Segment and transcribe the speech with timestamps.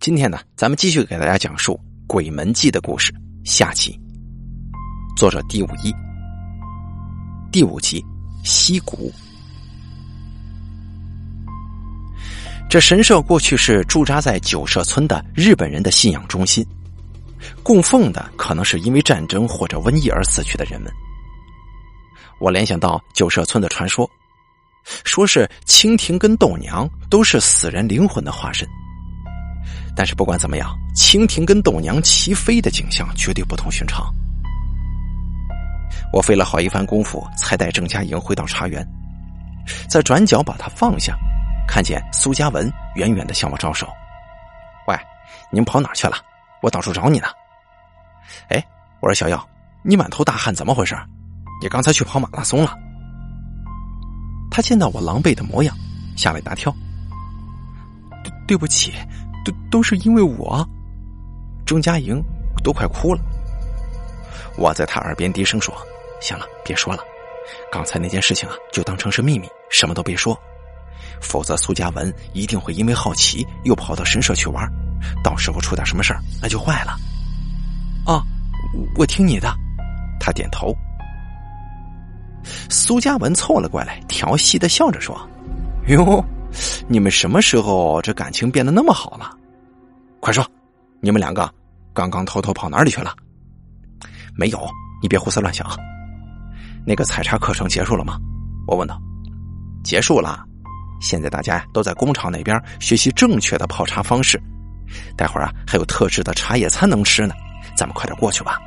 [0.00, 1.74] 今天呢，咱们继续给大家讲述
[2.06, 3.12] 《鬼门记》的故事，
[3.44, 4.00] 下集。
[5.14, 5.94] 作者第五一，
[7.52, 8.02] 第五集
[8.42, 9.12] 溪谷。
[12.70, 16.66] 这神社过去是驻扎在九社村的日本人的信仰中心，
[17.62, 20.90] 供奉的可能是因为战争或者瘟疫而死去的人们。
[22.40, 24.10] 我联想到九社村的传说。
[25.04, 28.66] 说是蜻蜓跟豆娘都是死人灵魂的化身，
[29.94, 34.06] 但是不管怎么样，蜻蜓跟豆娘齐飞的景象绝对不同寻常。
[36.12, 38.86] 我费了好一番功夫，才带郑嘉莹回到茶园，
[39.88, 41.16] 在转角把她放下，
[41.68, 43.88] 看见苏嘉文远远的向我招手
[44.88, 44.98] ：“喂，
[45.50, 46.16] 您跑哪去了？
[46.62, 47.28] 我到处找你呢。”
[48.48, 48.64] 哎，
[49.00, 49.48] 我说小耀，
[49.82, 50.96] 你满头大汗，怎么回事？
[51.62, 52.76] 你刚才去跑马拉松了？
[54.50, 55.76] 他见到我狼狈的模样，
[56.16, 56.74] 吓了一大跳。
[58.24, 58.92] 对对不起，
[59.44, 60.66] 都都是因为我。
[61.66, 62.20] 钟佳莹
[62.64, 63.20] 都快哭了。
[64.56, 65.74] 我在他耳边低声说
[66.20, 67.02] ：“行了，别说了，
[67.70, 70.36] 刚才那件事情啊，就当成是秘密，什么都别说。
[71.20, 74.68] 否则苏嘉文一定会因为好奇又跑到神社去玩，
[75.22, 76.96] 到时候出点什么事儿，那就坏了。”
[78.04, 78.22] 啊，
[78.96, 79.48] 我听你的。
[80.18, 80.74] 他点头。
[82.68, 85.16] 苏嘉文凑了过来，调戏的笑着说
[85.86, 86.22] ：“哟，
[86.88, 89.36] 你们什么时候这感情变得那么好了？
[90.20, 90.46] 快说，
[91.00, 91.50] 你们两个
[91.94, 93.14] 刚刚偷偷跑哪里去了？
[94.36, 94.68] 没有，
[95.02, 95.66] 你别胡思乱想。
[96.86, 98.18] 那个采茶课程结束了吗？
[98.66, 99.00] 我问道。
[99.82, 100.44] 结束了，
[101.00, 104.40] 现在大家都在工厂那边学习正确的泡茶方式。
[105.16, 107.34] 待会儿啊，还有特制的茶叶餐能吃呢，
[107.74, 108.60] 咱们快点过去吧。”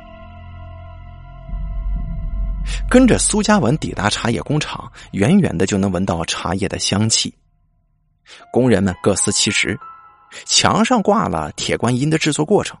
[2.90, 7.32] 跟着苏嘉文抵达茶叶工厂，远远的就能闻到茶叶的香气。
[8.52, 9.78] 工人们各司其职，
[10.44, 12.76] 墙上挂了铁观音的制作过程。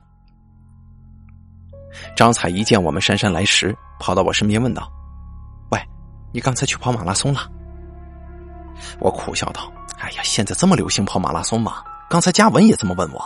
[2.16, 4.90] 张彩一见我们姗姗来迟，跑到我身边问道
[5.70, 5.80] ：“喂，
[6.32, 7.48] 你刚才去跑马拉松了？”
[8.98, 11.82] 我苦笑道：“哎呀，现在这么流行跑马拉松吗？
[12.10, 13.24] 刚才嘉文也这么问我。”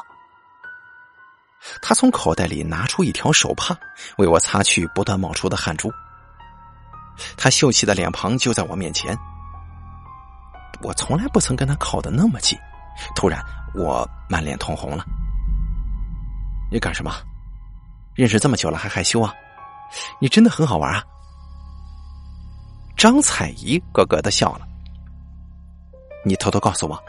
[1.83, 3.77] 他从口袋里拿出一条手帕，
[4.19, 5.91] 为我擦去不断冒出的汗珠。
[7.37, 9.19] 他秀气的脸庞就在我面前，
[10.83, 12.57] 我从来不曾跟他靠的那么近。
[13.17, 15.05] 突然，我满脸通红了。
[16.71, 17.13] 你干什么？
[18.15, 19.33] 认识这么久了还害羞啊？
[20.21, 21.05] 你真的很好玩啊！
[22.97, 24.67] 张彩怡咯咯的笑了。
[26.25, 27.01] 你偷偷告诉我，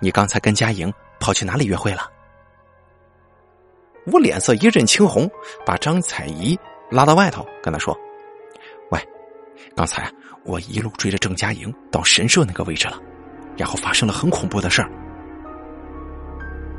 [0.00, 2.10] 你刚才跟佳莹跑去哪里约会了？
[4.12, 5.30] 我脸色一阵青红，
[5.64, 6.58] 把张彩怡
[6.90, 7.96] 拉到外头，跟他说。
[8.90, 9.08] 喂
[9.76, 10.12] 刚才
[10.44, 13.00] 我一路追着郑佳莹到神社那个位置了，
[13.56, 14.90] 然后发生了很恐怖的事儿。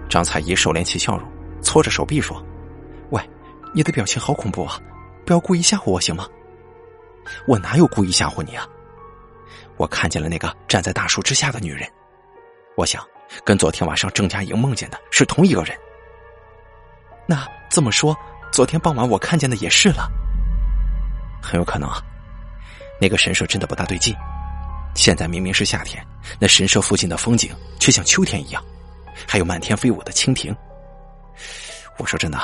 [0.09, 1.27] 张彩怡收敛起笑容，
[1.61, 2.41] 搓着手臂说
[3.11, 3.21] ：“喂，
[3.73, 4.79] 你的表情好恐怖啊！
[5.25, 6.27] 不要故意吓唬我行吗？
[7.45, 8.67] 我哪有故意吓唬你啊？
[9.75, 11.87] 我看见了那个站在大树之下的女人，
[12.75, 13.05] 我想
[13.43, 15.77] 跟昨天晚上郑佳莹梦见的是同一个人。
[17.27, 18.17] 那这么说，
[18.51, 20.09] 昨天傍晚我看见的也是了，
[21.41, 22.01] 很有可能啊。”
[22.99, 24.15] 那个神社真的不大对劲，
[24.95, 26.03] 现在明明是夏天，
[26.39, 28.63] 那神社附近的风景却像秋天一样，
[29.25, 30.53] 还有漫天飞舞的蜻蜓。
[31.97, 32.37] 我说真的，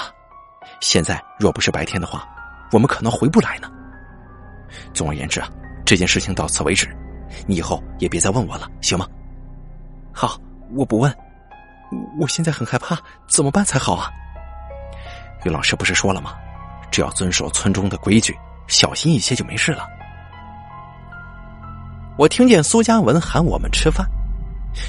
[0.80, 2.28] 现在若不是白天的话，
[2.72, 3.70] 我们可能回不来呢。
[4.94, 5.50] 总而言之啊，
[5.86, 6.88] 这件事情到此为止，
[7.46, 9.08] 你以后也别再问我了，行吗？
[10.12, 10.40] 好，
[10.76, 11.14] 我不问。
[12.20, 12.98] 我现在很害怕，
[13.28, 14.10] 怎么办才好啊？
[15.44, 16.36] 于老师不是说了吗？
[16.90, 18.36] 只要遵守村中的规矩，
[18.68, 19.88] 小心一些就没事了。
[22.18, 24.08] 我听见苏嘉文喊我们吃饭，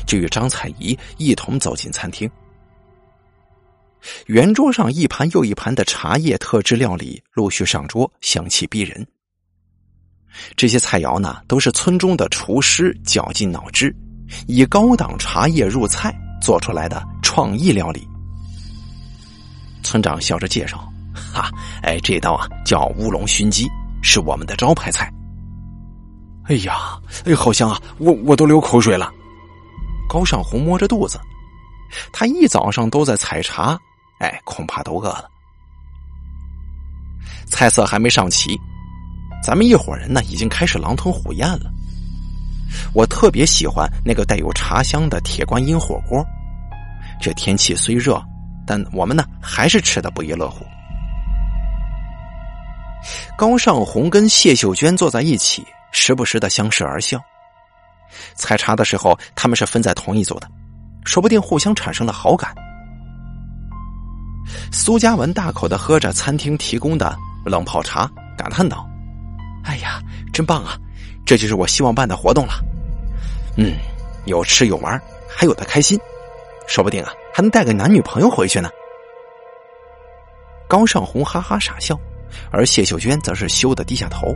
[0.07, 2.31] 就与张彩怡一同走进餐厅。
[4.27, 9.07] 圆桌上一盘又一盘的茶叶特制料理陆续上桌，香气逼人。
[10.57, 13.95] 这些菜肴呢，都是村中的厨师绞尽脑汁，
[14.47, 18.07] 以高档茶叶入菜做出来的创意料理。
[19.83, 20.87] 村长笑着介绍
[21.33, 21.51] ：“哈，
[21.83, 23.67] 哎，这道啊叫乌龙熏鸡，
[24.03, 25.11] 是我们的招牌菜。”
[26.45, 27.81] 哎呀，哎，好香啊！
[27.99, 29.11] 我我都流口水了。
[30.09, 31.21] 高尚红摸着肚子，
[32.13, 33.79] 他一早上都在采茶，
[34.19, 35.31] 哎，恐怕都饿了。
[37.47, 38.59] 菜色还没上齐，
[39.43, 41.71] 咱们一伙人呢已经开始狼吞虎咽了。
[42.93, 46.25] 我特别喜欢那个带有茶香的铁观音火锅。
[47.21, 48.23] 这天气虽热，
[48.67, 50.65] 但我们呢还是吃的不亦乐乎。
[53.37, 55.65] 高尚红跟谢秀娟坐在一起。
[55.97, 57.21] 时不时的相视而笑。
[58.35, 60.49] 采茶的时候，他们是分在同一组的，
[61.05, 62.55] 说不定互相产生了好感。
[64.71, 68.87] 苏嘉文大口的喝着餐厅提供的冷泡茶，感叹道
[69.65, 70.01] ：“哎呀，
[70.33, 70.77] 真棒啊！
[71.25, 72.53] 这就是我希望办的活动了。
[73.57, 73.75] 嗯，
[74.27, 75.99] 有吃有玩，还有的开心，
[76.67, 78.69] 说不定啊，还能带个男女朋友回去呢。”
[80.69, 81.99] 高尚红哈哈傻笑，
[82.51, 84.35] 而谢秀娟则是羞得低下头。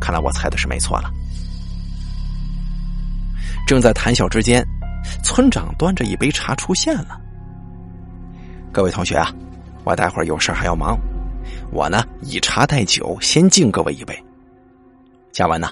[0.00, 1.10] 看来我猜的是没错了。
[3.66, 4.64] 正在谈笑之间，
[5.22, 7.18] 村长端着一杯茶出现了。
[8.72, 9.32] 各位同学啊，
[9.84, 10.98] 我待会儿有事还要忙，
[11.70, 14.24] 我呢以茶代酒，先敬各位一杯。
[15.30, 15.70] 嘉文呢，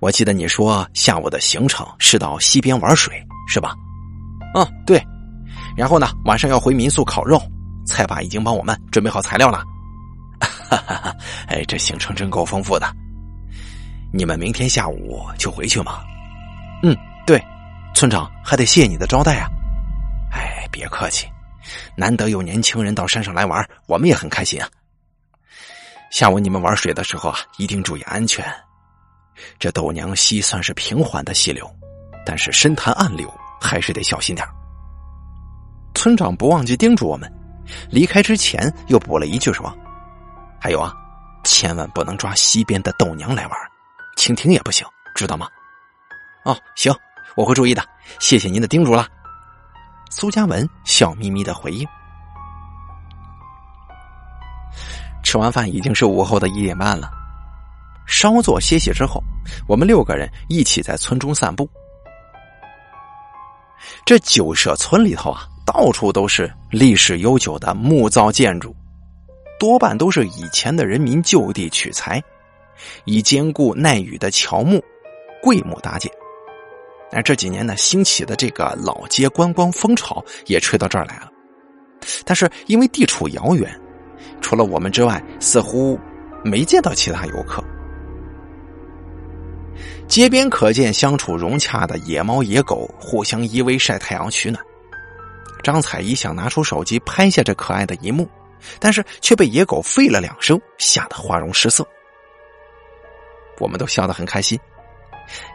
[0.00, 3.14] 我记得你说下午的行程是到溪边玩水，
[3.48, 3.74] 是吧？
[4.54, 5.02] 嗯，对。
[5.76, 7.40] 然后呢，晚上要回民宿烤肉，
[7.86, 9.64] 菜爸已经帮我们准备好材料了。
[10.40, 11.16] 哈哈哈！
[11.46, 12.86] 哎，这行程真够丰富的。
[14.12, 16.00] 你们明天下午就回去吗？
[16.82, 16.96] 嗯，
[17.26, 17.42] 对。
[17.94, 19.48] 村长还得谢你的招待啊。
[20.32, 21.28] 哎，别客气。
[21.94, 24.68] 难得有年轻人到山上来玩，我们也很开心啊。
[26.10, 28.44] 下午你们玩水的时候啊，一定注意安全。
[29.58, 31.70] 这豆娘溪算是平缓的溪流，
[32.24, 34.46] 但是深潭暗流，还是得小心点
[35.94, 37.30] 村长不忘记叮嘱我们，
[37.90, 39.72] 离开之前又补了一句说
[40.60, 40.92] ：“还有啊，
[41.44, 43.58] 千万不能抓溪边的豆娘来玩，
[44.16, 45.46] 蜻蜓也不行，知道吗？”
[46.44, 46.92] 哦，行，
[47.36, 47.82] 我会注意的。
[48.18, 49.08] 谢谢您的叮嘱了。
[50.10, 51.86] 苏嘉文笑眯眯的回应。
[55.22, 57.10] 吃完饭已经是午后的一点半了，
[58.06, 59.22] 稍作歇息之后，
[59.66, 61.68] 我们六个人一起在村中散步。
[64.04, 68.74] 这九社村里头啊，到处都是历史悠久的木造建筑，
[69.58, 72.22] 多半都是以前的人民就地取材，
[73.04, 74.82] 以坚固耐雨的乔木、
[75.40, 76.12] 桂木搭建。
[77.12, 81.30] 但这几年呢，兴起的这个老街观光风潮也吹到这儿来了。
[82.24, 83.78] 但是因为地处遥远，
[84.40, 86.00] 除了我们之外，似乎
[86.42, 87.62] 没见到其他游客。
[90.08, 94.64] 街边可见相处融洽的野猫野狗互相依偎晒太阳取暖。
[95.62, 98.26] 张彩怡想拿出手机拍下这可爱的一幕，
[98.80, 101.86] 但是却被野狗吠了两声，吓得花容失色。
[103.58, 104.58] 我们都笑得很开心。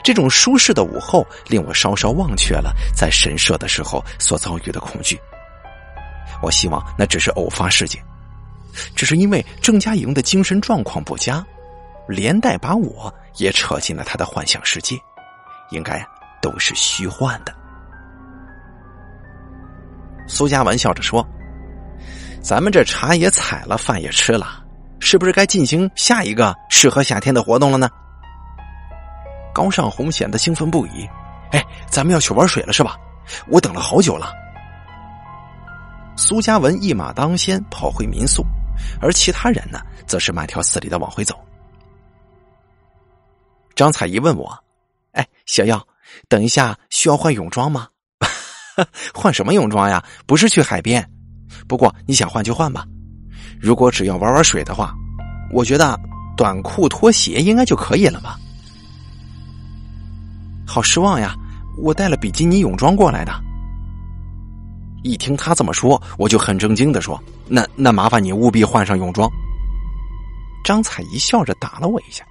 [0.03, 5.19] 这种舒适的午后，令我稍稍忘却了在神社的时候所遭遇的恐惧。
[6.41, 8.03] 我希望那只是偶发事件，
[8.95, 11.45] 只是因为郑嘉莹的精神状况不佳，
[12.07, 14.95] 连带把我也扯进了他的幻想世界，
[15.71, 16.05] 应该
[16.41, 17.53] 都是虚幻的。
[20.27, 21.25] 苏嘉文笑着说
[22.43, 24.63] ：“咱们这茶也采了，饭也吃了，
[24.99, 27.89] 是不是该进行下一个适合夏天的活动了呢？”
[29.57, 31.09] 高尚红显得兴奋不已，
[31.49, 32.95] 哎，咱们要去玩水了是吧？
[33.47, 34.31] 我等了好久了。
[36.15, 38.45] 苏嘉文一马当先跑回民宿，
[39.01, 41.35] 而其他人呢，则是慢条斯理的往回走。
[43.73, 44.55] 张彩怡问我
[45.13, 45.83] ：“哎，小耀，
[46.29, 47.87] 等一下需要换泳装吗？
[49.11, 50.05] 换什么泳装呀？
[50.27, 51.03] 不是去海边。
[51.67, 52.85] 不过你想换就换吧。
[53.59, 54.93] 如果只要玩玩水的话，
[55.51, 55.99] 我觉得
[56.35, 58.37] 短裤拖鞋应该就可以了吧。”
[60.67, 61.33] 好失望呀！
[61.77, 63.31] 我带了比基尼泳装过来的。
[65.03, 69.29] 一听他这么说，我就很正经的说：“那那麻烦你务必换上泳装。”
[70.65, 72.25] 张彩怡笑着打了我一下。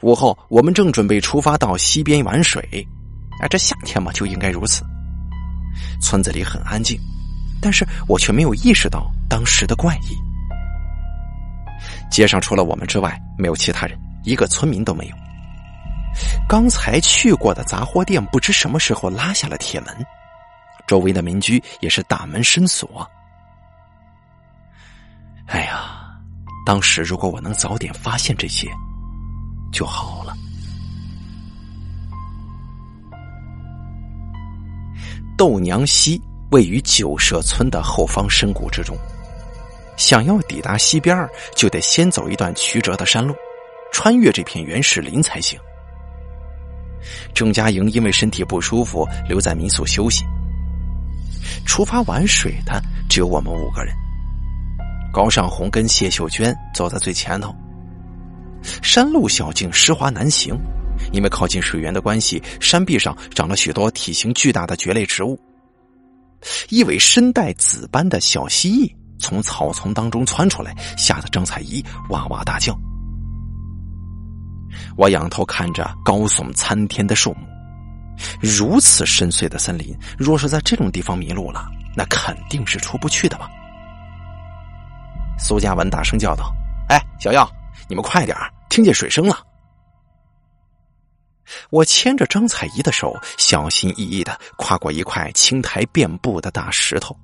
[0.00, 2.60] 午后，我们正准备出发到溪边玩水，
[3.40, 4.82] 啊，这夏天嘛就应该如此。
[6.00, 6.98] 村子里很安静，
[7.60, 10.16] 但是我却没有意识到当时的怪异。
[12.10, 15.16] 街上除了我们之外，没有其他人，一个村民都没有。
[16.48, 20.06] 刚才去过的杂货店，不知什么时候拉下了铁门，
[20.86, 23.08] 周围的民居也是大门深锁。
[25.46, 26.16] 哎呀，
[26.66, 28.68] 当时如果我能早点发现这些，
[29.72, 30.34] 就好了。
[35.36, 36.20] 豆娘溪
[36.50, 38.96] 位于九社村的后方深谷之中，
[39.96, 43.34] 想要抵达溪边就得先走一段曲折的山路，
[43.92, 45.58] 穿越这片原始林才行。
[47.34, 50.24] 郑嘉莹因为身体不舒服，留在民宿休息。
[51.64, 53.94] 出发玩水的只有我们五个人。
[55.12, 57.54] 高尚红跟谢秀娟走在最前头。
[58.82, 60.58] 山路小径，湿滑难行，
[61.12, 65.38] 因为靠近水源的关系，山壁上长了许多体型巨大的蕨类植物。
[66.68, 72.78] 一尾身带紫斑的小蜥蜴从草丛当中窜出来，吓得张彩怡哇哇大叫。
[74.96, 77.46] 我仰头看着高耸参天的树木，
[78.40, 83.48] 如此深邃的森林，若是在这种地方迷路了，那肯定是出不去的吧？
[85.38, 86.52] 苏嘉文大声叫道
[86.90, 87.48] ：“哎，小耀，
[87.88, 88.36] 你们快点
[88.68, 89.38] 听见水声了！”
[91.70, 97.16] 我牵着张彩怡的手，小心翼翼的跨过一块青苔遍布的大石头。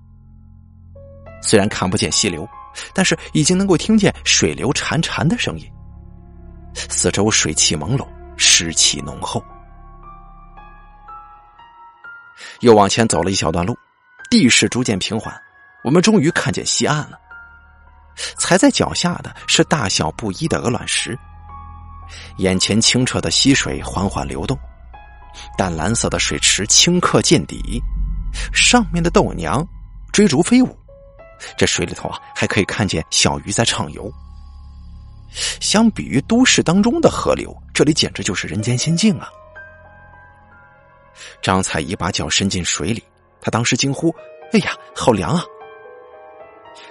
[1.42, 2.48] 虽然看不见溪流，
[2.94, 5.70] 但是已经能够听见水流潺潺的声音。
[6.74, 9.42] 四周水汽朦胧，湿气浓厚。
[12.60, 13.76] 又往前走了一小段路，
[14.30, 15.34] 地势逐渐平缓，
[15.84, 17.18] 我们终于看见西岸了。
[18.36, 21.18] 踩在脚下的是大小不一的鹅卵石。
[22.36, 24.58] 眼前清澈的溪水缓缓流动，
[25.56, 27.80] 淡蓝色的水池顷刻见底，
[28.52, 29.66] 上面的豆娘
[30.12, 30.78] 追逐飞舞。
[31.56, 34.12] 这水里头啊，还可以看见小鱼在畅游。
[35.60, 39.28] 相比于都市当中的河流，这里简直就是人间仙境啊！
[41.42, 43.02] 张彩怡把脚伸进水里，
[43.40, 44.14] 她当时惊呼
[44.52, 45.44] ：“哎呀，好凉啊！”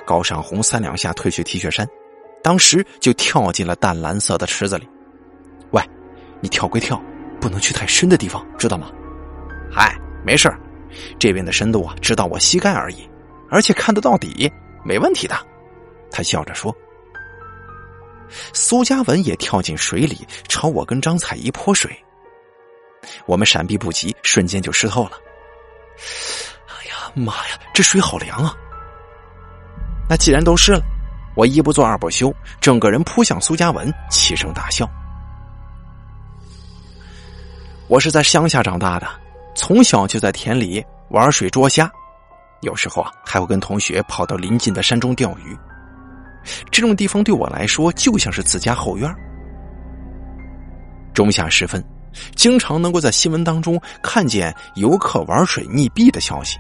[0.06, 1.88] 高尚红三两下褪去 T 恤衫，
[2.42, 4.88] 当时就跳进了淡蓝色的池子里。
[5.72, 5.82] 喂，
[6.42, 7.02] 你跳归跳，
[7.40, 8.92] 不能去太深的地方，知道吗？
[9.72, 10.54] 嗨，没事
[11.18, 13.10] 这边的深度啊，直到我膝盖而已，
[13.50, 14.52] 而且看得到底，
[14.86, 15.36] 没问题的。
[16.12, 16.76] 他笑着说。
[18.54, 21.92] 苏嘉文也跳进水里，朝我跟张彩怡泼水。
[23.26, 25.12] 我们闪避不及，瞬间就湿透了。
[26.68, 28.56] 哎呀妈呀，这水好凉啊！
[30.10, 30.82] 那既然都湿了，
[31.36, 34.90] 我一不做二不休，整个人扑向苏嘉文，齐声大笑。
[37.88, 39.08] 我是在乡下长大的，
[39.54, 41.92] 从小就在田里玩水捉虾，
[42.62, 45.58] 有时候啊还会跟同学跑到临近的山中钓鱼。
[46.72, 49.14] 这种地方对我来说就像是自家后院。
[51.14, 51.84] 中下时分，
[52.36, 56.58] 经常能够在新闻当中看见游客玩水溺毙的消息，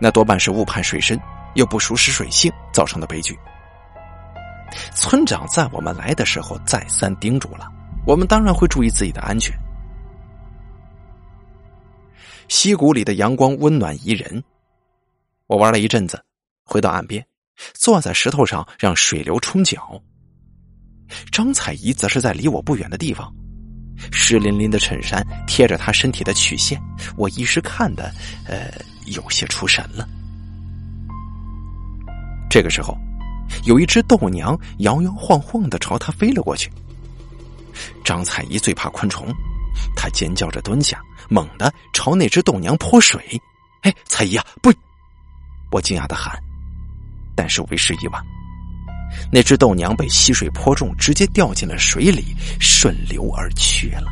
[0.00, 1.18] 那多半是误判水深
[1.54, 3.38] 又不熟识水性造成的悲剧。
[4.94, 7.66] 村长在我们来的时候再三叮嘱了，
[8.06, 9.58] 我们当然会注意自己的安全。
[12.48, 14.44] 溪谷里的阳光温暖宜人，
[15.46, 16.22] 我玩了一阵子，
[16.64, 17.24] 回到岸边。
[17.74, 20.00] 坐在石头上，让水流冲脚。
[21.32, 23.32] 张彩怡则是在离我不远的地方，
[24.12, 26.80] 湿淋淋的衬衫贴着她身体的曲线，
[27.16, 28.12] 我一时看的，
[28.46, 28.70] 呃，
[29.06, 30.06] 有些出神了。
[32.50, 32.96] 这个时候，
[33.64, 36.70] 有一只豆娘摇摇晃晃的朝他飞了过去。
[38.04, 39.32] 张彩怡最怕昆虫，
[39.94, 43.22] 她尖叫着蹲下，猛地朝那只豆娘泼水。
[43.82, 44.72] 哎，彩怡啊，不！
[45.70, 46.38] 我惊讶的喊。
[47.38, 48.20] 但是为时已晚，
[49.30, 54.08] 那只豆娘被溪水泼中，直接掉进了水里，顺流而去了。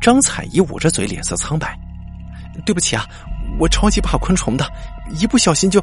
[0.00, 1.78] 张彩怡捂着嘴，脸色苍白
[2.66, 3.06] ：“对不起啊，
[3.60, 4.68] 我超级怕昆虫的，
[5.20, 5.80] 一不小心就……”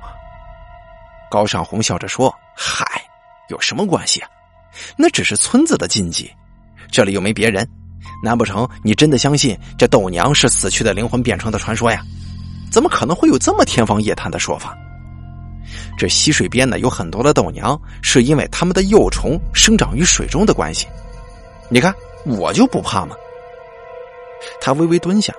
[1.31, 2.85] 高尚红笑着说：“嗨，
[3.47, 4.29] 有什么关系啊？
[4.97, 6.29] 那只是村子的禁忌，
[6.91, 7.65] 这里又没别人，
[8.21, 12.03] 难不成你真的相信这豆娘是死去的灵魂变成的传说呀？”
[12.71, 14.77] 怎么可能会有这么天方夜谭的说法？
[15.97, 20.87] 这溪水边呢有很多的豆娘，是因为它们的幼虫生长于水中的关系。
[21.69, 21.93] 你看，
[22.25, 23.15] 我就不怕嘛。
[24.61, 25.33] 他微微蹲下，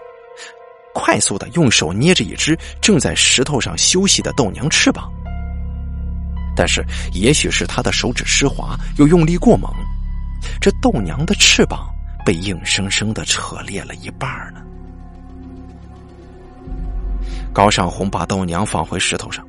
[0.95, 5.11] 快速的用手捏着一只正在石头上休息的豆娘翅膀。
[6.57, 9.71] 但是，也许是他的手指湿滑，又用力过猛，
[10.61, 11.87] 这豆娘的翅膀
[12.25, 14.63] 被硬生生的扯裂了一半呢。
[17.57, 19.43] 高尚红把豆娘放回石头上，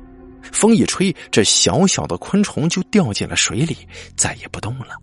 [0.50, 3.76] 风一吹，这小小的昆虫就掉进了水里，
[4.16, 4.96] 再也不动了。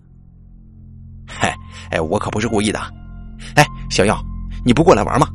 [1.27, 1.55] 嗨，
[1.91, 2.79] 哎，我可不是故意的。
[3.53, 4.19] 哎，小耀，
[4.65, 5.27] 你不过来玩吗？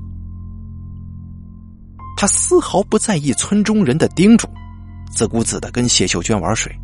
[2.17, 4.49] 他丝毫不在意村中人的叮嘱，
[5.13, 6.77] 自顾自的跟谢秀娟玩水。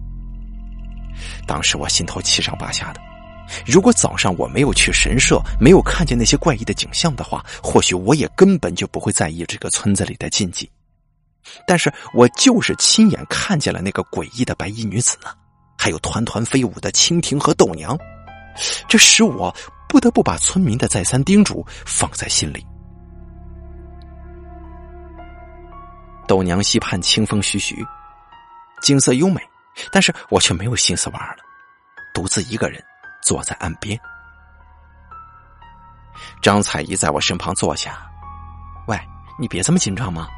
[1.49, 3.01] 当时我心头七上八下的。
[3.67, 10.71] 如果早上我没有去神社，没有看见那些怪异的景象的话，或许我也根本就不会在意这个村子里的禁忌。
[11.67, 15.31] 但是我就是亲眼看见了那个诡异的白衣女子呢，
[15.79, 17.97] 还有团团飞舞的蜻蜓和豆娘，
[18.89, 19.55] 这使我
[19.89, 22.67] 不得不把村民的再三叮嘱放在心里。
[26.27, 27.87] 豆娘溪畔清风徐徐，
[28.83, 29.41] 景色优美，
[29.93, 31.37] 但是我却没有心思玩了，
[32.13, 32.83] 独自一个人
[33.23, 33.99] 坐在岸边。
[36.43, 38.11] 张彩怡在我身旁坐下，
[38.89, 38.99] 喂，
[39.39, 40.29] 你别这么紧张嘛。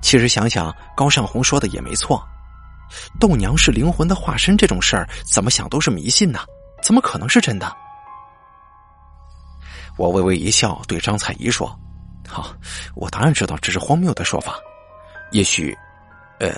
[0.00, 2.22] 其实想想，高尚红说的也没错，
[3.20, 6.40] 豆娘是灵魂的化身，这种事儿怎么想都是迷信呢，
[6.82, 7.72] 怎么可能是真的？
[9.98, 11.78] 我微微一笑，对张彩怡说
[12.26, 12.54] ：“好，
[12.94, 14.58] 我当然知道这是荒谬的说法，
[15.30, 15.76] 也许，
[16.40, 16.50] 呃，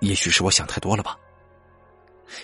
[0.00, 1.16] 也许是我想太多了吧。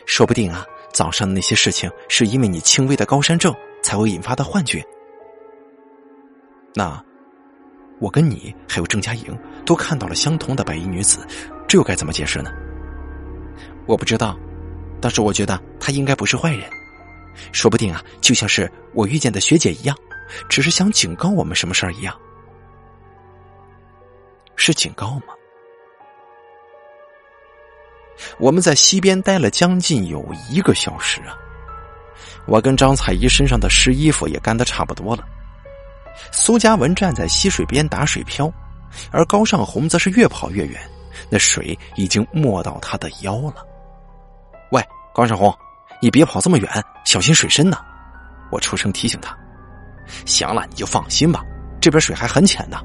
[0.06, 4.84] 说不定啊，早上的那些事情是因为你轻微的高山症才会引发的幻觉。
[6.74, 7.02] 那，
[7.98, 9.36] 我跟你还有郑嘉颖
[9.68, 11.18] 都看到了相同的白衣女子，
[11.68, 12.50] 这又该怎么解释呢？
[13.84, 14.34] 我不知道，
[14.98, 16.64] 但是我觉得她应该不是坏人，
[17.52, 19.94] 说不定啊，就像是我遇见的学姐一样，
[20.48, 22.18] 只是想警告我们什么事儿一样。
[24.56, 25.34] 是警告吗？
[28.38, 31.36] 我们在溪边待了将近有一个小时啊！
[32.46, 35.22] 我跟张彩怡身上的湿衣服也干得差不多了。
[36.32, 38.50] 苏嘉文站在溪水边打水漂，
[39.10, 40.80] 而高尚红则是越跑越远，
[41.30, 43.64] 那水已经没到他的腰了。
[44.70, 44.82] 喂，
[45.14, 45.54] 高尚红，
[46.00, 47.78] 你别跑这么远，小心水深呐！
[48.50, 49.36] 我出声提醒他。
[50.24, 51.44] 行了，你就放心吧，
[51.80, 52.78] 这边水还很浅呢。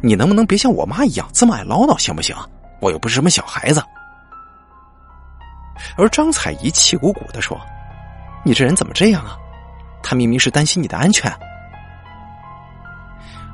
[0.00, 2.36] 你能不能别像我妈一样这么爱唠叨，行不行？
[2.80, 3.82] 我又不是什么小孩子。
[5.96, 7.58] 而张彩怡气鼓鼓的说
[8.44, 9.36] ：“你这人怎么这样啊？
[10.02, 11.32] 他明明是担心你的安全。”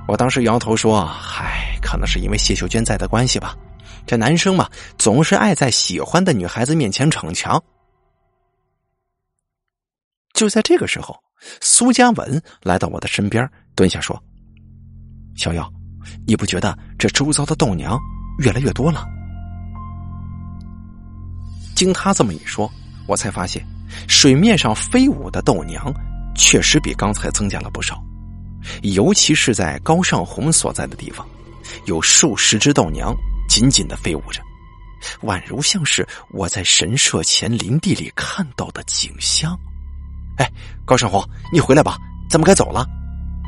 [0.09, 3.55] 我当时摇头说：“嗨，可能是因为谢秀娟在的关系吧。
[4.07, 7.63] 这男生嘛，总是爱在喜欢的女孩子面前逞强。”
[10.33, 11.15] 就在这个时候，
[11.61, 14.19] 苏嘉文来到我的身边，蹲下说
[15.37, 15.71] ：“小妖。”
[16.27, 17.99] 你不觉得这周遭的豆娘
[18.39, 19.07] 越来越多了？
[21.77, 22.71] 经他这么一说，
[23.07, 23.63] 我才发现
[24.09, 25.93] 水面上飞舞的豆娘
[26.35, 28.03] 确实比刚才增加了不少，
[28.83, 31.27] 尤其是在高尚红所在的地方，
[31.87, 33.15] 有数十只豆娘
[33.49, 34.41] 紧紧的飞舞着，
[35.23, 39.59] 宛如像是我在神社前林地里看到的景象。
[40.37, 40.51] 哎，
[40.85, 41.23] 高尚红，
[41.53, 41.99] 你回来吧，
[42.29, 42.87] 咱们该走了。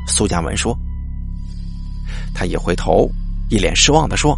[0.07, 0.77] 苏嘉文说。
[2.33, 3.09] 他一回头，
[3.49, 4.37] 一脸失望的说：“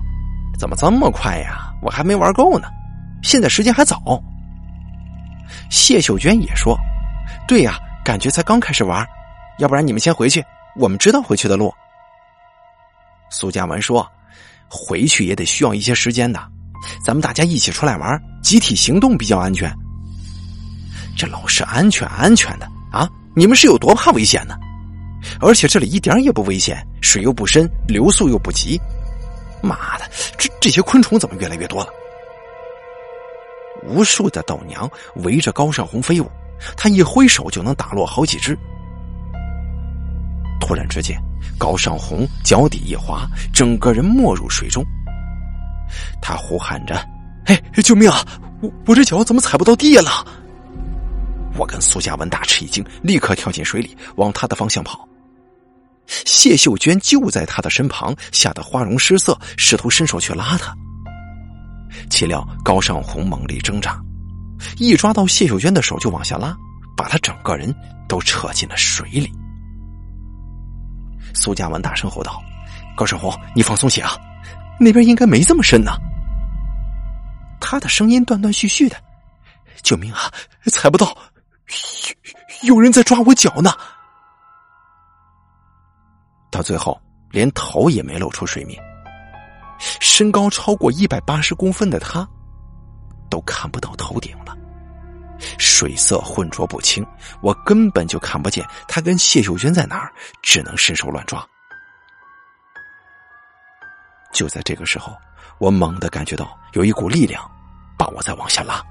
[0.57, 1.71] 怎么这么快呀？
[1.81, 2.67] 我还没玩够呢，
[3.23, 4.21] 现在时间还早。”
[5.69, 6.77] 谢秀娟也说
[7.47, 9.07] ：“对呀，感觉才刚开始玩，
[9.59, 10.43] 要不然你们先回去，
[10.75, 11.73] 我们知道回去的路。”
[13.29, 14.07] 苏嘉文说
[14.69, 16.39] ：“回去也得需要一些时间的，
[17.05, 19.73] 咱们大家一起出来玩，集体行动比较安全。
[21.17, 24.55] 这老是安全安全的啊，你们是有多怕危险呢？”
[25.39, 28.79] 而且这里一点也不危险，水又不深，流速又不急。
[29.61, 30.05] 妈的，
[30.37, 31.89] 这这些昆虫怎么越来越多了？
[33.85, 36.29] 无数的豆娘围着高尚红飞舞，
[36.75, 38.57] 他一挥手就能打落好几只。
[40.59, 41.17] 突然之间，
[41.57, 44.83] 高尚红脚底一滑，整个人没入水中。
[46.21, 46.95] 他呼喊着
[47.45, 48.25] ：“哎，救命啊！
[48.61, 50.25] 我我这脚怎么踩不到地了？”
[51.55, 55.07] 我跟苏嘉文大吃一惊，立刻跳进水里，往他的方向跑。
[56.07, 60.75] 谢秀娟就在他的身旁，吓得花容失色，试图伸手去拉他。
[62.09, 64.01] 岂料高尚红猛力挣扎，
[64.77, 66.55] 一抓到谢秀娟的手就往下拉，
[66.97, 67.73] 把他整个人
[68.07, 69.31] 都扯进了水里。
[71.33, 72.41] 苏嘉文大声吼道
[72.95, 74.17] ：“高胜红，你放松些啊，
[74.79, 75.91] 那边应该没这么深呢。”
[77.59, 78.95] 他的声音断断续续的
[79.81, 80.31] ：“救命啊，
[80.71, 81.17] 踩不到，
[82.63, 83.71] 有人在抓我脚呢。”
[86.51, 88.79] 到最后，连头也没露出水面。
[89.99, 92.27] 身高超过一百八十公分的他，
[93.29, 94.55] 都看不到头顶了。
[95.73, 97.03] 水色浑浊不清，
[97.41, 101.43] 我根本就看不见他跟谢秀娟在哪儿，只能伸手乱抓。
[104.31, 105.17] 就在这个时候，
[105.57, 107.43] 我猛地感觉到有一股力量
[107.97, 108.83] 把我在往下拉。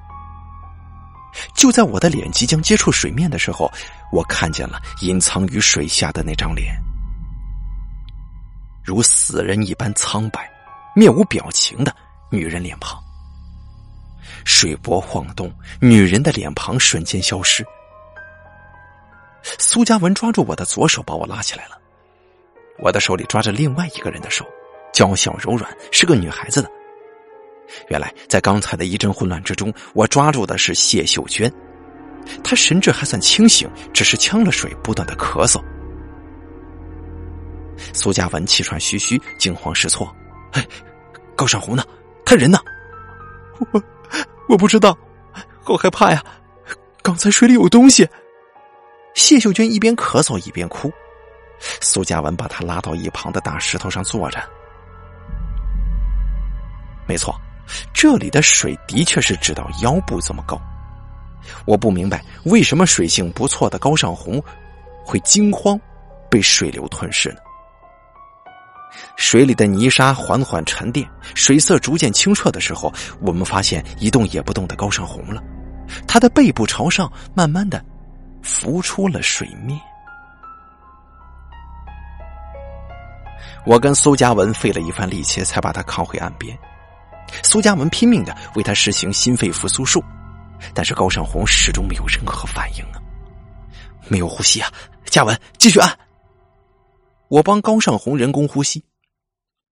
[1.55, 3.71] 就在我的脸即将接触水面的时候，
[4.11, 6.75] 我看见了隐藏于水下的那张脸。
[8.85, 10.51] 如死人一般苍白、
[10.97, 11.95] 面无表情的
[12.29, 13.02] 女人脸庞，
[14.45, 17.65] 水波晃动，女人的脸庞瞬间消失。
[19.43, 21.79] 苏嘉文抓住我的左手，把我拉起来了。
[22.79, 24.47] 我的手里抓着另外一个人的手，
[24.93, 26.71] 娇小柔软，是个女孩子的。
[27.89, 31.53] 原来，在刚才的一阵混乱之中，我抓住的是谢秀娟，
[32.45, 35.63] 她神志还算清醒，只是呛了水，不断的咳嗽。
[37.93, 40.15] 苏嘉文气喘吁吁，惊慌失措。
[40.53, 40.67] 哎，
[41.35, 41.85] 高尚红呢？
[42.25, 42.59] 他人呢？
[43.73, 43.83] 我
[44.49, 44.97] 我不知道，
[45.63, 46.23] 好害怕呀！
[47.03, 48.09] 刚才水里有东西。
[49.15, 50.93] 谢秀娟一边咳嗽一边哭。
[51.81, 54.39] 苏嘉文把她拉到一旁的大石头上坐着。
[57.07, 57.35] 没错，
[57.93, 60.61] 这里的水的确是直到腰部这么高。
[61.67, 64.43] 我不明白为什么水性不错的高尚红
[65.05, 65.79] 会惊慌，
[66.31, 67.37] 被水流吞噬呢？
[69.17, 75.43] 水里的泥沙缓缓沉淀，水色逐渐清澈的时候，我们发现一动也不动的高尚红了，
[76.07, 77.85] 他的背部朝上，慢慢的
[78.43, 79.79] 浮出了水面。
[83.65, 86.57] 我跟苏嘉文费了一番力气，才把他扛回岸边。
[87.43, 90.03] 苏嘉文拼命的为他实行心肺复苏术，
[90.75, 92.99] 但是高尚红始终没有任何反应啊，
[94.09, 94.69] 没有呼吸啊！
[95.05, 95.97] 嘉文，继续按。
[97.33, 98.85] 我帮高尚红人工呼吸，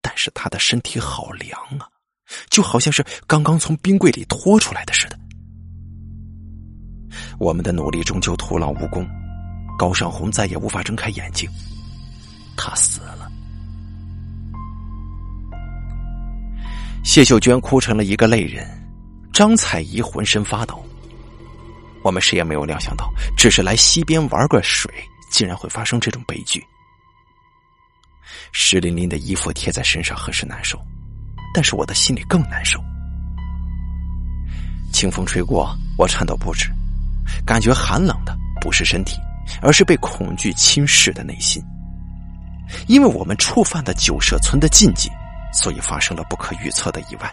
[0.01, 1.87] 但是他的身体好凉啊，
[2.49, 5.18] 就好像是刚刚从冰柜里拖出来的似的。
[7.38, 9.07] 我们的努力终究徒劳无功，
[9.79, 11.46] 高尚红再也无法睁开眼睛，
[12.57, 13.31] 他死了。
[17.05, 18.66] 谢秀娟哭成了一个泪人，
[19.35, 20.83] 张彩怡浑身发抖。
[22.03, 24.90] 我们谁也没有料想到，只是来溪边玩个水，
[25.31, 26.64] 竟然会发生这种悲剧。
[28.53, 30.81] 湿淋淋的衣服贴在身上很是难受，
[31.55, 32.83] 但是我的心里更难受。
[34.93, 36.69] 清风吹过，我颤抖不止，
[37.47, 39.16] 感觉寒冷的不是身体，
[39.62, 41.62] 而是被恐惧侵蚀的内心。
[42.87, 45.11] 因为我们触犯了九社村的禁忌，
[45.53, 47.33] 所以发生了不可预测的意外。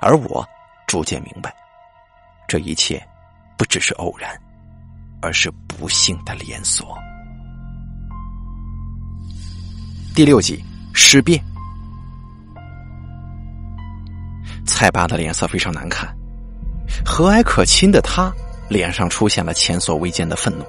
[0.00, 0.46] 而我
[0.86, 1.54] 逐渐明白，
[2.46, 3.02] 这一切
[3.56, 4.30] 不只是偶然，
[5.20, 6.96] 而是不幸的连锁。
[10.18, 10.60] 第六集
[10.92, 11.40] 尸变，
[14.66, 16.12] 蔡爸的脸色非常难看，
[17.06, 18.32] 和蔼可亲的他
[18.68, 20.64] 脸上出现了前所未见的愤怒，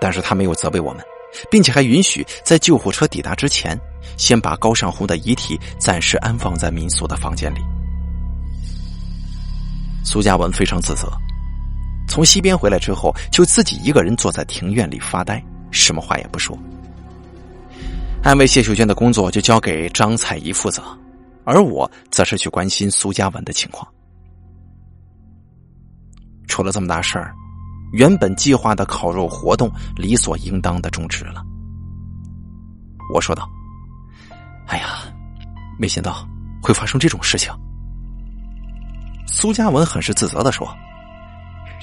[0.00, 1.04] 但是他没有责备我们，
[1.50, 3.78] 并且还允许在救护车抵达之前，
[4.16, 7.60] 先把高尚红的遗体暂时安放在民宿的房间里。
[10.02, 11.12] 苏嘉文非常自责，
[12.08, 16.58] 从西边回来之后，就自己一个人坐在庭院里发呆，什么话也不说。
[18.28, 20.82] 安慰谢秀娟的工作就交给张彩怡负责，
[21.46, 23.90] 而我则是去关心苏嘉文的情况。
[26.46, 27.34] 出了这么大事儿，
[27.92, 31.42] 原本计划的烤肉活动理所应当的终止了。
[33.14, 33.48] 我说道
[34.68, 35.04] ：“哎呀，
[35.78, 36.28] 没想到
[36.62, 37.50] 会发生这种事情。”
[39.26, 40.68] 苏嘉文很是自责的说：“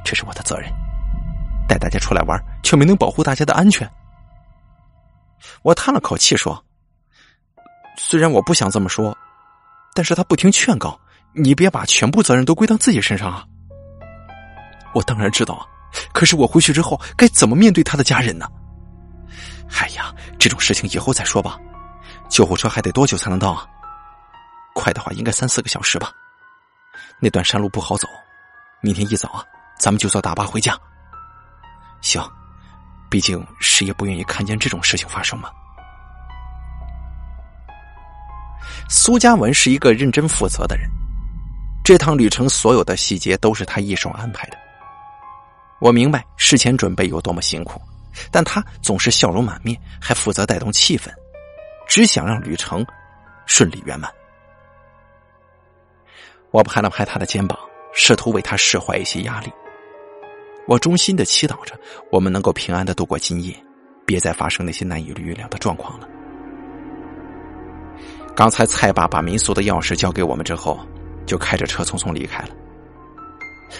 [0.05, 0.71] 这是我的责任，
[1.67, 3.89] 带大家出来玩，却没能保护大家的安全。”
[5.61, 6.63] 我叹了口气说
[7.97, 9.17] ：“虽然我不想这么说，
[9.93, 10.99] 但是他不听劝告，
[11.33, 13.45] 你别把全部责任都归到自己身上啊！”
[14.93, 15.65] 我当然知道啊，
[16.13, 18.47] 可是我回去之后该怎么面对他的家人呢？
[19.79, 21.57] 哎呀，这种事情以后再说吧。
[22.29, 23.67] 救护车还得多久才能到啊？
[24.73, 26.11] 快的话应该三四个小时吧。
[27.19, 28.07] 那段山路不好走，
[28.81, 29.43] 明天一早啊，
[29.79, 30.77] 咱们就坐大巴回家。
[32.01, 32.21] 行。
[33.09, 35.49] 毕竟，谁也不愿意看见这种事情发生嘛。
[38.89, 40.89] 苏嘉文是一个认真负责的人，
[41.83, 44.57] 这趟旅程所有的细节都是他一手安排的。
[45.79, 47.81] 我明白事前准备有多么辛苦，
[48.31, 51.09] 但他总是笑容满面，还负责带动气氛，
[51.87, 52.85] 只想让旅程
[53.45, 54.11] 顺利圆满。
[56.51, 57.57] 我拍了拍他的肩膀，
[57.93, 59.51] 试图为他释怀一些压力。
[60.67, 61.79] 我衷心的祈祷着，
[62.11, 63.55] 我们能够平安的度过今夜，
[64.05, 66.07] 别再发生那些难以预料的状况了。
[68.35, 70.79] 刚才蔡爸把民宿的钥匙交给我们之后，
[71.25, 72.49] 就开着车匆匆离开了。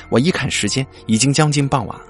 [0.10, 2.06] 我一看时间，已经将近傍晚了。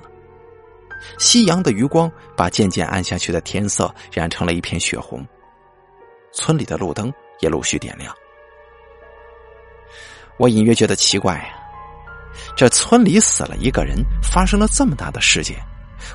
[1.17, 5.25] 夕阳的余光把渐渐暗下去的天色染成了一片血红，
[6.33, 8.13] 村里的路灯也陆续点亮。
[10.37, 11.64] 我隐约觉得奇怪呀。
[12.55, 15.57] 这村里死了一个人，发生了这么大的事件，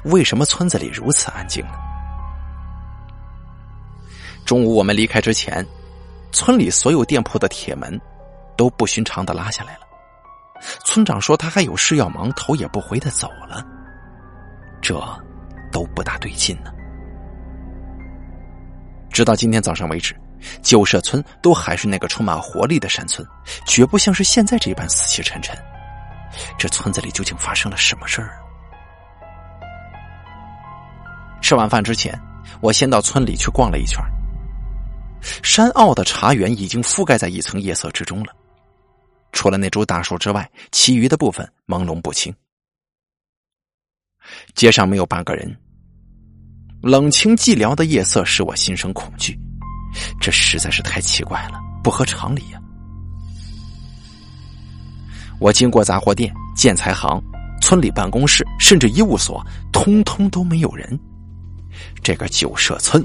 [0.04, 1.72] 为什么村子里如此安静呢？
[4.46, 5.64] 中午我们离开之前，
[6.32, 8.00] 村里所有店铺的铁门
[8.56, 9.80] 都不寻常的拉下来了。
[10.84, 13.62] 村长说他还有事要忙，头也不回的走了。
[14.80, 14.98] 这
[15.70, 16.72] 都不大对劲呢。
[19.10, 20.18] 直到今天早上为止，
[20.62, 23.26] 旧社村都还是那个充满活力的山村，
[23.66, 25.54] 绝不像是现在这般死气沉沉。
[26.58, 28.38] 这村子里究竟发生了什么事儿？
[31.42, 32.18] 吃晚饭之前，
[32.60, 33.98] 我先到村里去逛了一圈。
[35.42, 38.32] 山坳的茶园已经覆盖在一层夜色之中了，
[39.32, 42.34] 除了那株大树之外，其余的部分朦胧不清。
[44.54, 45.54] 街上没有半个人，
[46.82, 49.38] 冷清寂寥的夜色使我心生恐惧，
[50.20, 52.60] 这实在是太奇怪了，不合常理呀。
[55.40, 57.20] 我经过杂货店、建材行、
[57.62, 60.98] 村里办公室，甚至医务所，通通都没有人。
[62.02, 63.04] 这个九社村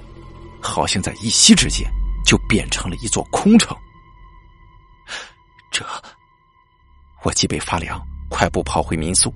[0.62, 1.88] 好像在一夕之间
[2.26, 3.76] 就变成了一座空城。
[5.72, 5.86] 这，
[7.24, 9.34] 我脊背发凉，快步跑回民宿。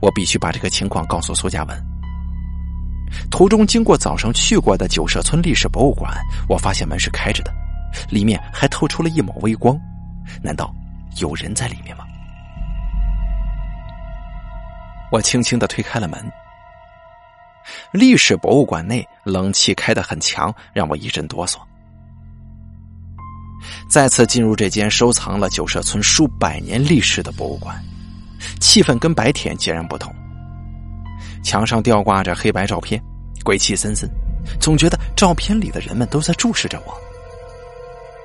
[0.00, 1.86] 我必须把这个情况告诉苏嘉文。
[3.30, 6.10] 途中经过早上去过的九社村历史博物馆，
[6.48, 7.52] 我发现门是开着的，
[8.08, 9.78] 里面还透出了一抹微光。
[10.42, 10.74] 难道
[11.18, 12.04] 有人在里面吗？
[15.14, 16.20] 我轻轻的推开了门。
[17.92, 21.58] 历史博物馆内冷气开得很强，让我一阵哆嗦。
[23.88, 27.80] 再次进入这间收藏了九社村数百年历史的博物馆，
[28.60, 30.12] 气氛跟白天截然不同。
[31.44, 33.00] 墙上吊挂着黑白照片，
[33.44, 34.10] 鬼气森森，
[34.60, 36.92] 总觉得照片里的人们都在注视着我。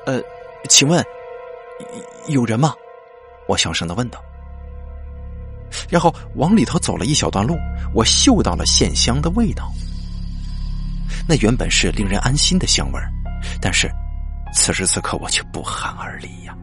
[0.08, 0.19] 呃，
[0.67, 1.06] 请问
[2.30, 2.73] 有人吗？
[3.47, 4.19] 我小声的问道。
[5.90, 7.56] 然后往里头走了一小段路，
[7.94, 9.72] 我嗅到了线香的味道。
[11.28, 13.00] 那原本是令人安心的香味
[13.62, 13.90] 但是
[14.54, 16.56] 此时此刻我却不寒而栗呀。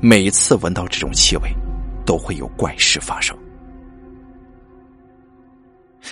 [0.00, 1.54] 每次闻到这种气味，
[2.04, 3.36] 都会有怪事发生。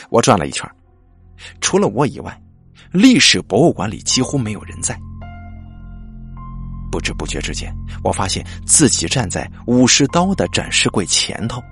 [0.09, 0.69] 我转了一圈，
[1.61, 2.41] 除了我以外，
[2.91, 4.99] 历史博物馆里几乎没有人在。
[6.97, 7.71] 不知不觉之间，
[8.03, 11.63] 我发现自己站在武士刀的展示柜前头。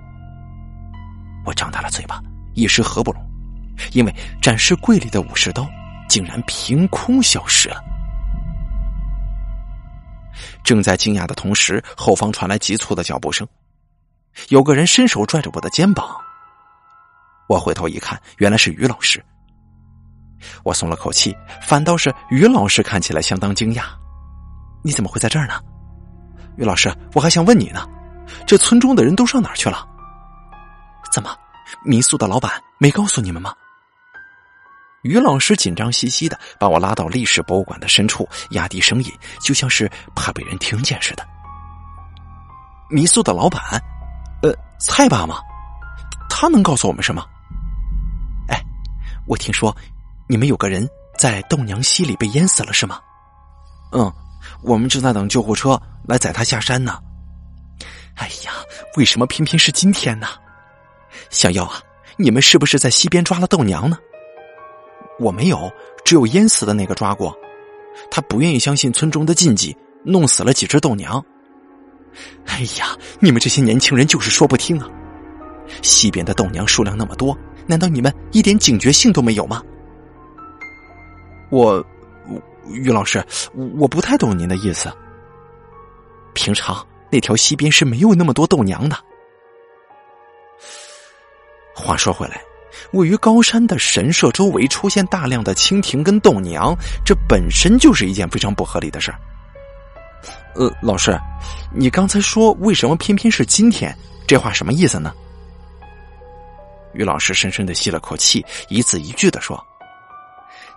[1.46, 3.26] 我张大了嘴巴，一时合不拢，
[3.92, 5.66] 因为展示柜里的武士刀
[6.10, 7.82] 竟然凭空消失了。
[10.62, 13.48] 正在惊讶的同时，后方传来急促的脚步声，
[14.50, 16.06] 有个人伸手拽着我的肩膀。
[17.48, 19.24] 我回头一看，原来是于老师。
[20.64, 23.84] 我松了口气，反倒是于老师看起来相当惊讶。
[24.86, 25.54] 你怎么会在这儿呢，
[26.58, 26.94] 于老师？
[27.14, 27.88] 我还想问你呢，
[28.46, 29.88] 这村中的人都上哪儿去了？
[31.10, 31.34] 怎么，
[31.82, 33.54] 民宿的老板没告诉你们吗？
[35.00, 41.26] 于老师紧张兮兮的把我拉到历史博物馆的深处，压低声音，就像是怕被人听见似的。
[42.90, 43.62] 民宿的老板，
[44.42, 45.40] 呃，蔡爸吗？
[46.28, 47.24] 他能告诉我们什么？
[48.48, 48.62] 哎，
[49.26, 49.74] 我听说
[50.28, 50.86] 你们有个人
[51.18, 53.00] 在豆娘溪里被淹死了，是吗？
[53.92, 54.12] 嗯。
[54.64, 56.98] 我们正在等救护车来载他下山呢。
[58.14, 58.52] 哎呀，
[58.96, 60.26] 为什么偏偏是今天呢？
[61.28, 61.82] 小妖啊，
[62.16, 63.98] 你们是不是在溪边抓了豆娘呢？
[65.20, 65.70] 我没有，
[66.04, 67.36] 只有淹死的那个抓过。
[68.10, 71.22] 他不愿意相信村中的禁忌，弄死了几只豆娘。
[72.46, 74.88] 哎呀，你们这些年轻人就是说不听啊！
[75.82, 79.62] 溪边的豆娘数量那么多，难道你们一点警觉性都没有吗？
[81.50, 81.84] 我。
[82.68, 83.24] 于老师，
[83.76, 84.92] 我不太懂您的意思。
[86.32, 88.96] 平常那条溪边是没有那么多豆娘的。
[91.74, 92.40] 话说回来，
[92.92, 96.74] 位于高山的神社周围出现大量的蜻蜓跟豆娘，
[97.04, 99.18] 这本身就是一件非常不合理的事儿。
[100.54, 101.18] 呃，老师，
[101.72, 103.96] 你刚才说为什么偏偏是今天？
[104.26, 105.12] 这话什么意思呢？
[106.94, 109.62] 于老师深深的吸了口气，一字一句的说。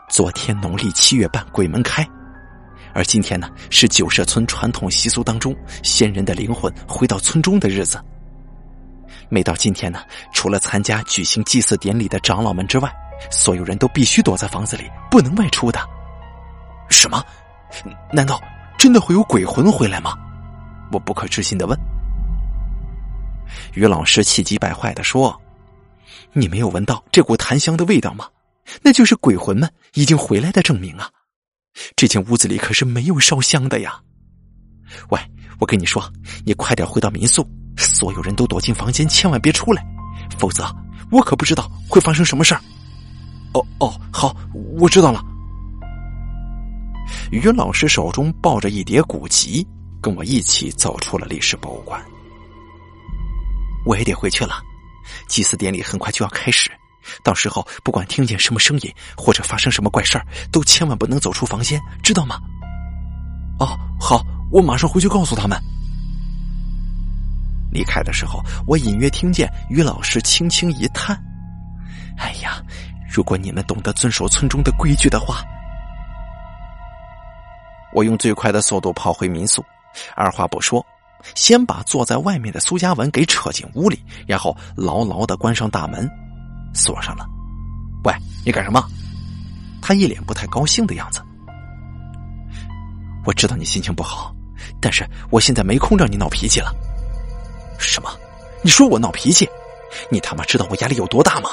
[0.08, 2.02] 昨天农历七月半，鬼门开，
[2.94, 8.02] 而今天呢，是九社村传统习俗当中先人的灵魂回到村中的日子。
[9.28, 10.00] 每到今天呢，
[10.32, 12.90] 除了参加举行祭祀典礼的长老们之外，
[13.30, 15.80] 所有人都必须躲在房子里，不能外出的。
[16.90, 17.22] 什么？
[18.14, 18.42] 难道
[18.78, 20.18] 真的会有鬼魂回来吗？
[20.90, 21.78] 我不可置信的问。
[23.74, 25.38] 于老师气急败坏的说
[26.32, 28.26] ：“你没有闻到这股檀香的味道吗？”
[28.82, 31.10] 那就是鬼魂们已经回来的证明啊！
[31.96, 34.00] 这间屋子里可是没有烧香的呀！
[35.10, 35.20] 喂，
[35.60, 36.12] 我跟你说，
[36.46, 39.86] 你快点回到民宿，所有人都躲进房间，千万别出来，
[40.38, 40.64] 否则
[41.12, 42.62] 我可不知道会发生什么事儿。
[43.54, 44.36] 哦哦，好，
[44.78, 45.24] 我知道了。
[47.32, 49.66] 于老师手中抱着一叠古籍，
[50.02, 52.04] 跟我一起走出了历史博物馆。
[53.86, 54.62] 我也得回去了，
[55.28, 56.70] 祭祀典礼很快就要开始。
[57.24, 62.40] 到时候不管听见什么声音或者发生什么怪事儿，都千万不能走出房间，知道吗？
[63.60, 65.60] 哦，好，我马上回去告诉他们。
[67.72, 71.18] 离开的时候，我隐约听见于老师轻轻一叹
[72.18, 72.62] ：“哎呀，
[73.10, 75.44] 如果你们懂得遵守村中的规矩的话。”
[77.94, 79.64] 我用最快的速度跑回民宿，
[80.16, 80.86] 二话不说，
[81.36, 86.10] 先把坐在外面的苏嘉文给扯进屋里，然后牢牢的关上大门。
[86.78, 87.28] 锁上了。
[88.04, 88.14] 喂，
[88.46, 88.82] 你干什么？
[89.82, 91.22] 他一脸不太高兴的样子。
[93.26, 94.34] 我知道你心情不好，
[94.80, 96.72] 但是我现在没空让你闹脾气了。
[97.80, 98.10] 什么？
[98.62, 99.50] 你说我闹脾气？
[100.12, 101.50] 你他妈知道我压力有多大吗？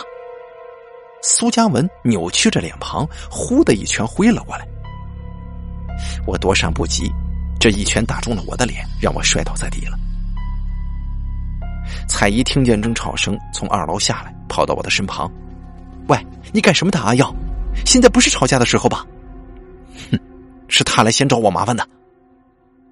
[1.22, 4.66] 苏嘉文扭曲着脸庞，呼的一拳挥了过来。
[6.26, 7.10] 我躲闪不及，
[7.58, 9.96] 这一拳打中了我的脸，让我摔倒在地了。
[12.08, 15.30] 彩姨听见争吵声，从二楼下来，跑到我的身旁
[16.08, 17.34] ：“喂，你干什么的阿耀？
[17.84, 19.04] 现在不是吵架的时候吧
[20.10, 20.18] ？”“哼，
[20.68, 21.86] 是他来先找我麻烦的。”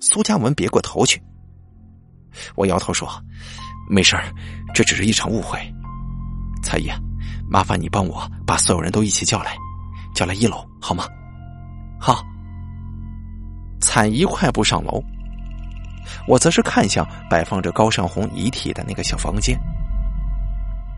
[0.01, 1.23] 苏嘉文别过头去。
[2.55, 3.09] 我摇头说
[3.89, 4.25] ：“没事儿，
[4.75, 5.59] 这只是一场误会。”
[6.63, 6.89] 彩姨，
[7.49, 9.57] 麻烦你帮我把所有人都一起叫来，
[10.15, 11.05] 叫来一楼好吗？
[12.01, 12.25] 好。
[13.81, 15.03] 彩姨快步上楼，
[16.27, 19.59] 我则是看向摆放着高尚红遗体的那个小房间。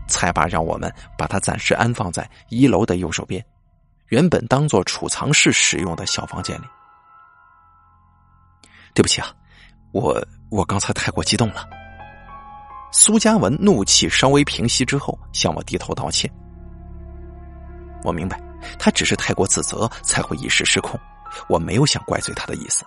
[0.07, 3.43] 彩爸让我们把它暂时安放在一楼的右手边，
[4.07, 6.65] 原本当做储藏室使用的小房间里。
[8.93, 9.27] 对不起啊，
[9.91, 11.67] 我我刚才太过激动了。
[12.91, 16.31] 苏嘉文怒气稍微平息之后，向我低头道歉。
[18.03, 18.39] 我明白，
[18.79, 20.97] 他只是太过自责，才会一时失控。
[21.49, 22.85] 我没有想怪罪他的意思。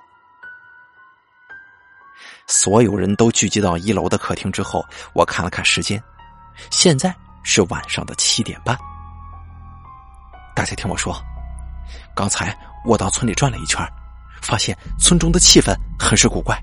[2.46, 6.02] 所有人都聚集到一楼的客厅之后，我看了看时间，
[6.70, 8.76] 现在是晚上的七点半。
[10.54, 11.14] 大家听我说，
[12.14, 13.80] 刚才我到村里转了一圈，
[14.42, 16.58] 发现村中的气氛很是古怪。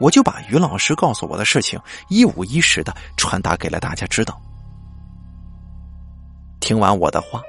[0.00, 4.40] 我就把于老师告诉我的事情一五一十的传达给了大家知道。
[6.60, 7.42] 听完我的话，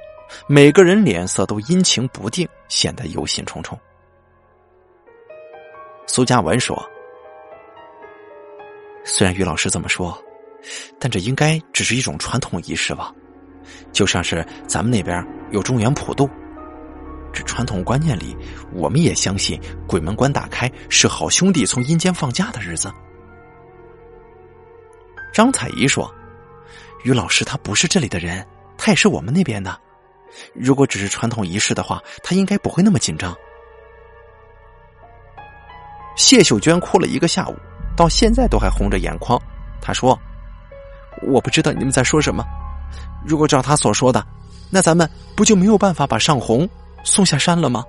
[0.48, 3.78] 每个人脸色都阴晴不定，显得忧心忡忡。
[6.08, 6.76] 苏嘉文说
[9.06, 10.18] ：“虽然于老师这么说，
[11.00, 13.14] 但这应该只是一种传统仪式吧？
[13.92, 16.30] 就像是咱们那边有中原普渡。”
[17.32, 18.36] 这传统观念里，
[18.74, 22.92] 我们也相信鬼门关打开是好兄弟从阴间放假的日子。
[25.32, 26.12] 张彩怡说
[27.06, 28.46] ：“于老师他不是这里的人，
[28.78, 29.80] 他也是我们那边的。
[30.56, 33.36] 如果只是传统仪式的话，他应该不会那么紧张。”
[36.18, 37.56] 谢秀娟哭了一个下午，
[37.96, 39.40] 到现在都还红着眼眶。
[39.80, 40.20] 她说
[41.22, 42.44] ：“我不知道你们在说什么。
[43.26, 44.26] 如果照他所说的，
[44.70, 46.68] 那咱们不就没有办法把尚红？”
[47.06, 47.84] 送下山了吗？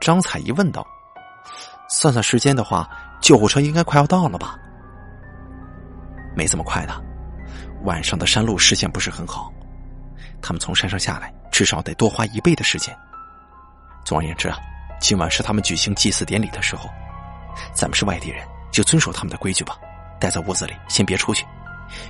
[0.00, 0.86] 张彩怡问道。
[1.90, 2.88] 算算时间的话，
[3.20, 4.56] 救护车应该快要到了吧？
[6.36, 6.94] 没这么快的，
[7.82, 9.52] 晚上的山路视线不是很好，
[10.40, 12.96] 他们从山上下来，至少得多花一倍的时间。
[14.04, 14.56] 总而言之啊，
[15.00, 16.88] 今晚是他们举行祭祀典礼的时候，
[17.74, 19.76] 咱们是外地人，就遵守他们的规矩吧，
[20.20, 21.44] 待在屋子里，先别出去，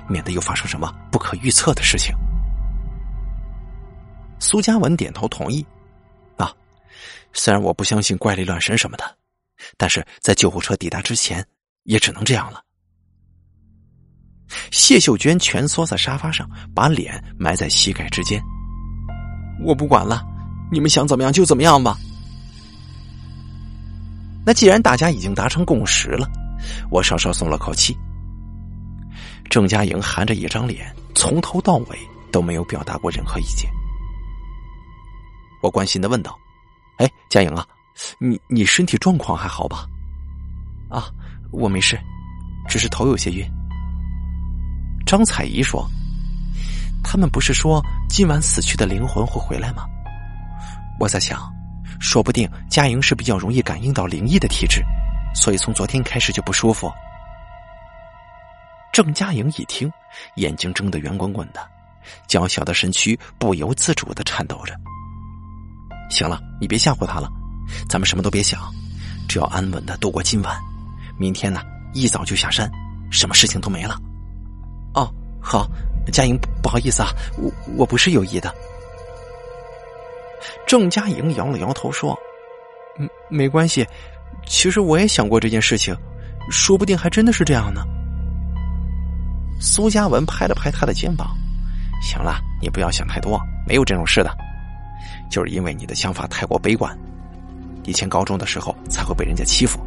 [0.07, 2.13] 免得又发生什么不可预测的事情。
[4.39, 5.65] 苏嘉文点头同意，
[6.37, 6.53] 啊，
[7.33, 9.17] 虽然我不相信怪力乱神什么的，
[9.77, 11.45] 但是在救护车抵达之前，
[11.83, 12.61] 也只能这样了。
[14.71, 18.41] 谢秀娟蜷缩在沙发上，把脸埋在膝盖之间。
[19.61, 20.23] 我不管了，
[20.71, 21.97] 你们想怎么样就怎么样吧。
[24.45, 26.27] 那既然大家已经达成共识了，
[26.89, 27.97] 我稍稍松了口气。
[29.49, 31.97] 郑嘉颖含着一张脸，从头到尾
[32.31, 33.69] 都没有表达过任何意见。
[35.61, 36.37] 我关心的问道
[36.99, 37.65] ：“哎，佳颖啊，
[38.19, 39.85] 你你身体状况还好吧
[40.89, 41.09] ？”“啊，
[41.51, 41.99] 我没事，
[42.67, 43.45] 只是头有些晕。”
[45.05, 45.89] 张彩怡说
[47.03, 49.83] ：“他们不是说今晚死去的灵魂会回来吗？”
[50.99, 51.51] 我在想，
[51.99, 54.83] 说不定佳莹是比较容易感应到灵异的体质，
[55.33, 56.91] 所以从昨天开始就不舒服。
[58.91, 59.91] 郑佳莹一听，
[60.35, 61.65] 眼睛睁得圆滚滚的，
[62.27, 64.73] 娇小的身躯不由自主的颤抖着。
[66.09, 67.29] 行了，你别吓唬他了，
[67.87, 68.59] 咱们什么都别想，
[69.27, 70.59] 只要安稳的度过今晚，
[71.17, 71.61] 明天呢
[71.93, 72.69] 一早就下山，
[73.11, 73.95] 什么事情都没了。
[74.95, 75.07] 哦，
[75.39, 75.67] 好，
[76.11, 78.53] 佳莹，不好意思啊，我我不是有意的。
[80.65, 82.17] 郑佳莹摇了摇头说
[82.97, 83.85] ：“嗯，没关系，
[84.45, 85.95] 其实我也想过这件事情，
[86.49, 87.83] 说不定还真的是这样呢。”
[89.61, 91.35] 苏嘉文拍了拍他的肩膀
[92.01, 94.35] ：“行了，你不要想太多，没有这种事的。”
[95.29, 96.97] 就是因为你的想法太过悲观，
[97.83, 99.79] 以前高中的时候才会被人家欺负，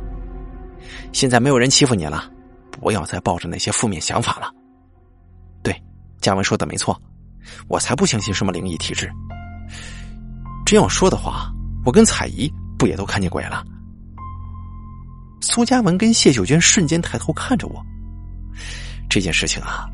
[1.12, 2.30] 现在没有人欺负你了，
[2.70, 4.52] 不要再抱着那些负面想法了。
[5.62, 5.74] 对，
[6.20, 7.00] 嘉文说的没错，
[7.66, 9.10] 我才不相信什么灵异体质。
[10.64, 11.52] 这样说的话，
[11.84, 13.64] 我跟彩姨不也都看见鬼了？
[15.42, 17.84] 苏嘉文跟谢秀娟瞬间抬头看着我，
[19.10, 19.90] 这件事情啊，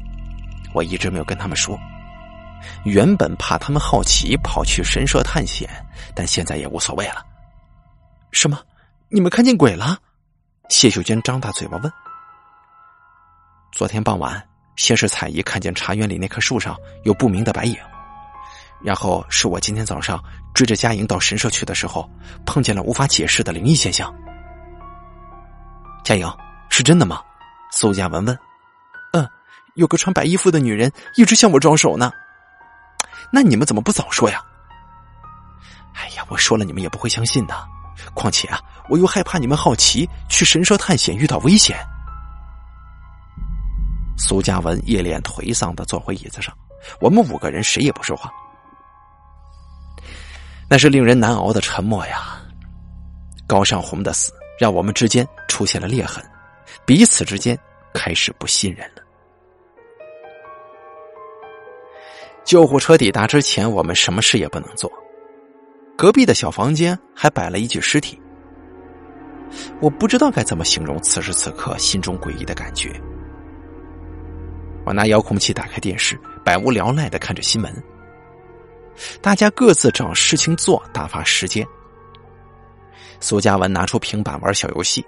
[0.75, 1.77] 我一直没有跟他们说。
[2.85, 5.67] 原本怕他们好奇跑去神社探险，
[6.15, 7.25] 但现在也无所谓了。
[8.31, 8.61] 什么？
[9.09, 9.97] 你们看见鬼了？
[10.69, 11.91] 谢秀娟张大嘴巴问。
[13.73, 14.47] 昨天傍晚，
[14.77, 17.75] 先是彩姨看见茶园里那棵树上有不明的白影，
[18.85, 20.23] 然后是我今天早上
[20.53, 22.07] 追着佳莹到神社去的时候，
[22.45, 24.13] 碰见了无法解释的灵异现象。
[26.09, 26.27] 夏莹，
[26.71, 27.23] 是真的吗？
[27.71, 28.39] 苏嘉文问。
[29.13, 29.29] 嗯，
[29.75, 32.11] 有个穿白衣服的女人一直向我招手呢。
[33.31, 34.43] 那你们怎么不早说呀？
[35.93, 37.55] 哎呀，我说了你们也不会相信的。
[38.15, 41.77] 况且啊，我又害怕你们好奇去神社探险遇到危险。
[44.17, 46.57] 苏嘉文一脸颓丧的坐回椅子上，
[47.03, 48.33] 我们五个人谁也不说话。
[50.71, 52.39] 那是令人难熬的沉默呀。
[53.47, 54.33] 高尚红的死。
[54.59, 56.25] 让我们之间出现了裂痕，
[56.85, 57.59] 彼此之间
[57.95, 59.03] 开始不信任了。
[62.45, 64.91] 救护车抵达之前，我们什么事也不能做。
[65.97, 68.21] 隔壁的小房间还摆了一具尸体，
[69.81, 72.91] 我不知道该怎么形容此时此刻心中诡异的感觉。
[74.87, 77.83] 我拿遥控器打开电视，百无聊赖的看着新闻，
[79.21, 81.67] 大家各自找事情做，打发时间。
[83.21, 85.05] 苏嘉文拿出平板玩小游戏，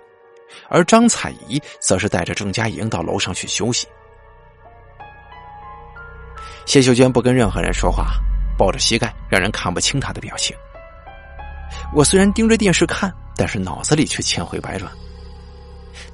[0.69, 3.87] 而张彩怡则是带着郑佳莹到楼上去休息。
[6.67, 8.13] 谢秀娟不跟任何人说话，
[8.57, 10.57] 抱着膝盖，让人看不清她的表情。
[11.95, 14.91] 我虽然盯着电视看，但是脑子里却千回百转。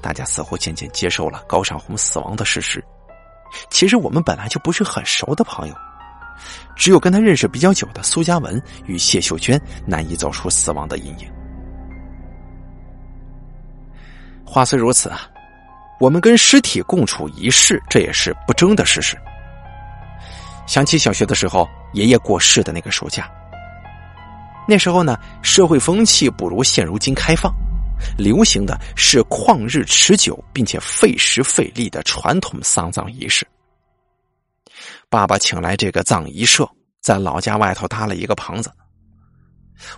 [0.01, 2.83] 大家似乎渐渐接受了高尚红死亡的事实。
[3.69, 5.75] 其实我们本来就不是很熟的朋友，
[6.75, 11.31] 只有跟他认识比较久的苏嘉文与谢秀娟难以走出死亡的阴影。
[14.49, 15.29] 话虽如此啊，
[15.99, 19.17] 我们跟尸体共处一室，这也是不争的事实。
[20.65, 23.29] 想起小学的时候，爷爷过世的那个暑假，
[24.67, 27.53] 那时候呢，社会风气不如现如今开放，
[28.17, 33.45] 流行的是旷日持久并且费时费力的传统丧葬仪式。
[35.09, 36.67] 爸爸请来这个葬仪社，
[37.01, 38.71] 在老家外头搭了一个棚子。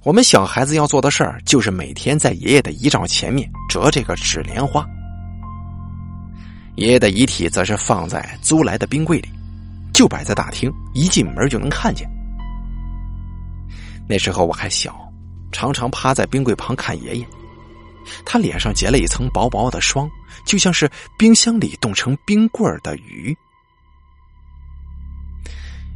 [0.04, 4.86] 我们小孩子要做的事儿，就是每天在爷爷的遗照前面折这个纸莲花。
[6.76, 9.30] 爷爷的遗体则是放在租来的冰柜里，
[9.94, 12.10] 就摆在大厅，一进门就能看见。
[14.08, 14.98] 那时候我还小，
[15.52, 17.28] 常常趴在冰柜旁看爷爷，
[18.26, 20.10] 他脸上结了一层薄薄的霜，
[20.46, 23.36] 就像是冰箱里冻成冰棍的鱼。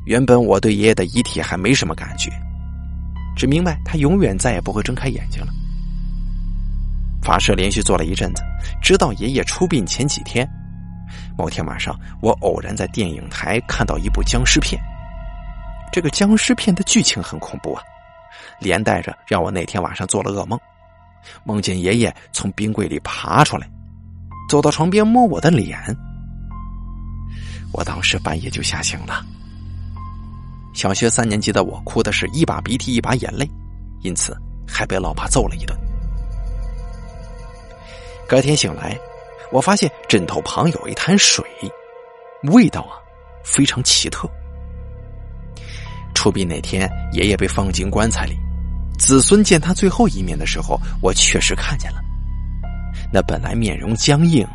[0.05, 2.29] 原本我对爷爷的遗体还没什么感觉。
[3.35, 5.47] 只明白他永远再也不会睁开眼睛了。
[7.21, 8.43] 法事连续做了一阵子，
[8.81, 10.47] 直到爷爷出殡前几天，
[11.37, 14.81] 某天晚上，我偶然在电影台看到一部僵尸片。
[15.91, 17.81] 这个僵尸片的剧情很恐怖啊，
[18.59, 20.59] 连带着让我那天晚上做了噩梦，
[21.45, 23.69] 梦见爷爷从冰柜里爬出来，
[24.49, 25.79] 走到床边摸我的脸。
[27.71, 29.25] 我当时半夜就吓醒了。
[30.73, 33.47] 小学三年级的我哭的是一把鼻涕一把眼泪，
[34.01, 34.35] 因此
[34.67, 35.77] 还被老爸揍了一顿。
[38.27, 38.97] 隔天醒来，
[39.51, 41.45] 我发现枕头旁有一滩水，
[42.51, 42.97] 味道啊
[43.43, 44.27] 非常奇特。
[46.15, 48.35] 出殡那天，爷爷被放进棺材里，
[48.97, 51.99] 子孙见他最后一面的时候，我确实看见了，
[53.11, 54.47] 那本来面容僵硬、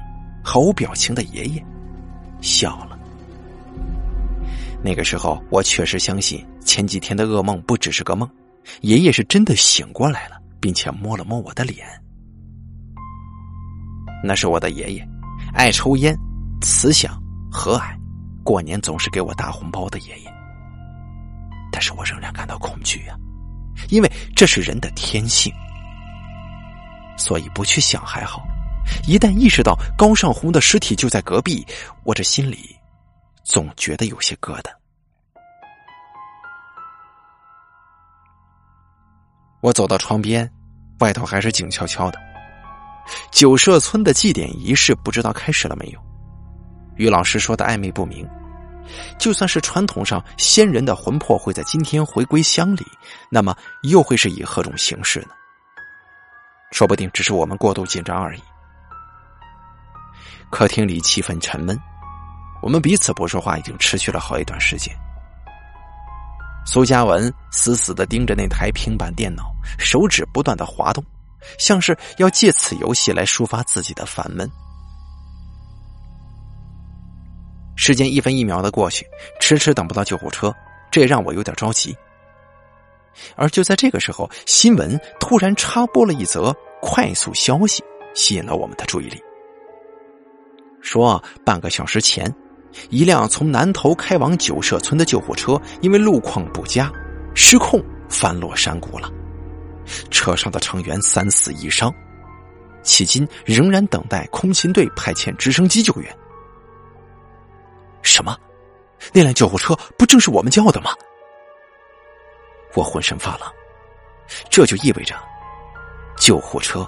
[0.43, 1.65] 毫无表情的爷爷
[2.41, 2.98] 笑了。
[4.83, 8.29] 那个时候，我确实相信前几天的噩梦不只是个梦，
[8.83, 11.87] 爷爷是真的醒过来了，并且摸了摸我的脸。
[14.23, 15.09] 那是我的爷爷，
[15.53, 16.17] 爱抽烟，
[16.63, 17.21] 慈祥
[17.51, 17.97] 和蔼，
[18.45, 20.33] 过年总是给我大红包的爷爷。
[21.73, 23.17] 但是我仍然感到恐惧呀，
[23.91, 25.53] 因为这是人的天性，
[27.17, 28.43] 所以不去想还好，
[29.07, 31.67] 一旦意识到高尚红的尸体就在隔壁，
[32.05, 32.78] 我这心里。
[33.49, 34.71] 总觉得有些疙瘩。
[39.63, 40.49] 我走到窗边，
[41.01, 42.19] 外头还是静悄悄的。
[43.33, 46.01] 九社村的祭典仪式不知道开始了没有？
[46.97, 48.29] 于老师说的暧昧不明。
[49.19, 52.87] 就算是传统上先人的魂魄会在今天回归乡里，
[53.31, 55.31] 那么又会是以何种形式呢？
[56.71, 58.43] 说不定只是我们过度紧张而已。
[60.51, 61.79] 客厅里气氛沉闷。
[62.61, 64.95] 我们彼此不说话，已经持续了好一段时间。
[66.67, 69.45] 苏嘉文死死的盯着那台平板电脑，
[69.79, 71.03] 手指不断的滑动，
[71.59, 74.51] 像是要借此游戏来抒发自己的烦闷。
[77.75, 79.07] 时间一分一秒的过去，
[79.41, 80.55] 迟迟等不到救护车，
[80.91, 81.97] 这也让我有点着急。
[83.35, 87.83] 而就在这个时候，新闻突然插播了一则快速消息，
[88.15, 89.19] 吸引了我们的注意力。
[90.83, 92.31] 说半个小时前。
[92.91, 96.91] 一辆从南头开往九社村的救护车，因为路况不佳，
[97.35, 99.11] 失控翻落山谷了。
[100.11, 101.93] 车上的成员三死一伤，
[102.85, 106.17] 迄今仍然等待空勤队派遣直升机救援。
[108.03, 108.37] 什么？
[109.13, 110.91] 那辆救护车不正是我们叫的吗？
[112.75, 113.49] 我浑身发冷，
[114.51, 115.17] 这就意味着
[116.19, 116.87] 救护车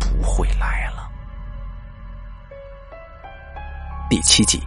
[0.00, 1.08] 不会来了。
[4.10, 4.60] 第七集。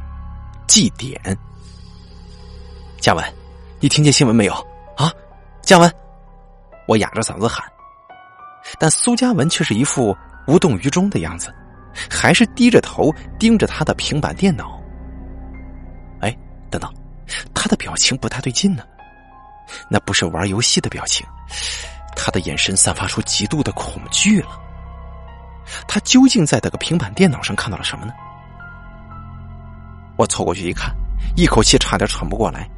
[0.69, 1.19] 祭典，
[3.01, 3.25] 嘉文，
[3.79, 4.53] 你听见新闻没有？
[4.95, 5.11] 啊，
[5.63, 5.91] 嘉文，
[6.87, 7.65] 我哑着嗓子喊，
[8.77, 10.15] 但苏嘉文却是一副
[10.45, 11.51] 无动于衷的样子，
[12.07, 14.79] 还是低着头盯着他的平板电脑。
[16.21, 16.37] 哎，
[16.69, 16.93] 等等，
[17.51, 18.83] 他的表情不太对劲呢，
[19.89, 21.25] 那不是玩游戏的表情，
[22.15, 24.49] 他的眼神散发出极度的恐惧了。
[25.87, 28.13] 他究竟在那个平板电脑上看到了什么呢？
[30.19, 30.93] 我凑过去一看，
[31.37, 32.69] 一口气差点喘不过来。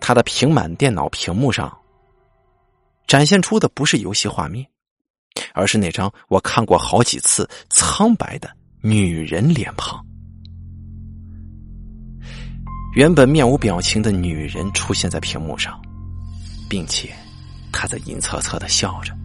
[0.00, 1.72] 他的平板电脑屏幕上
[3.06, 4.66] 展现出的不是游戏画面，
[5.54, 8.50] 而是那张我看过好几次苍白的
[8.80, 10.04] 女人脸庞。
[12.96, 15.80] 原本面无表情的女人出现在屏幕上，
[16.68, 17.14] 并且
[17.70, 19.16] 她在阴恻恻的笑着。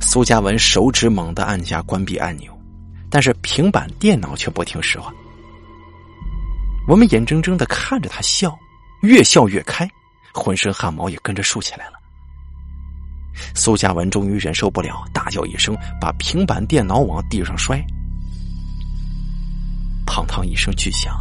[0.00, 2.55] 苏嘉文手指猛地按下关闭按钮。
[3.16, 5.10] 但是平板电脑却不听使唤，
[6.86, 8.54] 我们眼睁睁的看着他笑，
[9.00, 9.90] 越笑越开，
[10.34, 11.92] 浑身汗毛也跟着竖起来了。
[13.54, 17.82] 苏嘉文终于忍受不了，大叫一声，把平板电脑往地上摔，
[20.06, 21.18] 砰砰一声巨响，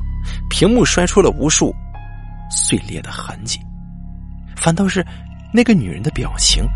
[0.50, 1.74] 屏幕摔出了无数
[2.52, 3.58] 碎裂的痕迹，
[4.58, 5.02] 反倒是
[5.54, 6.68] 那个女人的表情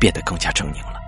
[0.00, 1.01] 变得更加狰狞了。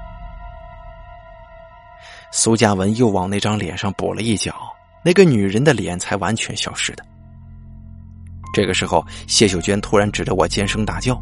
[2.37, 4.57] 苏嘉文又往那张脸上补了一脚，
[5.05, 7.05] 那个女人的脸才完全消失的。
[8.53, 11.17] 这个时候，谢秀娟突然指着我尖声大叫：“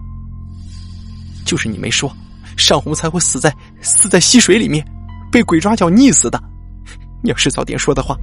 [1.44, 2.10] 就是你没说，
[2.56, 4.82] 尚红才会死在死在溪水里面，
[5.30, 6.42] 被鬼抓脚溺死的。
[7.22, 8.16] 你要是早点说的话，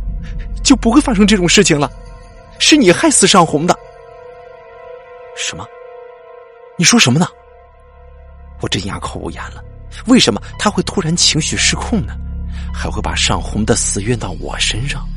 [0.63, 1.87] 就不会发生这种事情了。
[2.57, 3.79] 是你害死尚红的。”
[5.37, 5.63] 什么？
[6.75, 7.27] 你说什么呢？
[8.61, 9.63] 我真哑口无言了。
[10.07, 12.15] 为什么他会突然情绪失控呢？
[12.73, 15.07] 还会把尚红的死怨到我身上？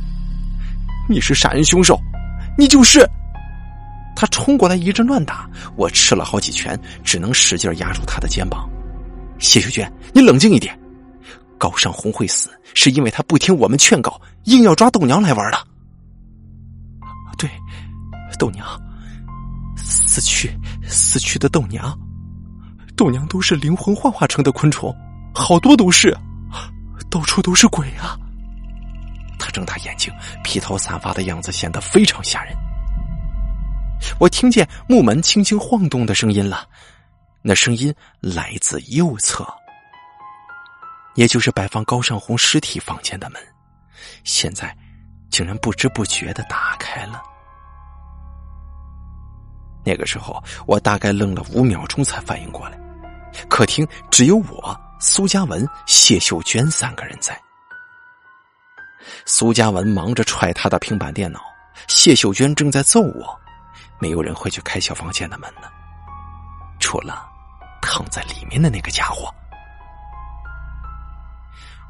[1.09, 2.00] 你是杀人凶手，
[2.57, 3.09] 你就是！
[4.14, 8.68] 他冲过来一阵乱打，我吃了好几拳，只能使劲压住他的肩膀。
[9.38, 10.78] 谢秀娟，你冷静一点。
[11.59, 15.59] 高尚红会死，是因为他不听我们劝告，硬要抓豆娘来玩的。
[17.36, 17.50] 对，
[18.38, 18.66] 豆娘，
[19.76, 21.98] 死去死去的豆娘，
[22.96, 24.94] 豆娘都是灵魂幻化成的昆虫，
[25.34, 26.16] 好多都是。
[27.12, 28.16] 到处都是鬼啊！
[29.38, 30.10] 他睁大眼睛，
[30.42, 32.56] 披头散发的样子显得非常吓人。
[34.18, 36.66] 我听见木门轻轻晃动的声音了，
[37.42, 39.46] 那声音来自右侧，
[41.14, 43.38] 也就是摆放高尚红尸体房间的门，
[44.24, 44.74] 现在
[45.28, 47.22] 竟然不知不觉的打开了。
[49.84, 52.78] 那个时候，我大概愣了五秒钟才反应过来，
[53.50, 54.80] 客厅只有我。
[55.05, 57.36] 苏嘉文、谢秀娟三个人在。
[59.26, 61.40] 苏嘉文忙着踹他的平板电脑，
[61.88, 63.36] 谢秀娟正在揍我。
[63.98, 65.62] 没有人会去开小房间的门呢，
[66.78, 67.28] 除了
[67.82, 69.28] 躺在里面的那个家伙。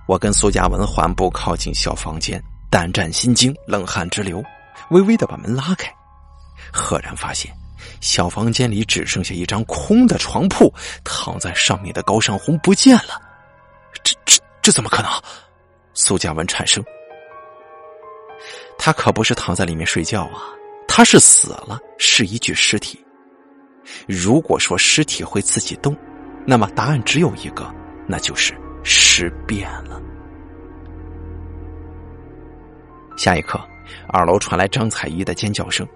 [0.07, 4.43] 我跟苏嘉文缓步靠近小房间，胆战心惊，冷汗直流，
[4.89, 5.95] 微微的把门拉开，
[6.73, 7.55] 赫然发现。
[8.01, 10.73] 小房间里只剩下一张空的床铺，
[11.05, 13.21] 躺在上面的高尚红不见了。
[14.03, 15.11] 这这这怎么可能？
[15.95, 16.83] 苏嘉文产生，
[18.79, 20.41] 他可不是躺在里面睡觉啊，
[20.89, 22.99] 他是死了，是一具尸体。
[24.09, 25.95] 如果说尸体会自己动，
[26.47, 27.71] 那么答案只有一个，
[28.07, 30.01] 那就是尸变了。
[33.19, 33.61] 下一刻，
[34.09, 35.87] 二楼传来张彩怡的尖叫声。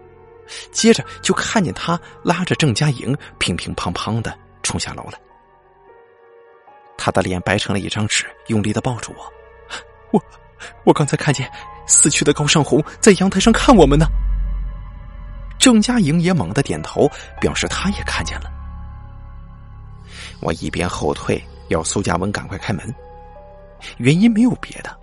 [0.70, 5.18] 接着就看见他拉着郑佳莹乒乒乓乓的冲下楼来，
[6.96, 9.32] 他的脸白成了一张纸，用力的抱住我。
[10.12, 10.22] 我，
[10.84, 11.50] 我刚才看见
[11.86, 14.06] 死去的高尚红在阳台上看我们呢。
[15.58, 18.52] 郑佳莹也猛地点头，表示他也看见了。
[20.40, 22.94] 我一边后退，要苏嘉文赶快开门。
[23.98, 24.96] 原因没有别的，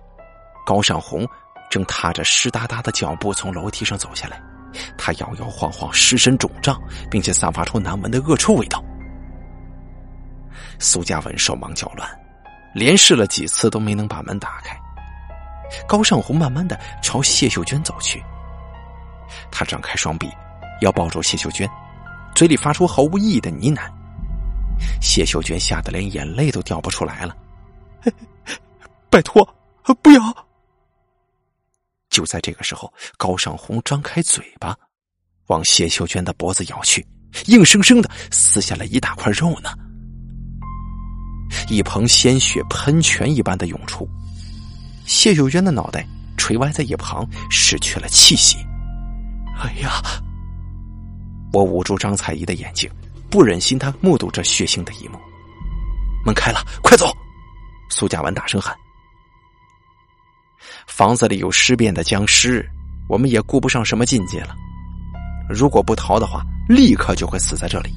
[0.64, 1.28] 高尚红
[1.70, 4.40] 正踏着湿哒哒的脚步从楼梯上走下来。
[4.96, 8.82] 他摇摇晃晃，尸身肿胀，并且散发出难闻的恶臭味道。
[10.78, 12.08] 苏嘉文手忙脚乱，
[12.74, 14.76] 连试了几次都没能把门打开。
[15.86, 18.22] 高尚红慢慢的朝谢秀娟走去。
[19.50, 20.28] 他张开双臂，
[20.80, 21.68] 要抱住谢秀娟，
[22.34, 23.90] 嘴里发出毫无意义的呢喃。
[25.00, 27.36] 谢秀娟吓得连眼泪都掉不出来了。
[29.08, 29.48] 拜托，
[30.02, 30.43] 不要！
[32.14, 34.72] 就在这个时候，高尚红张开嘴巴，
[35.48, 37.04] 往谢秀娟的脖子咬去，
[37.46, 39.70] 硬生生的撕下了一大块肉呢。
[41.68, 44.08] 一盆鲜血喷泉一般的涌出，
[45.04, 46.06] 谢秀娟的脑袋
[46.36, 48.58] 垂歪在一旁，失去了气息。
[49.58, 50.00] 哎呀！
[51.52, 52.88] 我捂住张彩怡的眼睛，
[53.28, 55.18] 不忍心她目睹这血腥的一幕。
[56.24, 57.12] 门开了，快走！
[57.90, 58.72] 苏家文大声喊
[60.86, 62.68] ：“房子里有尸变的僵尸，
[63.08, 64.54] 我们也顾不上什么境界了。
[65.48, 67.92] 如果不逃的话，立刻就会死在这里。”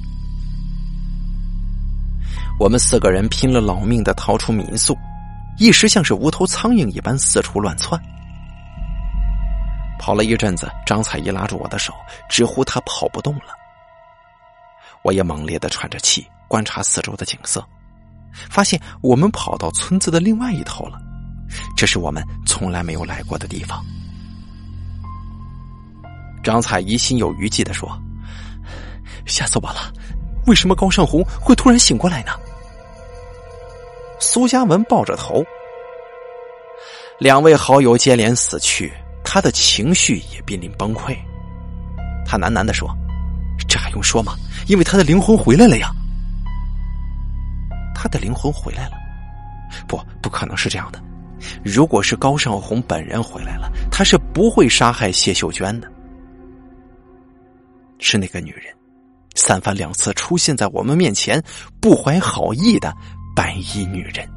[2.58, 4.96] 我们四个人拼了老命的逃出民宿，
[5.58, 8.00] 一时像是无头苍蝇一般四处乱窜。
[10.00, 11.94] 跑了一阵子，张彩一拉住我的手，
[12.28, 13.54] 直呼他跑不动了。
[15.02, 17.64] 我也猛烈的喘着气，观察四周的景色，
[18.50, 21.00] 发现我们跑到村子的另外一头了，
[21.78, 23.86] 这是我们从来没有来过的地方。
[26.42, 27.88] 张彩怡心有余悸的说
[29.26, 29.92] ：“吓死我了！
[30.48, 32.32] 为什么高尚红会突然醒过来呢？”
[34.18, 35.44] 苏嘉文抱着头，
[37.20, 41.16] 两位好友接连死去，他的情绪也濒临崩溃。
[42.26, 42.92] 他喃喃的说
[43.68, 44.34] ：“这还用说吗？
[44.66, 45.92] 因为他的灵魂回来了呀！
[47.94, 48.96] 他的灵魂回来了？
[49.86, 51.00] 不，不可能是这样的。
[51.64, 55.90] 如果是高尚红本人回来了，他是不会杀害谢秀娟的。
[57.98, 58.64] 是那个女人，
[59.34, 61.42] 三番两次出现在我们面前，
[61.80, 62.94] 不怀好意的。”
[63.36, 64.28] 白衣女人，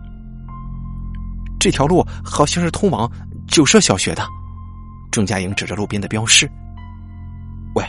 [1.60, 3.12] 这条路好像是通往
[3.48, 4.24] 九社小学的。
[5.12, 6.48] 郑佳颖指着路边的标识
[7.74, 7.84] ：“喂，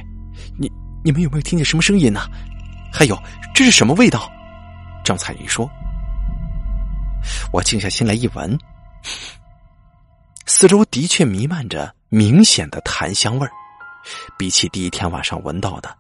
[0.59, 0.73] 你
[1.05, 2.21] 你们有没有听见什么声音呢？
[2.91, 3.19] 还有，
[3.55, 4.27] 这是什么味道？”
[5.05, 5.69] 张彩云说
[7.53, 8.59] ：“我静下心来一闻，
[10.47, 13.53] 四周的确弥漫着明显的檀香味儿，
[14.37, 15.97] 比起第一天晚上闻到的，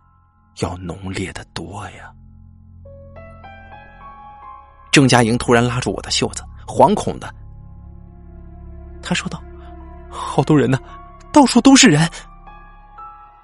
[0.59, 2.13] 要浓烈的多呀。”
[4.93, 7.35] 郑佳莹突然拉住我的袖子，惶恐的，
[9.03, 9.43] 他说道
[10.11, 10.79] ：“好多人呢，
[11.33, 12.07] 到处都是人。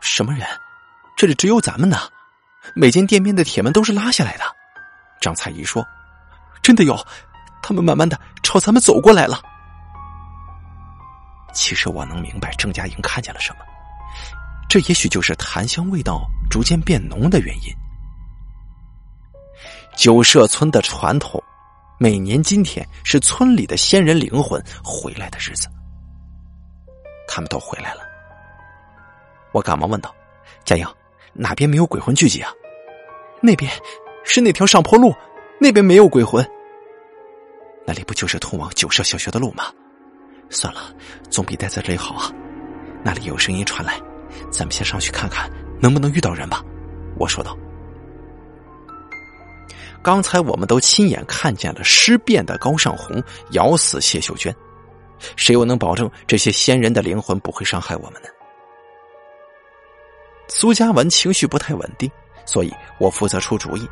[0.01, 0.47] 什么人？
[1.17, 1.97] 这里只有咱们呢，
[2.75, 4.45] 每间店面的铁门都是拉下来的。”
[5.21, 5.83] 张彩怡说
[6.63, 6.95] ：“真的有，
[7.63, 9.41] 他们慢慢的朝咱们走过来了。”
[11.55, 13.59] 其实我能明白郑佳莹看见了什么，
[14.69, 17.75] 这也许就是檀香味道逐渐变浓的原因。
[19.97, 21.43] 九社村的传统，
[21.99, 25.69] 每年今天是村里的先人灵魂回来的日子。
[27.27, 28.03] 他们都回来了。
[29.53, 30.15] 我赶忙问道
[30.65, 30.87] ：“佳莹，
[31.33, 32.53] 哪边没有鬼魂聚集啊？”
[33.43, 33.71] 那边
[34.25, 35.15] 是那条上坡路，
[35.61, 36.49] 那边没有鬼魂。
[37.89, 39.73] 那里不就是通往九社小学的路吗？
[40.51, 40.95] 算了，
[41.31, 42.31] 总比待在这里好啊。
[43.03, 43.99] 那里有声音传来，
[44.51, 46.63] 咱们先上去看看，能不能遇到人吧。
[47.17, 47.57] 我说道。
[50.03, 53.23] 刚才我们都亲眼看见了尸变的高尚红
[53.53, 54.55] 咬死谢秀娟，
[55.37, 58.29] 谁又能保证这些先人的灵魂不会伤害我们呢？
[60.49, 62.11] 苏嘉文情绪不太稳定，
[62.45, 62.71] 所以
[63.01, 63.89] 我负责出主意，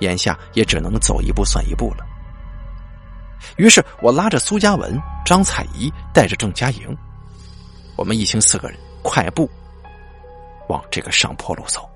[0.00, 2.04] 眼下也只能走一步算一步了。
[3.56, 6.96] 于是我拉着苏嘉文、张彩怡，带着郑佳莹，
[7.96, 9.48] 我们一行四个人快步
[10.68, 11.88] 往这个上坡路走。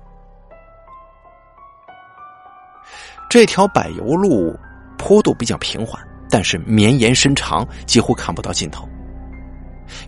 [3.29, 4.57] 这条柏油路
[4.97, 8.87] 坡度比较平缓，但是绵延伸长，几乎看不到尽头。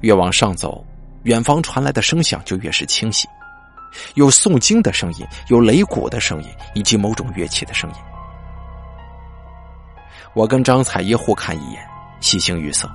[0.02, 0.86] 越往上走，
[1.24, 3.28] 远方传来的声响就越是清晰，
[4.16, 7.96] 有诵经的声音，有擂鼓的声音，以及某种乐器的声音。
[10.38, 11.84] 我跟张彩一互看一眼，
[12.22, 12.88] 喜形于色。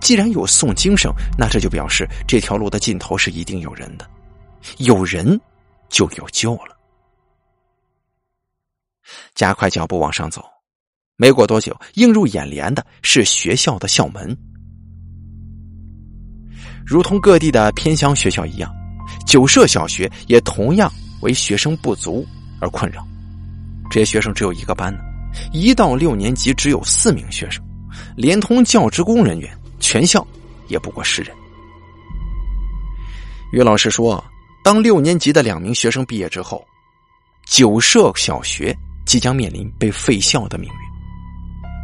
[0.00, 4.08] 既然有诵经声，那这就表示这条路的尽头是一定有人的，
[4.78, 5.40] 有人
[5.88, 6.78] 就有救了。
[9.34, 10.40] 加快脚步往上走，
[11.16, 14.36] 没过多久，映入眼帘的是学校的校门。
[16.86, 18.72] 如同各地的偏乡学校一样，
[19.26, 20.88] 九社小学也同样
[21.22, 22.24] 为学生不足
[22.60, 23.04] 而困扰。
[23.90, 25.02] 这些学生只有一个班呢，
[25.52, 27.62] 一到六年级只有四名学生，
[28.16, 30.26] 连同教职工人员，全校
[30.68, 31.34] 也不过十人。
[33.52, 34.22] 于老师说，
[34.64, 36.64] 当六年级的两名学生毕业之后，
[37.46, 38.76] 九社小学。
[39.04, 40.76] 即将面临被废校的命运。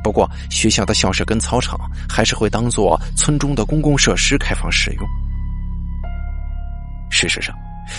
[0.05, 1.77] 不过学校的校舍跟操场
[2.09, 5.05] 还是会当做村中的公共设施开放使用。
[7.11, 7.53] 事实上，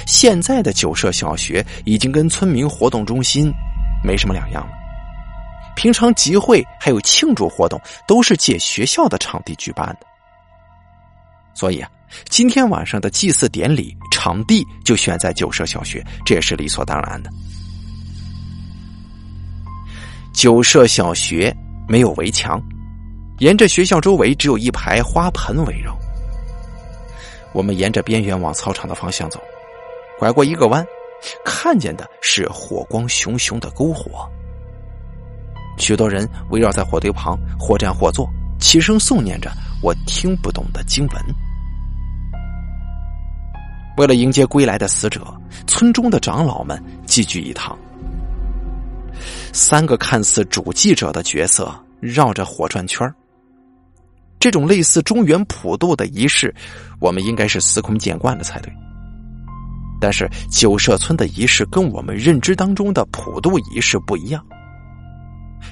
[0.07, 3.51] 现在的九社小学已经跟村民活动中心
[4.01, 4.78] 没什么两样了。
[5.75, 10.05] 平常集会还有庆祝活动都是借学校的场地举办的，
[11.53, 11.89] 所以啊，
[12.29, 17.29] 今天晚上的祭祀典礼场地就选在九社小学，这也是理所当然的。
[20.33, 21.55] 九社小学
[21.87, 22.61] 没有围墙，
[23.39, 25.97] 沿着学校周围只有一排花盆围绕。
[27.53, 29.41] 我们沿着边缘往操场的方向走，
[30.19, 30.85] 拐过一个弯，
[31.43, 34.29] 看见的是火光熊熊的篝火。
[35.79, 39.51] 许多人围绕在火堆旁，或站或坐，齐声诵念着
[39.81, 41.25] 我听不懂的经文。
[43.97, 45.25] 为了迎接归来的死者，
[45.65, 47.77] 村中的长老们聚聚一堂。
[49.51, 53.11] 三个看似主祭者的角色绕着火转圈
[54.39, 56.53] 这种类似中原普渡的仪式，
[56.99, 58.71] 我们应该是司空见惯了才对。
[59.99, 64.41] 但是九社村的仪式跟我们认知当中的普渡仪式不一样。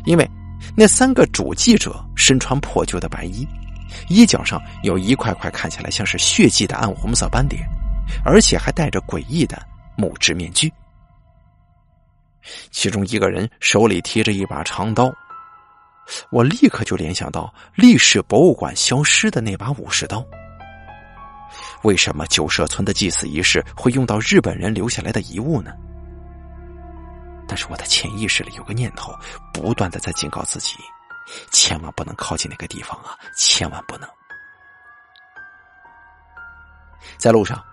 [0.06, 0.30] 因为
[0.76, 3.48] 那三个主祭者身穿破旧的白衣，
[4.10, 7.68] 衣角上有一块块看起来像是血迹的暗红色斑点，
[8.24, 9.62] 而且还戴着诡异的
[9.96, 10.72] 木质面具。
[12.72, 15.12] 其中一个人手里提着一把长刀，
[16.32, 20.26] 我立刻就联想到历史博物馆消失的那把武士刀。
[21.84, 25.72] 为什么九社村的祭祀仪式会用到日本人留下来的遗物呢？
[27.48, 29.18] 但是我的潜意识里有个念头，
[29.54, 30.76] 不断的在警告自己，
[31.52, 33.18] 千万不能靠近那个地方啊！
[33.36, 34.10] 千万不能。
[37.18, 37.64] 在路上，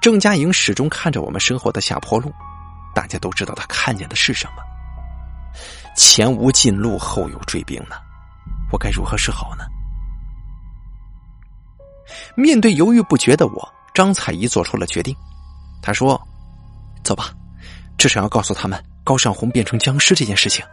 [0.00, 2.32] 郑佳莹始终看着我们身后的下坡路，
[2.94, 4.62] 大家都知道他看见的是什么。
[5.96, 7.96] 前无近路，后有追兵呢，
[8.70, 9.64] 我该如何是好呢？
[12.36, 15.16] 面对犹豫不决的我，张彩怡做出了决定。
[15.80, 16.20] 她说
[17.02, 17.32] ：“走吧，
[17.96, 20.64] 至少要告诉他们。”高尚红变成僵尸这件事情，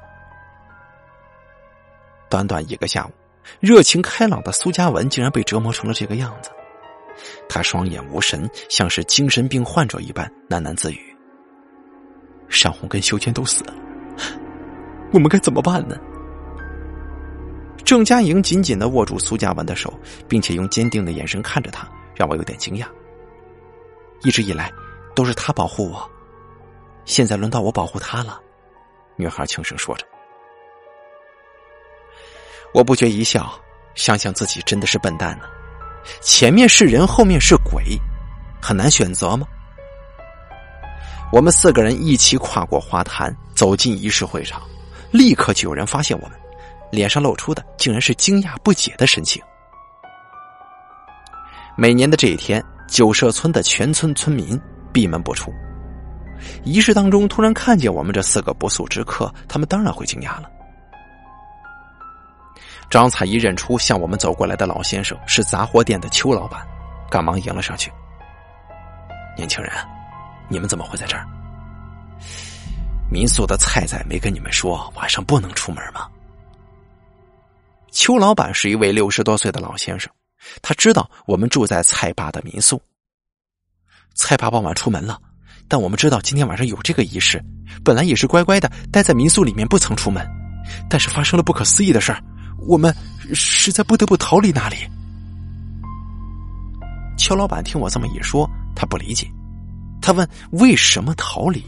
[2.29, 3.11] 短短一个下午，
[3.59, 6.51] 热情开朗的苏嘉文竟然被折磨成了这个样子。
[7.49, 11.17] 他双眼无神，像是精神病患者一般喃喃自语
[12.47, 13.73] ：“尚红跟修娟都死了，
[15.11, 15.97] 我们该怎么办呢？”
[17.83, 19.91] 郑佳莹紧紧的握住苏嘉文的手，
[20.27, 22.85] 并且用坚定的眼神看着他，让我有点惊讶。
[24.21, 24.71] 一直以来，
[25.15, 26.09] 都是他保护我。
[27.09, 28.39] 现在轮到我保护他了，
[29.15, 30.05] 女孩轻声说着。
[32.71, 33.51] 我不觉一笑，
[33.95, 35.45] 想想自己真的是笨蛋呢。
[36.21, 37.83] 前面是人，后面是鬼，
[38.61, 39.47] 很难选择吗？
[41.33, 44.61] 我们四个人一起跨过花坛，走进仪式会场，
[45.09, 46.39] 立刻就有人发现我们，
[46.91, 49.41] 脸上露出的竟然是惊讶不解的神情。
[51.75, 54.61] 每年的这一天，九社村的全村村民
[54.93, 55.51] 闭门不出。
[56.63, 60.49] 仪式当中，突然看见我们这四个不速之客，他们当然会惊讶了。
[62.89, 66.65] 张彩怡认出向我们走过来的老先生是杂货店的邱老板，
[67.09, 67.91] 赶忙迎了上去。
[69.37, 69.71] 年轻人，
[70.47, 71.25] 你们怎么会在这儿？
[73.11, 76.07] 民宿的菜仔没跟你们说晚上不能出门吗？
[77.91, 80.11] 邱老板是一位六十多岁的老先生，
[80.61, 82.81] 他知道我们住在蔡爸的民宿。
[84.13, 85.19] 蔡爸傍晚出门了。
[85.69, 87.39] 但我们知道今天晚上有这个仪式，
[87.83, 90.27] 本来也是乖乖的待在民宿里面不曾出门，
[90.89, 92.21] 但是发生了不可思议的事儿，
[92.67, 92.93] 我们
[93.35, 94.77] 实在不得不逃离那里。
[97.17, 99.29] 邱老板听我这么一说，他不理解，
[100.01, 101.63] 他问为什么逃离，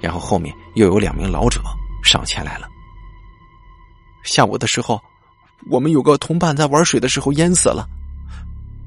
[0.00, 1.60] 然后后面又有两名老者
[2.04, 2.68] 上前来了。
[4.22, 5.00] 下午的时候，
[5.68, 7.88] 我们有个同伴在玩水的时候淹死了，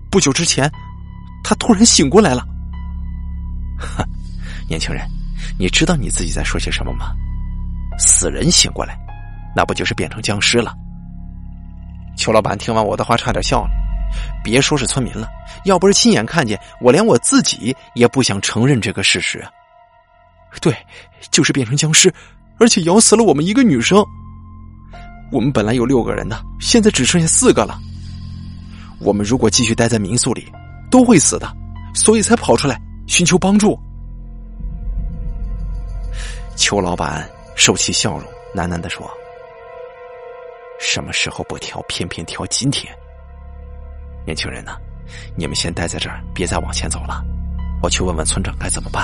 [0.09, 0.71] 不久之前，
[1.43, 2.54] 他突然醒过来了。
[3.77, 4.03] 哼，
[4.67, 5.05] 年轻人，
[5.57, 7.11] 你知道你自己在说些什么吗？
[7.97, 8.97] 死人醒过来，
[9.55, 10.73] 那不就是变成僵尸了？
[12.17, 13.69] 邱老板听完我的话，差点笑了。
[14.43, 15.27] 别说是村民了，
[15.65, 19.45] 要不是亲眼看见，我连我自己也不想承认这个事实。
[20.61, 20.73] 对，
[21.31, 22.13] 就是变成僵尸，
[22.57, 24.01] 而且咬死了我们一个女生。
[25.31, 27.77] 我们本来有六个人的，现在只剩下四个了。
[28.99, 30.49] 我们如果继续待在民宿里，
[30.89, 31.53] 都会死的，
[31.93, 32.79] 所以才跑出来。
[33.07, 33.79] 寻求帮助，
[36.55, 39.09] 邱老板收起笑容，喃喃的说
[40.79, 42.93] ：“什么时候不挑，偏偏挑今天。
[44.25, 44.75] 年轻人呢？
[45.37, 47.23] 你们先待在这儿，别再往前走了。
[47.83, 49.03] 我去问问村长该怎么办。”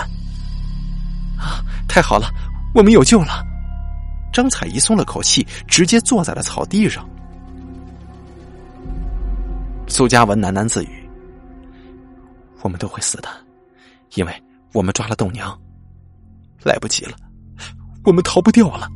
[1.38, 2.28] 啊，太好了，
[2.74, 3.46] 我们有救了！
[4.34, 7.08] 张彩怡松了口气，直接坐在了草地上。
[9.88, 11.10] 苏嘉文喃喃自语
[12.62, 13.30] ：“我们都会死的，
[14.16, 14.44] 因为
[14.74, 15.58] 我们抓了豆娘。
[16.64, 17.14] 来不及了，
[18.06, 18.88] 我们逃不掉了。”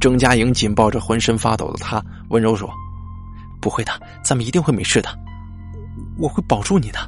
[0.00, 2.70] 郑佳莹紧抱着浑身发抖的他，温柔说
[3.60, 5.10] ：“不会的，咱们一定会没事的，
[6.16, 6.98] 我会保住你的。”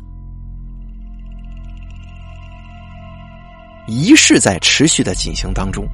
[3.89, 5.89] 仪式在持续的进行当中，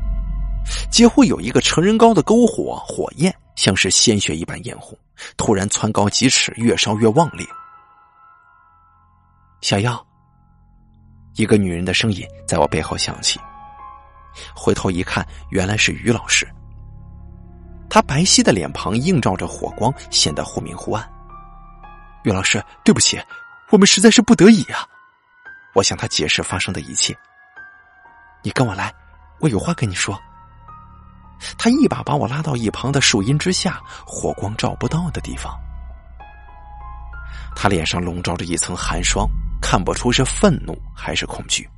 [0.91, 4.99] 几乎有一个成人高的篝火，火焰像是鲜血一般艳红，
[5.37, 7.47] 突然蹿高几尺，越烧越旺烈。
[9.67, 10.07] 小妖，
[11.35, 13.41] 一个女人的声音在我背后响起。
[14.55, 16.47] 回头一看，原来是于老师。
[17.91, 21.05] 他白皙的脸庞映照着火光，显得忽明忽暗。
[22.23, 23.21] 于老师，对不起，
[23.71, 24.87] 我们实在是不得已啊！
[25.75, 27.13] 我向他解释发生的一切。
[28.45, 28.95] 你跟我来，
[29.41, 30.17] 我有话跟你说。
[31.59, 35.53] 他一把把我拉到一旁的树荫之下，火光照不到的地方。
[37.57, 39.29] 他脸上笼罩着一层寒霜，
[39.61, 41.69] 看不出是愤怒还是恐惧。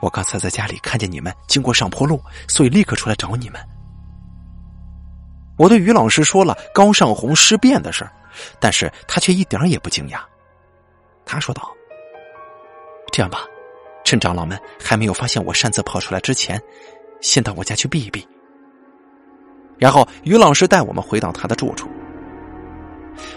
[0.00, 3.60] 我刚才在家里看见你们经过上坡路，所以立刻出来找你们。
[5.56, 8.08] 我对于老师说了高尚红尸变的事
[8.58, 10.20] 但是他却一点也不惊讶。
[11.24, 11.70] 他说道
[13.12, 13.46] ：“这样吧。”
[14.04, 16.60] 趁长老们还没有发现我擅自跑出来之前，
[17.20, 18.26] 先到我家去避一避。
[19.78, 21.88] 然后于老师带我们回到他的住处。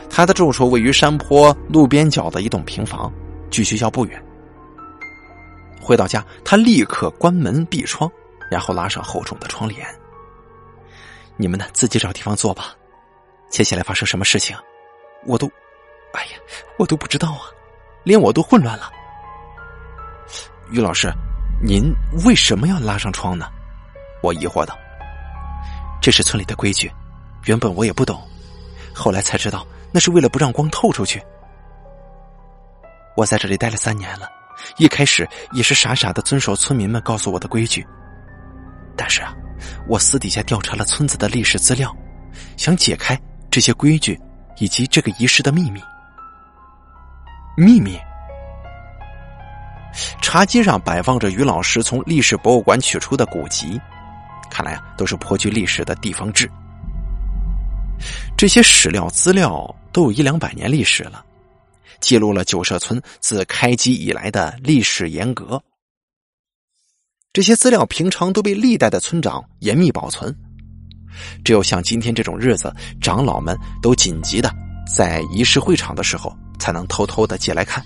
[0.10, 3.12] 他的住处位于山坡路边角的一栋平房，
[3.50, 4.24] 距学校不远。
[5.82, 8.10] 回到家，他立刻关门闭窗，
[8.50, 9.86] 然后拉上厚重的窗帘。
[11.38, 12.74] 你们呢，自己找地方坐吧。
[13.50, 14.58] 接下来发生什么事情，
[15.26, 15.48] 我都，
[16.14, 16.40] 哎呀，
[16.78, 17.42] 我都不知道啊，
[18.04, 18.90] 连我都混乱了。
[20.72, 21.12] 于老师，
[21.64, 21.94] 您
[22.26, 23.48] 为什么要拉上窗呢？
[24.24, 24.76] 我疑惑道。
[26.02, 26.92] 这是村里的规矩，
[27.46, 28.22] 原本我也不懂，
[28.96, 31.22] 后来才知道那是为了不让光透出去。
[33.18, 34.28] 我在这里待了三年了，
[34.78, 37.86] 一开始也是傻傻的遵守村民们告诉我的规矩。
[38.96, 39.34] 但是啊，
[39.88, 41.96] 我私底下调查了村子的历史资料，
[42.58, 43.20] 想解开
[43.52, 44.20] 这些规矩
[44.58, 45.82] 以及这个仪式的秘密。
[47.58, 48.00] 秘密。
[50.22, 53.80] 茶几上摆放着于老师从历史博物馆取出的古籍，
[54.50, 56.52] 看来啊都是颇具历史的地方志。
[58.38, 61.24] 这些史料资料都有一两百年历史了，
[62.00, 65.62] 记录了九社村自开基以来的历史沿革。
[67.34, 70.34] 这些资料平常都被历代的村长严密保存，
[71.44, 74.54] 只有像今天这种日子，长老们都紧急的
[74.94, 77.84] 在仪式会场的时候，才能偷偷的借来看。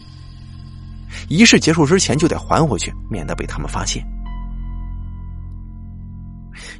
[1.28, 4.03] 仪式结束之前就得还回去，免得被他们发现。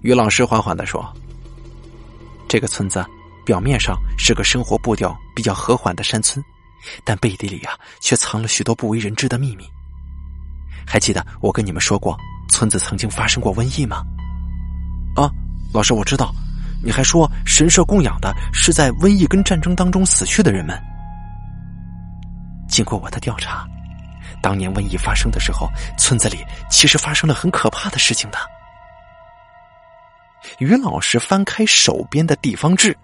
[0.02, 1.04] 于老师缓缓的说
[2.48, 3.04] ：“这个村子
[3.50, 6.40] 表面上是个生活步调比较和缓的山村，
[7.04, 9.68] 但背地里啊，却藏了许多不为人知的秘密。
[10.86, 12.16] 还记得我跟你们说过，
[12.48, 14.04] 村子曾经发生过瘟疫吗？
[15.16, 15.32] 啊，
[15.74, 16.32] 老师，我知道。
[16.84, 20.80] 你还说神社供养的是在瘟疫跟战争当中死去的人们。
[22.70, 23.68] 经过我的调查。”
[24.44, 28.38] 当年瘟疫发生的时候，村子里其实发生了很可怕的事情的。
[30.60, 32.96] 于老师翻开手边的地方志，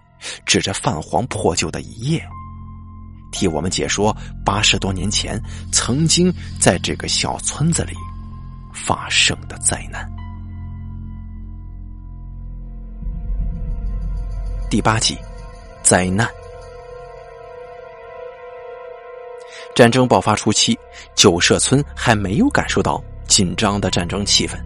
[0.44, 2.26] 指着泛黄破旧的一页，
[3.32, 5.40] 替我们解说八十多年前
[5.72, 7.92] 曾经在这个小村子里
[8.72, 10.10] 发生的灾难。
[14.68, 15.16] 第八集，
[15.82, 16.28] 灾难。
[19.74, 20.78] 战争爆发初期，
[21.14, 24.56] 九社村还没有感受到紧张的战争气氛。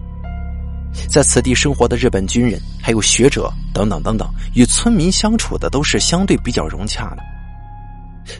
[1.09, 7.23] 在此地生活的日本军人、还有学者等等等等，与村民相处的都是相对比较融洽的。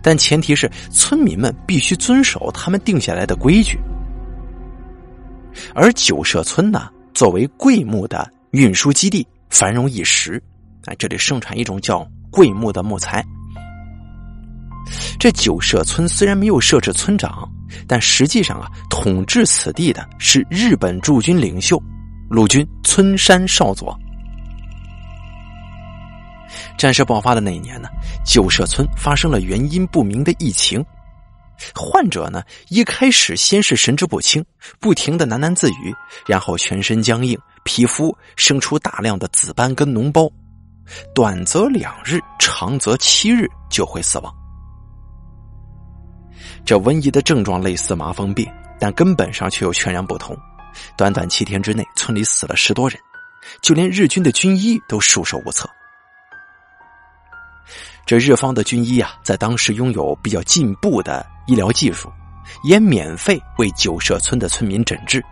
[0.03, 3.79] 但前提是村民们必须遵守他们定下来的规矩。
[5.75, 10.41] 而九社村呢，作为桂木的运输基地，繁荣一时，
[10.87, 13.25] 啊，这里盛产一种叫桂木的木材。
[15.19, 17.49] 这九社村虽然没有设置村长，
[17.87, 21.83] 但实际上啊，统治此地的是日本驻军领袖
[22.31, 23.99] 陆军村山少佐。
[26.79, 27.89] 战事爆发的那一年呢，
[28.25, 30.85] 九社村发生了原因不明的疫情，
[31.75, 34.45] 患者呢一开始先是神志不清，
[34.79, 35.93] 不停的喃喃自语，
[36.25, 40.31] 然后全身僵硬，皮肤生出大量的紫斑跟脓包，
[41.13, 44.33] 短则两日，长则七日就会死亡。
[46.65, 50.39] 这瘟疫的症状类似麻风病，但根本上却又全然不同。
[50.97, 52.99] 短短七天之内，村里死了十多人，
[53.61, 55.69] 就连日军的军医都束手无策。
[58.07, 62.11] 这日方的军医啊，在当时拥有比较进步的医疗技术，
[62.65, 65.25] 也免费为九社村的村民诊治。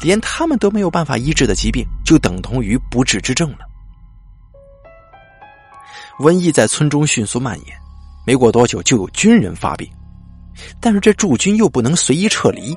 [0.00, 3.58] 连他们都没有办法医治的疾病，就等同于不治之症了。
[6.20, 7.76] 瘟疫在村中迅速蔓延，
[8.24, 9.90] 没过多久就有军人发病，
[10.80, 12.72] 但是这驻军又不能随意撤离，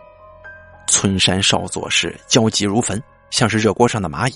[0.88, 4.33] 村山少佐是焦急如焚，像是热锅上的蚂蚁。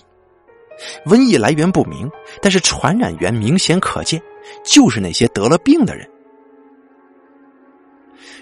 [1.05, 2.09] 瘟疫来源不明，
[2.41, 4.21] 但是传染源明显可见，
[4.63, 6.09] 就是那些得了病的人。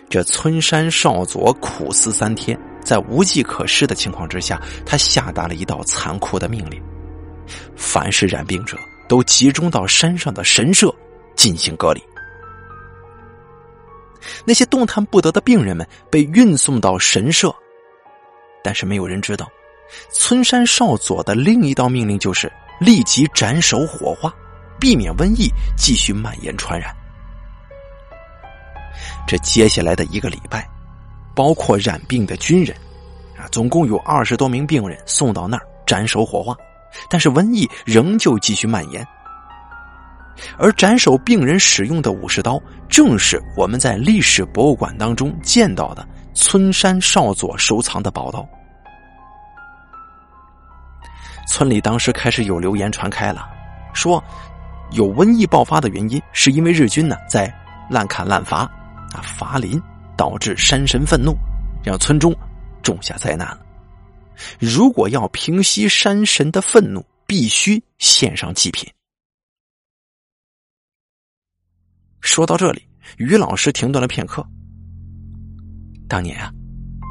[0.09, 6.81] 这村山少佐苦思三天，在无计可施的情况之下，他下达了一道残酷的命令：
[7.75, 10.93] 凡是染病者都集中到山上的神社
[11.35, 12.01] 进行隔离。
[14.45, 17.53] 那些动弹不得的病人们被运送到神社，
[18.63, 19.49] 但是没有人知道，
[20.11, 24.33] 村山少佐的另一道命令就是立即斩首火化，
[24.79, 26.95] 避免瘟疫继续蔓延传染。
[29.27, 30.67] 这接下来的一个礼拜，
[31.35, 32.75] 包括染病的军人，
[33.37, 36.55] 啊，总共有二十多名病人送到那儿斩首火化，
[37.09, 39.05] 但是瘟疫仍旧继续蔓延。
[40.57, 46.07] 而斩首病人使用的武士刀，正是我们在历史博物馆当中见到的
[46.39, 48.47] 村山少佐收藏的宝刀。
[51.47, 53.45] 村里当时开始有流言传开了，
[53.93, 54.23] 说
[54.91, 57.53] 有瘟疫爆发的原因，是因为日军呢在
[57.89, 58.59] 滥砍滥伐。
[59.11, 59.21] 啊！
[59.23, 59.81] 伐林
[60.15, 61.35] 导致山神愤怒，
[61.83, 62.31] 让村中
[62.83, 63.65] 种下灾难了。
[64.59, 68.87] 如果要平息山神的愤怒，必须献上祭品。
[72.21, 72.87] 说到这里，
[73.17, 74.45] 于老师停顿了片刻。
[76.09, 76.51] 当年啊，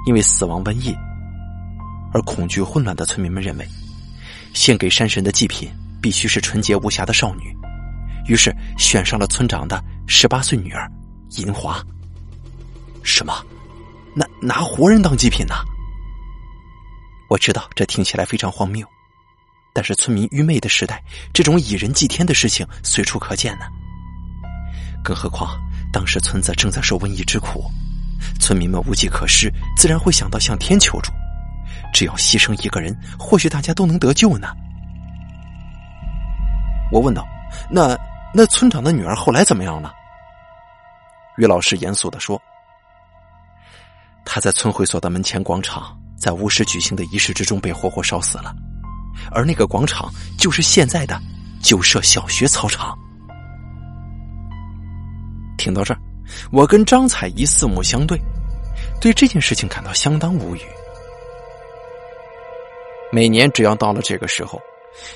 [0.07, 0.94] 因为死亡瘟疫
[2.12, 3.66] 而恐惧混乱的村民们认为，
[4.53, 5.70] 献给山神的祭品
[6.03, 7.57] 必须是纯洁无瑕的少女，
[8.26, 10.90] 于是选上了村长的十八岁女儿。
[11.36, 11.84] 银华，
[13.03, 13.44] 什么？
[14.14, 15.55] 拿拿活人当祭品呢？
[17.28, 18.86] 我知道这听起来非常荒谬，
[19.74, 23.66] 但是村民愚昧的时代，这种以人祭天的事情随处可见呢。
[25.05, 25.61] 更何况
[25.92, 27.70] 当时村子正在受瘟疫之苦，
[28.41, 31.12] 村民们无计可施，自然会想到向天求助。
[31.93, 34.49] 只要牺牲一个人，或许大家都能得救呢。
[36.91, 37.27] 我问道
[37.71, 37.97] ：“那
[38.35, 39.93] 那村长的女儿后来怎么样了？”
[41.39, 42.41] 于老师严肃的说
[44.25, 48.55] ：“他在村会所的门前广场，在巫师举行的仪式之中被活活烧死了，
[49.31, 51.21] 而那个广场就是现在的
[51.62, 52.99] 九社小学操场。”
[55.57, 56.01] 听到这儿，
[56.51, 58.20] 我跟张彩怡四目相对，
[59.01, 60.61] 对这件事情感到相当无语。
[63.11, 64.61] 每年只要到了这个时候，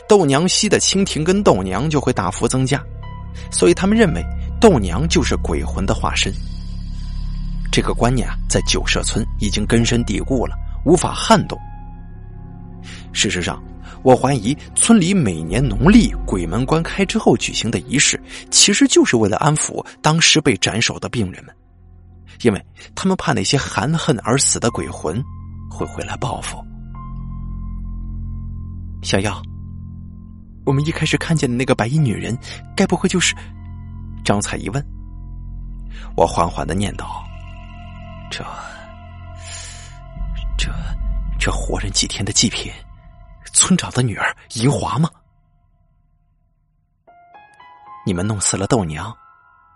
[0.08, 2.82] 豆娘溪的蜻蜓跟豆娘就会大幅增加，
[3.50, 4.24] 所以他们认为。
[4.60, 6.32] 豆娘就是鬼魂的化身，
[7.72, 10.54] 这个观念啊，在九社村已经根深蒂固了，
[10.84, 11.58] 无法撼动。
[13.12, 13.60] 事实上，
[14.02, 21.54] 我怀疑村里每年农历鬼门关开之后举行的仪式，其实就是为了安抚当时被斩首的病人们，
[22.42, 25.22] 因为他们怕那些含恨而死的鬼魂
[25.70, 26.56] 会回来报复。
[29.02, 29.40] 小耀，
[30.64, 32.36] 我们一开始看见的那个白衣女人，
[32.76, 33.34] 该不会就是？
[34.24, 34.84] 张彩一问，
[36.16, 37.04] 我缓缓的念叨
[38.30, 38.44] ：“这、
[40.56, 40.72] 这、
[41.38, 42.70] 这活人祭天的祭品，
[43.52, 45.08] 村长的女儿银华吗？
[48.04, 49.14] 你们弄死了豆娘，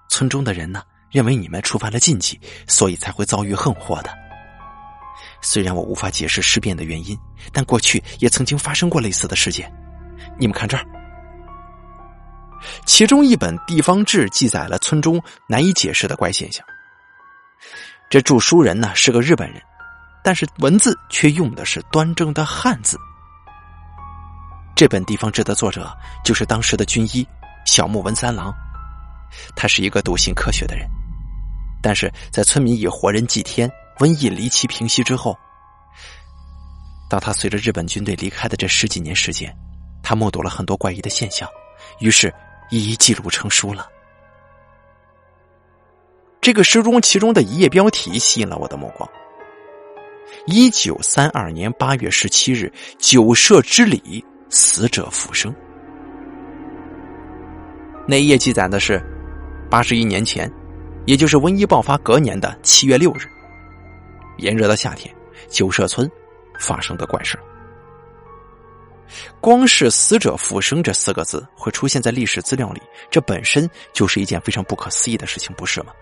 [0.09, 4.11] 村中的人呢，认为你们触犯了禁忌，所以才会遭遇横祸的。
[5.41, 7.17] 虽然我无法解释尸变的原因，
[7.53, 9.73] 但过去也曾经发生过类似的事件。
[10.39, 10.85] 你们看这儿。”
[12.85, 16.67] 其中一本地方志记载了村中难以解释的怪现象。
[18.11, 19.63] 这著书人呢是个日本人，
[20.25, 22.99] 但是文字却用的是端正的汉字。
[24.77, 25.91] 这本地方志的作者
[26.23, 27.27] 就是当时的军医
[27.65, 28.55] 小木文三郎，
[29.57, 30.87] 他是一个笃信科学的人，
[31.83, 35.35] 但是在村民以活人祭天、瘟疫离奇平息之后，
[37.09, 39.51] 当他随着日本军队离开的这十几年时间，
[40.03, 41.49] 他目睹了很多怪异的现象，
[41.99, 42.33] 于是。
[42.69, 43.87] 一一记录成书了。
[46.41, 49.09] 这个诗中其中的一页标题吸引了我的目光。
[50.49, 54.25] 一九三二年八月十七日，九社之礼，
[54.57, 55.55] 死者复生。
[58.09, 59.03] 那一页记载的是
[59.69, 60.51] 八十一年前，
[61.05, 63.29] 也就是瘟疫爆发隔年的七月六日，
[64.39, 65.15] 炎热的夏天，
[65.51, 66.11] 九社村
[66.59, 67.39] 发生的怪事。
[69.41, 72.81] 光是“死者复生”这四个字会出现在历史资料里，
[73.11, 75.93] 这本身就是一件非常不可思议的事情，不是吗？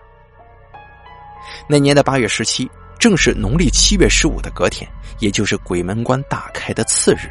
[1.67, 4.89] 那年的八月十七，正是农历七月十五的隔天，
[5.19, 7.29] 也就是鬼门关大开的次日。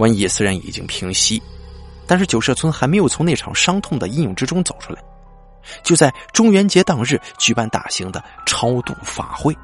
[0.00, 1.42] 瘟疫虽然已经平息，
[2.06, 5.02] 但是九社村还没有从那场伤痛的阴影之中走出来。
[5.82, 9.54] 就在中元节当日举办大型的超度法会。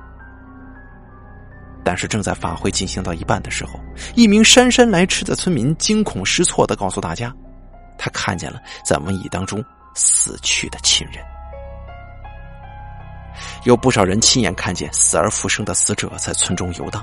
[1.83, 3.81] 但是正在法会进行到一半的时候，
[4.15, 7.33] 一名姗姗来迟的村民惊恐失措的告诉大家，
[7.97, 9.65] 他看见了在瘟疫当中
[9.95, 11.25] 死去的亲人。
[13.65, 17.03] 有不少人亲眼看见死而复生的死者在村中游荡，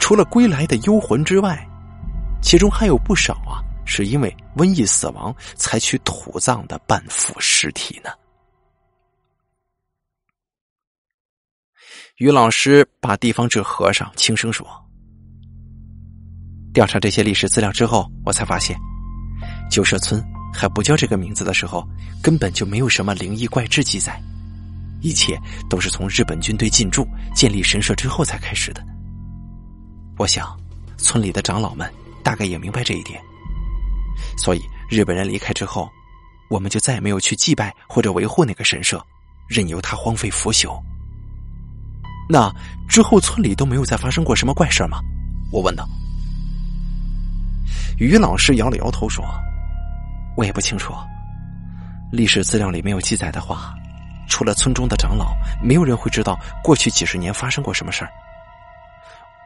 [0.00, 1.62] 除了归来的幽魂之外，
[2.42, 8.10] 其中还有不少啊是因为瘟疫死亡才去土葬的半腐尸体呢。
[12.16, 14.66] 于老师把地方志合上，轻声说
[16.74, 18.76] ：“调查这些历史资料之后，我才发现，
[19.70, 20.22] 旧社村
[20.52, 21.88] 还不叫这个名字的时候，
[22.22, 24.20] 根本就没有什么灵异怪志记载。”
[25.00, 25.36] 一切
[25.68, 28.84] 都是从日本军队进驻、建立神社之后才开始的。
[30.16, 30.56] 我想，
[30.96, 31.92] 村里的长老们
[32.22, 33.22] 大概也明白这一点，
[34.36, 35.90] 所以日本人离开之后，
[36.48, 39.04] 我们就再也没有去祭拜或者维护那个神社，
[39.48, 40.80] 任由它荒废腐朽。
[42.28, 42.50] 那
[42.88, 44.98] 之后，村里都没有再发生过什么怪事吗？
[45.50, 45.86] 我问道。
[47.98, 49.24] 于老师摇了摇头说
[50.36, 50.94] ：“我也不清楚，
[52.10, 53.74] 历史资料里没有记载的话。”
[54.28, 58.10] 除了村中的长老，没有人会知道过去几十年发生过什么事儿。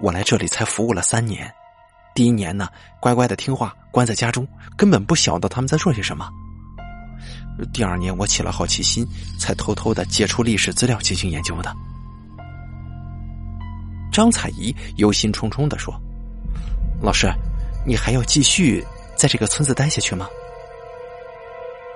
[0.01, 1.53] 我来这里才服务了三年，
[2.16, 2.66] 第一年呢，
[2.98, 6.26] 乖乖的听话，关在家中，根本不晓得他们在做些什么。
[7.74, 9.06] 第二年，我起了好奇心，
[9.38, 11.70] 才偷偷的借出历史资料进行研究的。
[14.10, 15.94] 张彩怡忧心忡忡的说
[17.02, 17.30] ：“老师，
[17.86, 18.82] 你还要继续
[19.14, 20.26] 在这个村子待下去吗？”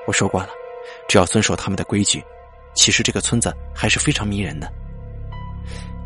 [0.07, 0.51] 我说过了，
[1.09, 2.23] 只要遵守他们的规矩。
[2.75, 4.71] 其实这个村子还是非常迷人的，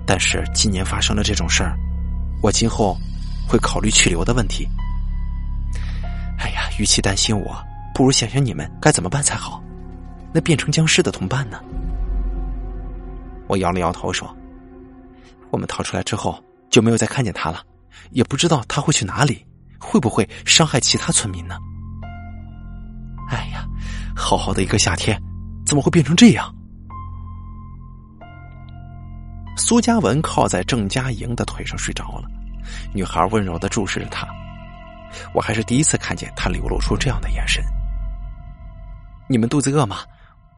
[0.07, 1.77] 但是今年发生了这种事儿，
[2.43, 2.97] 我今后
[3.49, 4.69] 会考虑去留的问题。
[6.39, 7.57] 哎呀，与其担心我，
[7.95, 9.63] 不如想想你们该怎么办才好。
[10.33, 11.61] 那变成僵尸的同伴呢？
[13.47, 14.35] 我摇了摇头说
[15.51, 17.63] ：“我们逃出来之后就没有再看见他了，
[18.11, 19.45] 也不知道他会去哪里，
[19.79, 21.57] 会不会伤害其他村民呢？”
[23.31, 23.65] 哎呀，
[24.17, 25.21] 好好的一个夏天。
[25.65, 26.55] 怎么会变成这样？
[29.57, 32.29] 苏嘉文靠在郑佳莹的腿上睡着了，
[32.93, 34.27] 女孩温柔的注视着他。
[35.33, 37.63] 我还是第一次看见他流露出这样的眼神。
[39.29, 39.99] 你们肚子饿吗？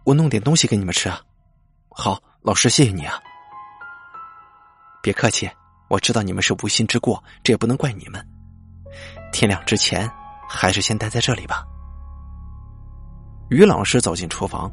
[0.04, 1.20] 我弄点东西给你们吃啊。
[1.88, 3.20] 好，老师，谢谢你啊。
[5.02, 5.50] 别客气，
[5.88, 8.26] 我知道你们是无心之过，这也不能怪你们。
[9.32, 10.11] 天亮之前，
[10.48, 11.64] 还是先待在这里吧。
[13.50, 14.70] 于老师走进厨房。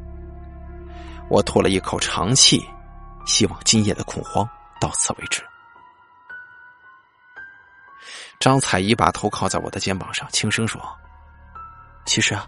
[1.29, 2.63] 我吐了一口长气，
[3.25, 4.47] 希望今夜的恐慌
[4.79, 5.43] 到此为止。
[8.39, 10.81] 张彩怡把头靠在我的肩膀上，轻声说
[12.05, 12.45] ：“其实啊，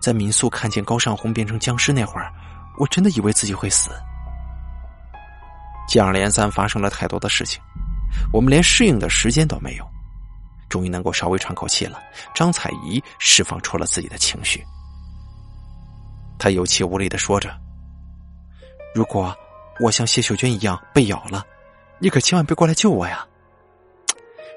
[0.00, 2.32] 在民宿看见高尚红变成僵尸那会儿，
[2.78, 3.90] 我真的以为自己会死。
[5.88, 7.62] 接二连三发生了太多的事情，
[8.32, 9.88] 我们连适应的时间都没有，
[10.68, 12.00] 终于能够稍微喘口气了。”
[12.34, 14.66] 张彩怡释放出了自己的情绪，
[16.40, 17.56] 她有气无力的说着。
[18.94, 19.32] 如果
[19.78, 21.46] 我像谢秀娟一样被咬了，
[22.00, 23.24] 你可千万别过来救我呀！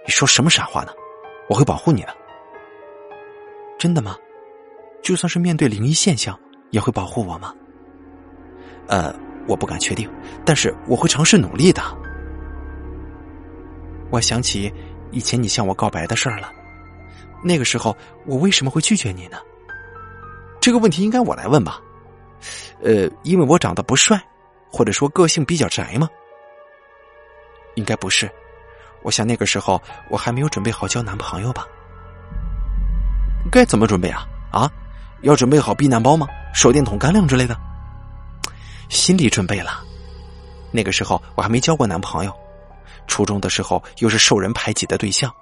[0.10, 0.91] 你说什么傻话呢？
[1.48, 2.18] 我会保护你的。
[3.77, 4.18] 真的吗？
[5.03, 6.36] 就算是面对灵异现象，
[6.72, 7.53] 也会保护我吗？
[8.88, 9.14] 呃，
[9.48, 10.11] 我不敢确定，
[10.44, 11.84] 但是我会尝试努力的。
[14.10, 14.73] 我想起
[15.11, 16.52] 以前你向我告白的事儿了，
[17.44, 17.95] 那个时候
[18.26, 19.38] 我为什么会拒绝你呢？
[20.60, 21.80] 这个问题应该我来问吧。
[22.81, 24.19] 呃，因为我长得不帅，
[24.72, 26.10] 或者说个性比较宅吗？
[27.76, 28.27] 应该不是。
[29.03, 31.65] 我想那个时候我还没有准备好交男朋友吧？
[33.51, 34.26] 该怎么准备啊？
[34.51, 34.69] 啊，
[35.21, 36.27] 要准备好避难包吗？
[36.53, 37.55] 手电筒、干粮之类的？
[38.89, 39.84] 心理准备了。
[40.71, 42.34] 那个时候我还没交过男朋友，
[43.07, 45.34] 初中的时候又是受人排挤的对象，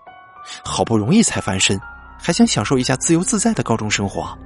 [0.64, 1.80] 好不容易才翻身，
[2.20, 4.38] 还想享受一下自由自在的高中生活。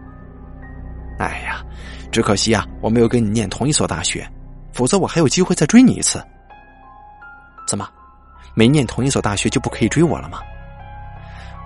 [1.20, 1.64] 哎呀！
[2.12, 4.30] 只可惜啊，我没有跟你念同一所大学，
[4.74, 6.22] 否则我还有机会再追你一次。
[7.66, 7.88] 怎么，
[8.54, 10.40] 没念同一所大学就不可以追我了吗？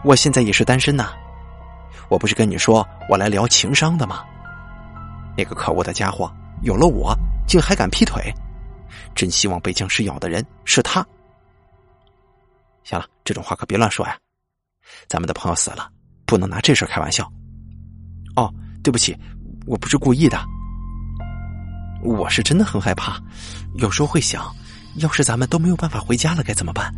[0.03, 1.13] 我现在也是单身呐。
[2.09, 4.23] 我不是跟你说我来聊情商的吗？
[5.35, 6.31] 那个可恶的家伙
[6.61, 7.17] 有了我，
[7.47, 8.31] 竟还敢劈腿，
[9.15, 11.05] 真希望被僵尸咬的人是他，
[12.83, 14.15] 行了，这种话可别乱说呀！
[15.07, 15.89] 咱们的朋友死了，
[16.25, 17.29] 不能拿这事开玩笑。
[18.35, 18.53] 哦，
[18.83, 19.17] 对不起，
[19.65, 20.39] 我不是故意的。
[22.03, 23.19] 我是真的很害怕，
[23.75, 24.55] 有时候会想，
[24.97, 26.93] 要是咱们都没有办法回家了，该怎么办？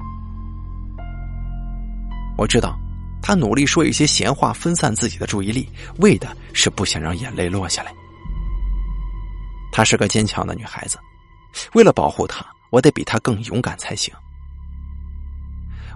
[2.38, 2.78] 我知道，
[3.22, 5.68] 他努力说一些闲话，分散自己的注意力，
[5.98, 7.92] 为的是不想让眼泪落下来。
[9.72, 10.98] 她是个坚强的女孩子，
[11.74, 14.14] 为了保护她，我得比她更勇敢才行。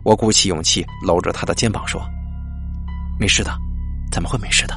[0.04, 2.02] 我鼓起勇气，搂着她的肩膀说
[3.20, 3.56] ：“没事的，
[4.12, 4.76] 咱们会没事的。”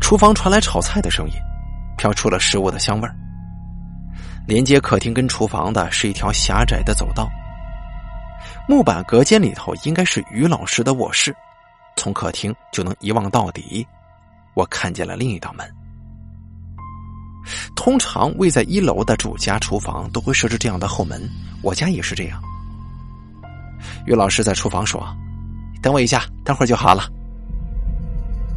[0.00, 1.34] 厨房传来炒菜的声音。
[1.98, 3.16] 飘出了食物的香味儿。
[4.46, 7.28] 连接客厅跟厨房的是一条狭窄的走道，
[8.68, 11.34] 木板隔间里头应该是于老师的卧室，
[11.96, 13.86] 从客厅就能一望到底。
[14.54, 15.68] 我看见了另一道门。
[17.74, 21.28] 通常位在一楼的主家厨房都会设置这样的后门，
[21.62, 22.40] 我家也是这样。
[24.06, 25.04] 于老师在厨房说
[25.82, 27.08] ：“等我一下，待会就好了。”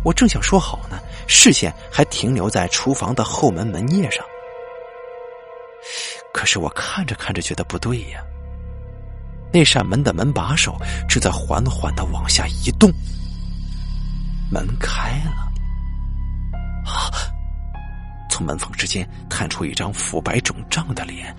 [0.06, 1.00] 我正想说好呢。
[1.32, 4.26] 视线还停留在厨房的后门门页上，
[6.34, 8.22] 可是我看着看着觉得不对呀。
[9.52, 10.78] 那扇门的门把手
[11.08, 12.92] 正在缓缓的往下移动，
[14.52, 15.52] 门开了，
[16.86, 17.10] 啊！
[18.30, 21.36] 从门缝之间探出一张腐白肿胀的脸。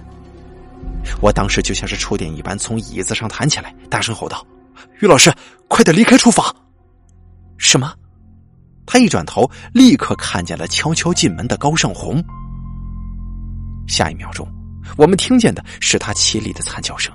[1.20, 4.44] 我当时就像是触电一般，从椅子上弹起来，大声吼道
[5.00, 5.32] ：“于老师，
[5.68, 6.54] 快点离开厨房！”
[7.58, 7.94] 什么？
[8.86, 12.22] 他一转头，立刻看见了悄悄进门的高胜红。
[13.90, 14.46] 下一秒钟，
[14.96, 17.12] 我们听见的是他凄厉的惨叫声。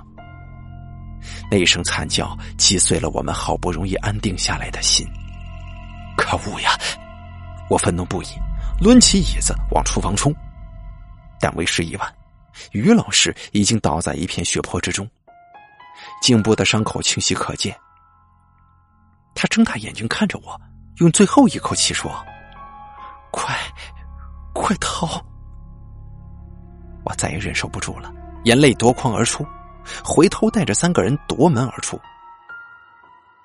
[1.50, 5.06] 那一声惨叫击碎了我们好不容易安定下来的心。
[6.16, 6.78] 可恶呀！
[7.70, 8.26] 我愤怒不已，
[8.80, 10.34] 抡起椅子往厨房冲。
[11.40, 12.14] 但为时已晚，
[12.72, 15.08] 于老师已经倒在一片血泊之中，
[16.22, 17.76] 颈部的伤口清晰可见。
[19.34, 20.60] 他睁大眼睛看着我。
[20.98, 22.10] 用最后一口气说
[23.30, 23.54] ：“快，
[24.54, 25.22] 快逃！”
[27.06, 28.12] 我再也忍受不住了，
[28.46, 29.46] 眼泪夺眶而出，
[30.04, 32.00] 回头带着三个人夺门而出。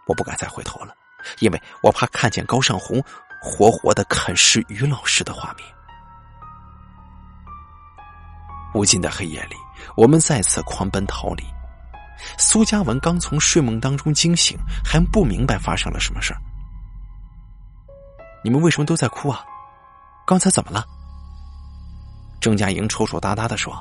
[0.07, 0.95] 我不敢再回头了，
[1.41, 2.99] 因为我怕看见高尚红
[3.39, 5.67] 活活的啃食于老师的画面。
[8.73, 9.55] 无尽的黑夜里，
[9.95, 11.43] 我们再次狂奔逃离。
[12.39, 16.41] 苏嘉文刚从睡梦当中惊醒，还不明白发生了什么事儿。
[18.43, 19.45] 你们为什么都在哭啊？
[20.25, 20.83] 刚才怎么了？
[22.41, 23.71] 郑佳莹抽抽搭搭的说：“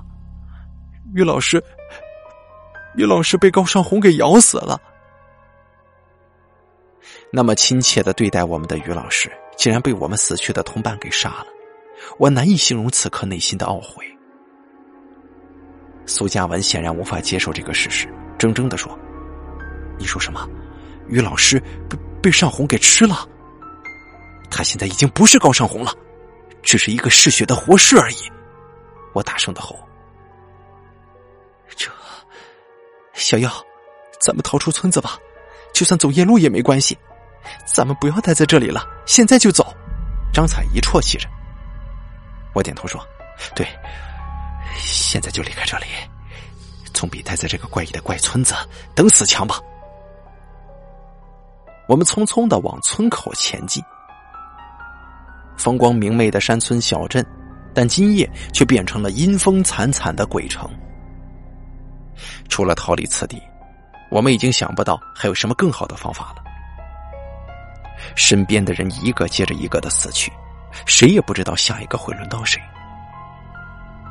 [1.17, 1.65] 于老师，
[2.95, 4.79] 于老师被高尚红给咬死了。”
[7.33, 11.47] 那么亲切的对待我们的于老师，竟然被我们死去的同伴给杀了，
[12.19, 14.05] 我难以形容此刻内心的懊悔。
[16.05, 18.07] 苏嘉文显然无法接受这个事实，
[18.39, 18.99] 怔怔的说
[19.99, 20.47] ：“你说什么？
[21.09, 21.59] 于老师
[21.89, 23.27] 被被尚红给吃了？”
[24.51, 25.95] 他现在已经不是高尚红了，
[26.63, 28.17] 只是一个嗜血的活尸而已。
[29.13, 29.79] 我大声的吼
[31.77, 31.91] ：“这，
[33.13, 33.51] 小妖，
[34.21, 35.19] 咱们逃出村子吧，
[35.73, 36.97] 就算走夜路也没关系。
[37.67, 39.75] 咱们不要待在这里了，现在就走。”
[40.33, 41.29] 张彩一啜泣着。
[42.55, 43.05] 我点头说
[43.57, 43.67] ：“对，
[44.77, 45.87] 现在就离开这里，
[46.93, 48.55] 总比待在这个怪异的怪村子
[48.95, 49.61] 等死强吧。”
[51.89, 53.83] 我们匆匆的往村口前进。
[55.57, 57.27] 风光明媚的山村小镇，
[57.75, 60.69] 但今夜却变成了阴风惨惨的鬼城。
[62.49, 63.41] 除了逃离此地，
[64.11, 66.45] 我们已经想不到还有什么更好的方法了。
[68.17, 70.33] 身边的人一个接着一个的死去，
[70.87, 72.61] 谁也不知道下一个会轮到谁。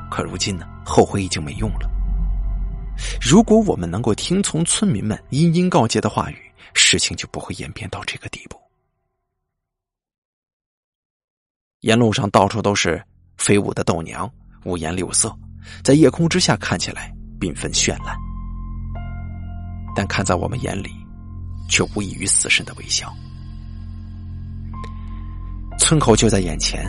[0.10, 1.90] 可如今呢，后悔已经没用了。
[3.22, 8.60] 如果我们能够听从村民们殷殷告诫的话语，事情就不会演变到这个地步。
[11.82, 13.02] 沿路上到处都是
[13.40, 14.30] 飞舞的豆娘，
[14.66, 15.34] 五颜六色，
[15.82, 18.16] 在夜空之下看起来缤纷绚烂，
[19.96, 20.92] 但看在我们眼里，
[21.70, 23.12] 却无异于死神的微笑。
[25.80, 26.86] 村口就在眼前，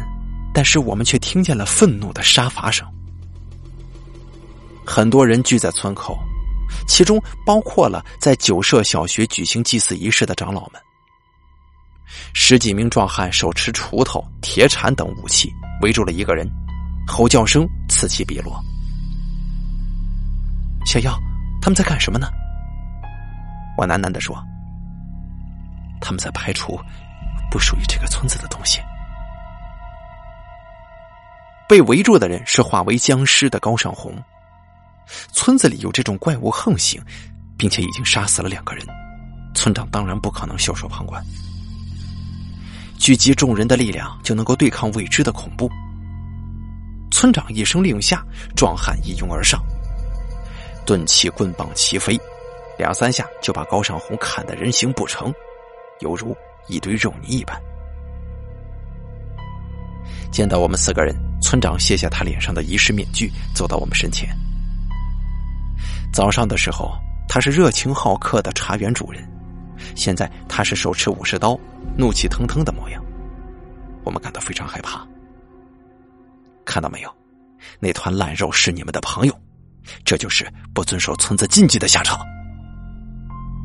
[0.52, 2.86] 但是我们却听见了愤怒的杀伐声。
[4.85, 6.18] 很多人聚在村口，
[6.89, 10.82] 其中包括了在九社小学举行祭祀仪式的长老们。
[12.35, 16.48] 十几名壮汉手持锄头、铁铲等武器，围住了一个人，
[17.07, 18.62] 吼叫声此起彼落。
[20.86, 21.12] 小妖，
[21.61, 22.28] 他们在干什么呢？
[23.77, 24.36] 我喃喃的说
[26.01, 26.78] ：“他们在排除
[27.51, 28.81] 不属于这个村子的东西。”
[31.69, 34.12] 被围住的人是化为僵尸的高尚红，
[35.32, 37.01] 村子里有这种怪物横行，
[37.57, 38.85] 并且已经杀死了两个人，
[39.55, 41.24] 村长当然不可能袖手旁观。
[43.01, 45.70] 聚集众人的力量，就能够对抗未知的恐怖。
[47.10, 48.22] 村长一声令下，
[48.55, 49.64] 壮汉一拥而上，
[50.85, 52.20] 钝器棍棒齐飞，
[52.78, 55.32] 两三下就把高尚红砍得人形不成，
[56.01, 56.36] 犹如
[56.68, 57.59] 一堆肉泥一般。
[60.31, 64.28] 见到我们四个人，村长卸下他脸上的仪式面具，走到我们身前。
[66.12, 66.93] 早上的时候，
[67.27, 69.27] 他是热情好客的茶园主人，
[69.97, 71.59] 现在他是手持武士刀，
[72.01, 73.05] 怒气腾腾的模样。
[74.02, 75.06] 我们感到非常害怕。
[76.64, 77.14] 看到没有，
[77.78, 79.40] 那团烂肉是你们的朋友，
[80.05, 82.18] 这就是不遵守村子禁忌的下场。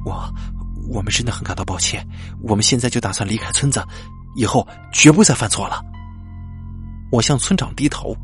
[0.05, 0.29] 我，
[0.89, 2.05] 我们真的很感到抱歉。
[2.41, 3.83] 我们现在就打算离开村子，
[4.35, 5.81] 以后绝不再犯错了。
[7.11, 8.15] 我向村长低头，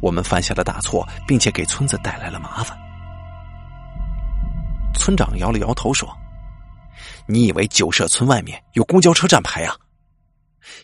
[0.00, 2.76] 我们犯下了大错，并且给村子带来了麻烦。
[4.94, 6.08] 村长摇了摇头说
[7.26, 9.76] ：“你以为九社村外面有公交车站牌啊？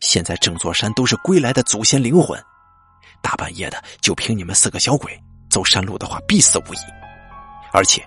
[0.00, 2.42] 现在整座山都是归来的祖先灵魂。”
[3.22, 6.78] 大半夜的，就凭你们四个小鬼走山路的话，必死无疑。
[7.72, 8.02] 而且，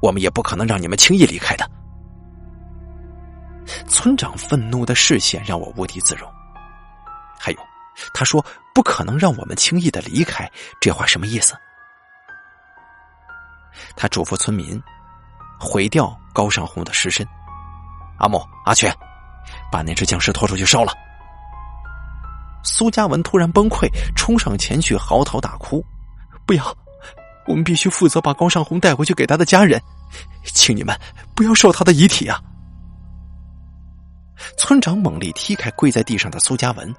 [0.00, 1.68] 我们也不可能让你们轻易离开的。
[3.88, 6.32] 村长愤怒的视线让我无地自容。
[7.40, 7.58] 还有，
[8.14, 10.48] 他说不可能让我们轻易的离开，
[10.80, 11.54] 这话什么意思？
[13.96, 14.80] 他嘱咐村民
[15.58, 17.26] 毁掉高尚红的尸身。
[18.18, 18.94] 阿木、阿全，
[19.70, 20.92] 把那只僵尸拖出去烧了。
[22.64, 25.84] 苏嘉文突然崩溃，冲上前去嚎啕大哭
[26.44, 26.76] ：“不要！
[27.46, 29.80] 我们必须负责把高尚红带回去给他的家人，
[30.44, 30.98] 请你们
[31.34, 32.40] 不要烧他的遗体啊！”
[34.56, 36.94] 村长猛力踢开跪在地上的苏嘉文，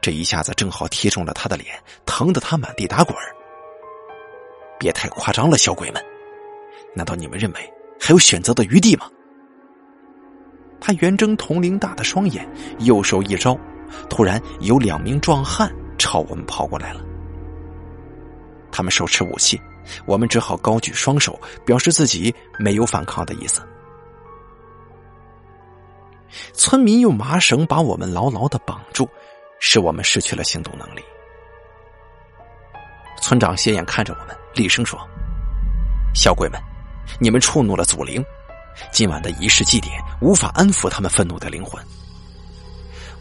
[0.00, 1.74] 这一下子正好踢中了他的脸，
[2.06, 3.14] 疼得他满地打滚
[4.78, 6.02] 别太夸张了，小鬼们！
[6.94, 9.08] 难道你们认为还有选择的余地吗？
[10.80, 12.48] 他圆睁铜铃大的双眼，
[12.80, 13.58] 右手一招。
[14.08, 17.00] 突然，有两名壮汉朝我们跑过来了。
[18.70, 19.60] 他们手持武器，
[20.06, 23.62] 我们只好高举双手，表示自己没有反抗的意思。
[26.52, 29.08] 村民用麻绳把我们牢牢的绑住，
[29.58, 31.02] 使我们失去了行动能力。
[33.20, 35.00] 村长斜眼看着我们，厉声说
[36.14, 36.60] ：“小鬼们，
[37.18, 38.24] 你们触怒了祖灵，
[38.92, 41.82] 今晚的仪式祭典无法安抚他们愤怒的灵魂。”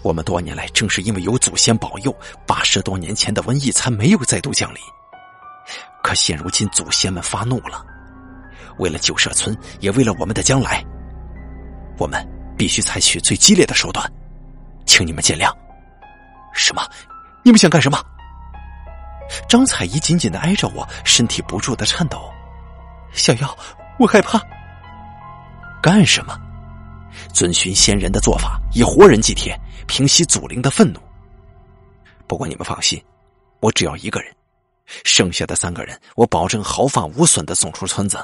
[0.03, 2.15] 我们多年来正是因为有祖先保佑，
[2.45, 4.79] 八十多年前的瘟疫才没有再度降临。
[6.03, 7.85] 可现如今祖先们发怒了，
[8.77, 10.85] 为了旧社村，也为了我们的将来，
[11.97, 12.25] 我们
[12.57, 14.09] 必须采取最激烈的手段，
[14.85, 15.51] 请你们见谅。
[16.53, 16.87] 什么？
[17.43, 18.01] 你们想干什么？
[19.49, 22.31] 张彩怡紧紧的挨着我，身体不住的颤抖。
[23.13, 23.57] 小妖，
[23.99, 24.41] 我害怕。
[25.81, 26.37] 干什么？
[27.33, 29.59] 遵循先人的做法，以活人祭天。
[29.87, 30.99] 平息祖灵的愤怒。
[32.27, 33.01] 不过你们放心，
[33.61, 34.35] 我只要一个人，
[35.05, 38.17] 剩下的三个人，我保证毫发无损的送出村子。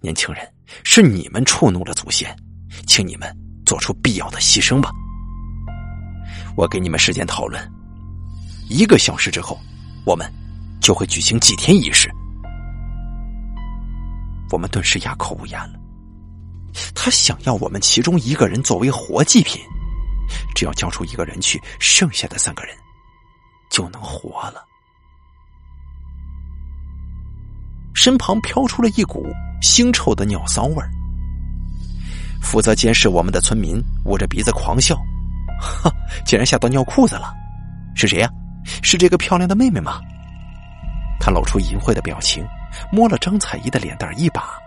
[0.00, 0.50] 年轻人，
[0.82, 2.34] 是你们触怒了祖先，
[2.86, 3.30] 请你们
[3.66, 4.90] 做出必要的牺牲吧。
[6.56, 7.62] 我给你们时间讨论，
[8.70, 9.60] 一个小时之后，
[10.06, 10.26] 我们
[10.80, 12.10] 就会举行祭天仪式。
[14.50, 15.78] 我们顿时哑口无言了。
[16.94, 19.60] 他想要我们其中一个人作为活祭品。
[20.54, 22.76] 只要交出一个人去，剩下的三个人
[23.68, 24.64] 就能活了。
[27.94, 29.26] 身旁飘出了一股
[29.60, 30.88] 腥臭的尿骚味儿。
[32.40, 34.96] 负责监视我们的村民捂着鼻子狂笑
[35.60, 35.92] ：“哈，
[36.24, 37.34] 竟然吓到尿裤子了！
[37.96, 38.30] 是谁呀？
[38.82, 40.00] 是这个漂亮的妹妹吗？”
[41.18, 42.46] 他露出淫秽的表情，
[42.90, 44.58] 摸了张彩怡的脸蛋一把：“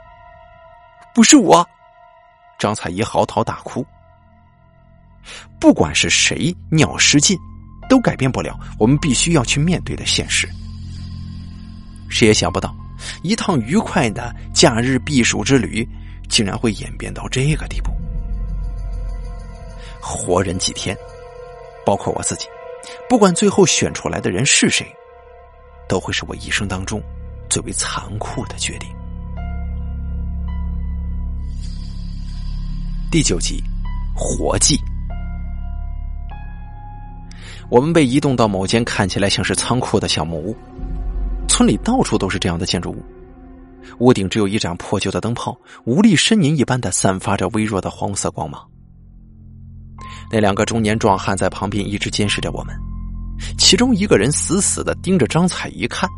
[1.14, 1.68] 不是我！”
[2.60, 3.86] 张彩怡嚎啕大哭。
[5.60, 7.38] 不管是谁尿失禁，
[7.90, 10.48] 都改变不了我们必须要去面对的现实。
[12.10, 12.76] 谁也想不到，
[13.24, 15.88] 一趟愉快的假日避暑之旅，
[16.30, 17.92] 竟然会演变到这个地步。
[20.02, 20.96] 活人几天，
[21.86, 22.48] 包括我自己，
[23.08, 24.86] 不管最后选出来的人是谁，
[25.88, 27.02] 都会是我一生当中
[27.50, 28.90] 最为残酷的决定。
[33.12, 33.64] 第九集，
[34.16, 34.80] 活计。
[37.70, 40.56] 我们被移动到某间看起来像是仓库的小木屋，
[41.48, 43.04] 村里到处都是这样的建筑物，
[44.00, 48.62] 屋顶只有一盏破旧的灯泡，无力呻吟一般的散发着微弱的黄色光芒。
[50.32, 52.76] 那两个中年壮汉在旁边一直监视着我们，
[53.58, 56.10] 其中一个人死死的盯着张彩一看，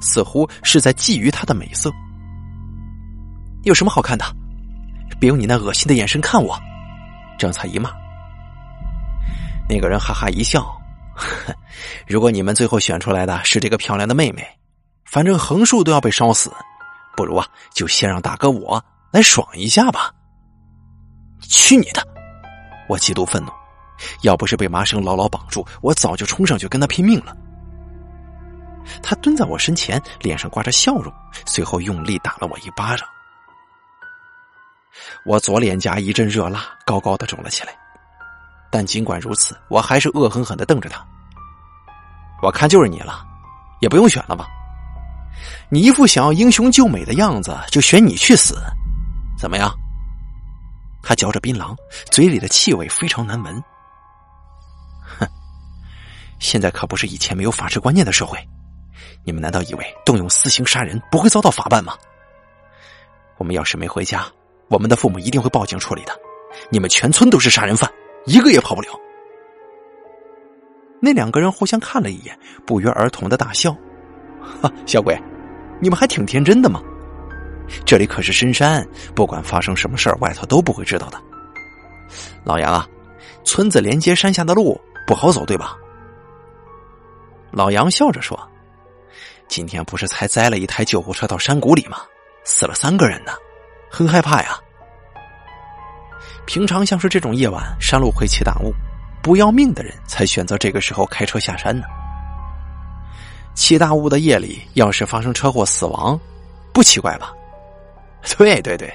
[0.00, 1.90] 似乎是在觊觎他的美色。
[3.64, 4.24] 有什么好看的？
[5.20, 6.56] 别用你那恶心的眼神看我！
[7.38, 7.90] 张彩一骂。
[9.68, 10.64] 那个人哈哈一笑
[12.06, 14.46] ：“如果你们最后选出来的是这个漂亮的妹妹，
[15.04, 16.52] 反正横竖都要被烧死，
[17.16, 20.12] 不如啊，就先让大哥我来爽一下吧。”
[21.42, 22.06] 去你的！
[22.88, 23.50] 我极度愤怒，
[24.22, 27.36] 要不是被麻绳牢牢绑住，我早就冲上去跟他拼命了。
[29.02, 31.12] 他蹲在我身前，脸上挂着笑容，
[31.46, 33.08] 随后用力打了我一巴掌。
[35.24, 37.72] 我左脸颊一阵热辣，高高的肿了起来。
[38.70, 41.04] 但尽管如此，我还是恶狠狠的瞪着他。
[42.42, 43.26] 我看就是你了，
[43.80, 44.46] 也不用选了吧？
[45.70, 48.56] 你一副想要英雄救美的样子，就选你去死，
[49.38, 49.72] 怎么样？
[51.02, 51.76] 他嚼着槟榔，
[52.10, 53.62] 嘴里的气味非常难闻。
[55.18, 55.26] 哼，
[56.38, 58.38] 现在可不是以前没有法治观念的社会，
[59.24, 61.94] 你们难道以为动用私刑杀人不会遭到法办吗？
[63.36, 64.26] 我们要是没回家，
[64.68, 66.12] 我们的父母一定会报警处理的。
[66.70, 67.90] 你们全村都是杀人犯。
[68.26, 68.88] 一个也跑不了。
[71.00, 73.74] 那两个人互相看了一眼，不约而同的大笑
[74.60, 75.18] ：“哈，小鬼，
[75.80, 76.82] 你们还挺天真的嘛！
[77.86, 81.18] 这里可是深山，不管发生什么事儿，外头都不会知道的。
[82.44, 82.86] 老杨啊，
[83.44, 85.74] 村子连接山下的路不好走，对吧？”
[87.50, 88.38] 老杨笑着说
[89.48, 91.98] ：“今天不是才栽了一台救护车到山谷里吗？
[92.44, 93.32] 死了三个人呢，
[93.90, 94.58] 很害怕呀。”
[96.46, 98.72] 平常像是这种夜晚，山路会起大雾，
[99.22, 101.86] 不要命的人才选择这个时候开车下山呢。
[103.54, 106.18] 起大雾的夜里，要是发生车祸死亡，
[106.72, 107.32] 不奇怪吧？
[108.38, 108.90] 对对对，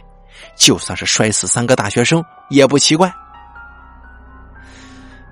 [0.56, 3.14] 就算是摔死三个大学生也不奇怪。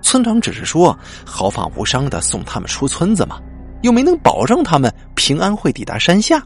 [0.01, 3.39] 村长只是说毫发无伤的送他们出村子嘛，
[3.81, 6.41] 又没能保证他们平安会抵达山下，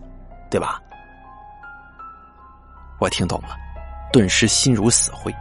[0.50, 0.82] 对吧？
[3.00, 3.56] 我听懂了，
[4.12, 5.34] 顿时心如死灰。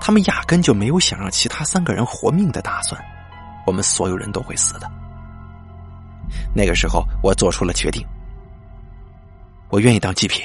[0.00, 3.02] 他们压根就没有想让其他三个人活命的打算，
[3.66, 4.90] 我们所有人都会死的。
[6.54, 8.06] 那个时候，我做出了决定，
[9.68, 10.44] 我愿意当祭品，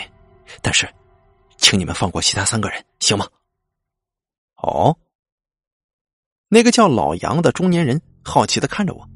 [0.62, 0.88] 但是，
[1.58, 3.28] 请你们放过其他三个人，行吗？
[4.58, 4.96] 哦，
[6.48, 9.08] 那个叫老杨的中年人好奇的看着我，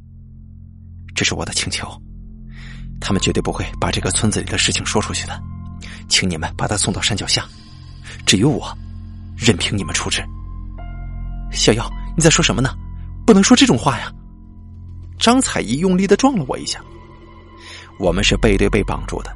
[1.15, 1.88] 这是我的请求，
[2.99, 5.41] 他们绝对不会把这个村子里的事情说出去的，
[6.07, 7.45] 请你们把他送到山脚下，
[8.26, 8.76] 至于我。
[9.35, 10.23] 任凭你们处置。
[11.52, 12.69] 小妖，你在说什么呢？
[13.26, 14.14] 不能说这种话呀！
[15.18, 16.80] 张彩怡用力的撞了我一下。
[17.99, 19.35] 我们是背对背绑住的，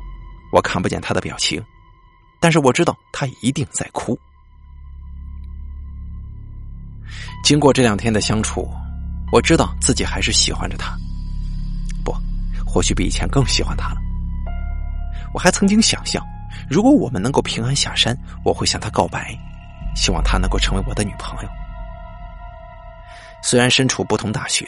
[0.53, 1.61] 我看不见他的表情，
[2.39, 4.17] 但是我知道他一定在哭。
[7.43, 8.69] 经过这两天的相处，
[9.31, 10.95] 我知道自己还是喜欢着他，
[12.67, 13.97] 或许比以前更喜欢他了。
[15.33, 16.23] 我还曾经想象，
[16.69, 19.35] 如果我们能够平安下山，我会向他告白。
[19.95, 21.49] 希望她能够成为我的女朋友。
[23.41, 24.67] 虽然身处不同大学，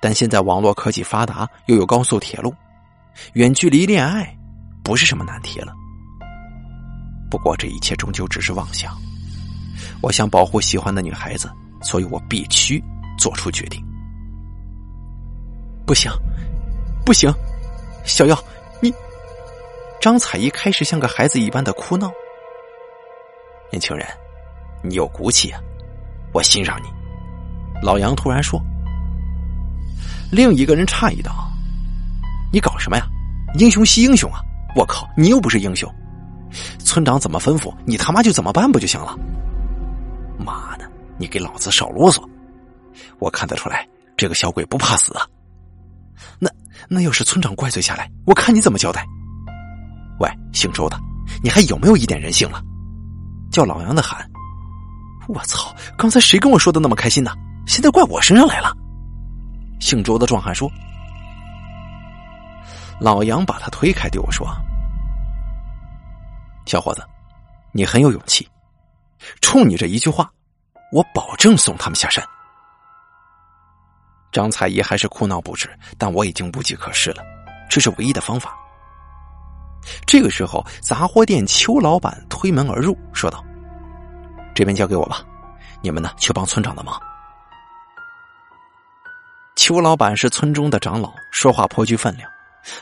[0.00, 2.54] 但现在网络科技发达，又有高速铁路，
[3.32, 4.32] 远距离恋爱
[4.84, 5.74] 不是什么难题了。
[7.28, 8.96] 不过这一切终究只是妄想。
[10.00, 11.50] 我想保护喜欢的女孩子，
[11.82, 12.80] 所以我必须
[13.18, 13.84] 做出决定。
[15.84, 16.12] 不行，
[17.10, 17.28] 不行，
[18.04, 18.40] 小耀，
[18.80, 18.94] 你……
[20.00, 22.08] 张彩一开始像个孩子一般的哭闹。
[23.72, 24.06] 年轻人。
[24.80, 25.60] 你有骨气啊，
[26.32, 26.88] 我欣赏你。
[27.82, 28.62] 老杨突然说。
[30.30, 31.32] 另一个人诧异道
[32.54, 33.04] ：“你搞什么呀？
[33.58, 34.40] 英雄惜英雄啊！
[34.76, 35.92] 我靠，你又不是英雄，
[36.78, 39.18] 村长怎么吩咐你他妈就怎么办不就行了？
[40.38, 40.88] 妈的，
[41.18, 42.22] 你给老子少啰嗦！
[43.18, 43.84] 我看得出来，
[44.16, 45.26] 这个小鬼不怕死啊。
[46.92, 49.06] 那要是村长怪罪下来，我看你怎么交代？
[50.18, 50.98] 喂，姓周的，
[51.40, 52.60] 你还有没有一点人性了？
[53.52, 54.28] 叫老杨的喊。”
[55.28, 55.72] 我操！
[55.96, 57.30] 刚才谁跟我说的那么开心呢？
[57.64, 58.76] 现在怪我身上来了。
[59.78, 60.68] 姓周的壮汉说
[63.00, 64.48] ：“老杨把他推开，对我说
[66.66, 67.02] ：‘小伙子，
[67.70, 68.48] 你很有勇气。
[69.40, 70.28] 冲你这一句话，
[70.90, 72.24] 我保证送他们下山。’
[74.32, 77.22] 张彩怡还是哭闹不止，但我已经无计可施了，
[77.68, 78.56] 这是唯一的方法。
[80.06, 83.44] 这个时候，杂货店邱老板推门而入，说道。”
[84.54, 85.22] 这边交给我吧，
[85.80, 87.00] 你们呢去帮村长的忙。
[89.56, 92.28] 邱老板是村中的长老，说话颇具分量，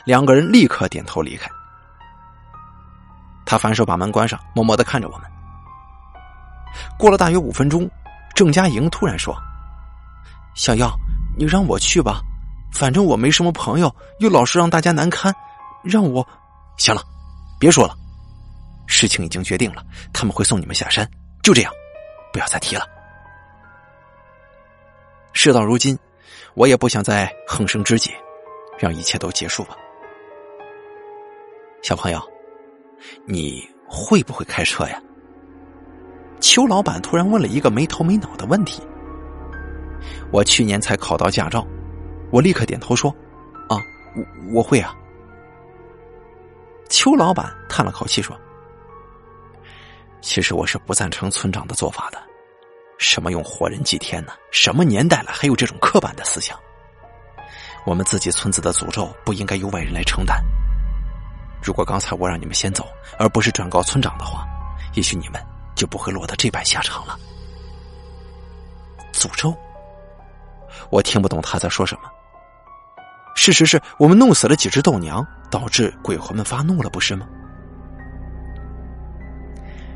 [0.05, 1.49] 两个人立刻点头离开。
[3.45, 5.29] 他反手把门关上，默默的看着我们。
[6.97, 7.89] 过了大约五分钟，
[8.35, 9.35] 郑佳莹突然说
[10.53, 10.91] ：“小耀，
[11.39, 12.19] 你让我去吧，
[12.73, 13.89] 反正我没什么朋友，
[14.19, 15.33] 又老是让大家难堪，
[15.85, 16.27] 让我……
[16.77, 17.01] 行了，
[17.57, 17.95] 别说了，
[18.87, 21.09] 事情已经决定了，他们会送你们下山，
[21.41, 21.71] 就这样，
[22.33, 22.85] 不要再提了。
[25.31, 25.97] 事到如今，
[26.55, 28.11] 我也不想再横生枝节，
[28.77, 29.77] 让一切都结束吧。
[31.81, 32.21] 小朋友，
[33.25, 35.01] 你会不会开车呀？
[36.41, 38.83] 邱老板突然问了一个没头没脑的问题。
[40.31, 41.65] 我去年才考到驾照，
[42.31, 43.09] 我立刻点头说
[43.69, 43.77] ：“啊，
[44.15, 44.95] 我我会啊。”
[46.89, 48.35] 邱老板叹了口气说
[50.21, 52.19] ：“其实我是不赞成村长的做法的。
[52.97, 54.33] 什么用活人祭天呢？
[54.51, 56.59] 什么年代了还有这种刻板的思想？
[57.85, 60.43] 我们自己村子的诅咒不应该由外人来承担。
[61.63, 62.85] 如果刚才我让你们先走，
[63.17, 64.45] 而不是转告村长的话，
[64.95, 65.41] 也许你们
[65.75, 67.17] 就不会落得这般下场了。”
[69.13, 69.55] 诅咒。
[70.91, 72.09] 我听不懂他在说什么。
[73.35, 77.27] 事实是我们弄死了几只豆娘，导致鬼魂们发怒了，不是吗？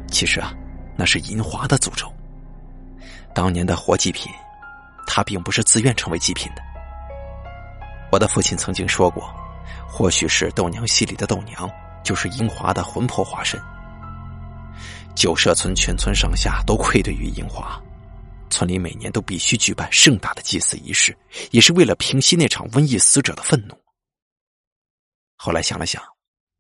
[0.09, 0.53] 其实啊，
[0.95, 2.11] 那是银华的诅咒。
[3.33, 4.31] 当年的活祭品，
[5.07, 6.61] 他并不是自愿成为祭品的。
[8.11, 9.33] 我的父亲曾经说过，
[9.87, 11.69] 或许是豆娘系里的豆娘，
[12.03, 13.59] 就是银华的魂魄化身。
[15.15, 17.81] 九社村全村上下都愧对于银华。
[18.53, 21.17] 村里每年都必须举办盛大的祭祀仪式，
[21.49, 23.75] 也是为了平息那场瘟疫死者的愤怒。
[25.35, 25.99] 后来想了想，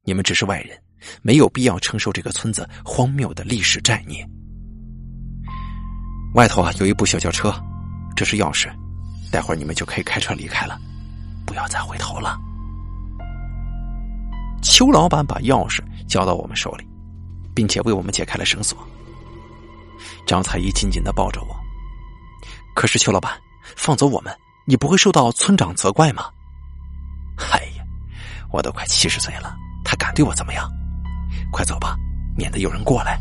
[0.03, 0.75] 你们只是外人，
[1.21, 4.27] 没有必要承受这个村子荒谬的历史债孽。
[6.33, 7.53] 外头啊有一部小轿车，
[8.15, 8.73] 这是钥匙，
[9.31, 10.79] 待会儿你们就可以开车离开了，
[11.45, 12.39] 不要再回头了。
[14.63, 16.87] 邱老板把钥匙交到我们手里，
[17.53, 18.75] 并且为我们解开了绳索。
[20.25, 21.62] 张彩怡紧紧的抱着我。
[22.73, 23.31] 可是邱老板，
[23.75, 24.35] 放走我们，
[24.65, 26.29] 你不会受到村长责怪吗？
[27.51, 27.83] 哎呀，
[28.51, 30.69] 我都快七十岁了，他敢对我怎么样？
[31.51, 31.95] 快走吧，
[32.35, 33.19] 免得有人过来。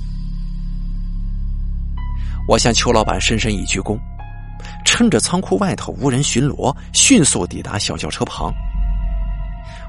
[2.49, 3.99] 我向邱老板深深一鞠躬，
[4.85, 8.53] 趁着仓库外头无人巡逻，迅速抵达小轿车旁。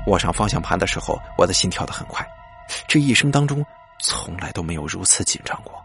[0.08, 2.26] 握上方向盘的时候，我的心跳的很快，
[2.88, 3.66] 这一生当中
[4.02, 5.83] 从来都没有如此紧张过。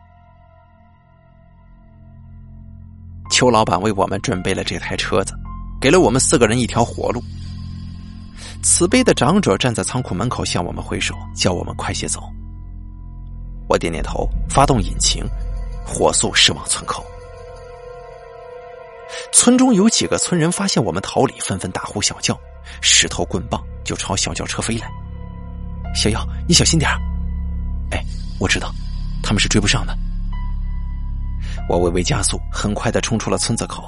[3.39, 5.33] 邱老板为我们准备了这台车子，
[5.81, 7.23] 给了我们四个人一条活路。
[8.65, 12.21] 慈悲的长者站在仓库门口向我们挥手，叫我们快些走。
[13.69, 15.25] 我点点头，发动引擎，
[15.87, 17.07] 火速驶往村口。
[19.31, 22.37] 村中有几个村人发现我们逃离，纷纷大呼小叫，
[22.81, 24.91] 石头棍棒就朝小轿车飞来。
[25.95, 26.91] 小妖，你小心点
[27.93, 28.05] 哎，
[28.41, 28.75] 我知道，
[29.23, 29.97] 他们是追不上的。
[31.69, 33.85] 我微微加速，很快的冲出了村子口。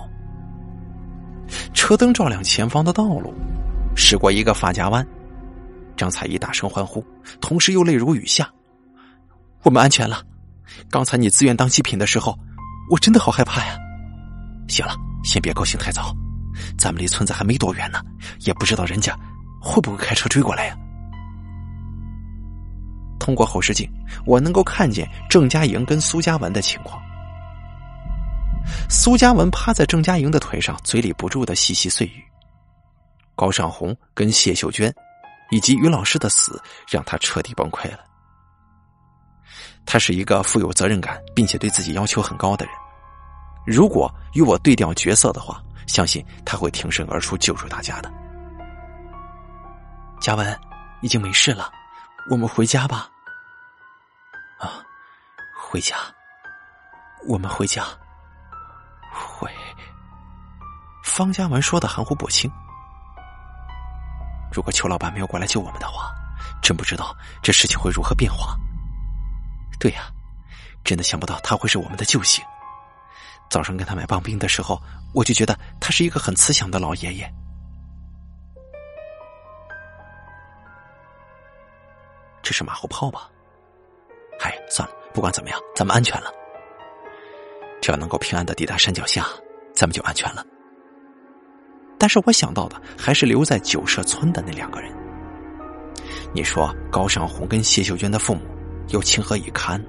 [1.73, 3.33] 车灯照亮前方的道路，
[3.97, 5.05] 驶过一个发夹弯，
[5.97, 7.05] 张彩怡大声欢呼，
[7.41, 8.49] 同时又泪如雨下。
[9.63, 10.23] 我们安全了！
[10.89, 12.39] 刚才你自愿当祭品的时候，
[12.91, 13.77] 我真的好害怕呀！
[14.69, 14.95] 行了，
[15.25, 16.15] 先别高兴太早，
[16.79, 18.01] 咱们离村子还没多远呢，
[18.41, 19.19] 也不知道人家
[19.61, 20.77] 会不会开车追过来呀。
[23.19, 23.91] 通过后视镜，
[24.25, 27.01] 我能够看见郑佳莹跟苏嘉文的情况。
[28.89, 32.23] 苏嘉文趴在郑嘉莹的腿上，嘴里不住的细细碎语。
[33.35, 34.95] 高尚红跟谢秀娟，
[35.51, 38.01] 以及于老师的死，让他彻底崩溃了。
[39.87, 42.75] 他是一个富有责任感，并且对自己要求很高的人。
[43.67, 48.13] 如果与我对调角色的话，相信他会挺身而出救助大家的。
[50.21, 50.61] 嘉文，
[51.01, 51.73] 已经没事了，
[52.31, 53.09] 我们回家吧。
[54.59, 54.85] 啊，
[55.57, 55.97] 回家，
[57.27, 57.85] 我们回家。
[59.11, 59.51] 会，
[61.03, 62.51] 方家文说的含糊不清。
[64.53, 66.13] 如果邱老板没有过来救我们的话，
[66.63, 68.57] 真不知道这事情会如何变化。
[69.79, 70.11] 对呀，
[70.85, 72.45] 真的想不到他会是我们的救星。
[73.49, 74.81] 早上跟他买棒冰的时候，
[75.13, 77.33] 我就觉得他是一个很慈祥的老爷爷。
[82.43, 83.29] 这是马后炮吧？
[84.39, 86.33] 嗨，算了，不管怎么样，咱们安全了。
[87.81, 89.27] 只要能够平安的抵达山脚下，
[89.75, 90.45] 咱们就安全了。
[91.99, 94.91] 但是我想到的还是留在九社村的那两个人。
[96.33, 98.43] 你说高尚红跟谢秀娟的父母
[98.89, 99.85] 又情何以堪？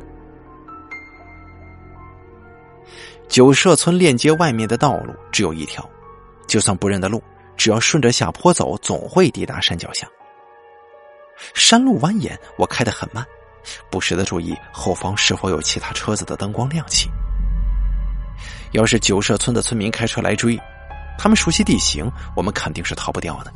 [3.29, 5.89] 九社村链接外面的道路只有一条，
[6.47, 7.23] 就算不认得路，
[7.55, 10.05] 只要顺着下坡走，总会抵达山脚下。
[11.53, 13.25] 山路蜿蜒，我开得很慢，
[13.89, 17.09] 不时的注意后方是否有其他车子的灯光亮起。
[18.71, 20.59] 要是九社村的村民开车来追，
[21.17, 23.51] 他们熟悉地形，我们肯定是逃不掉的。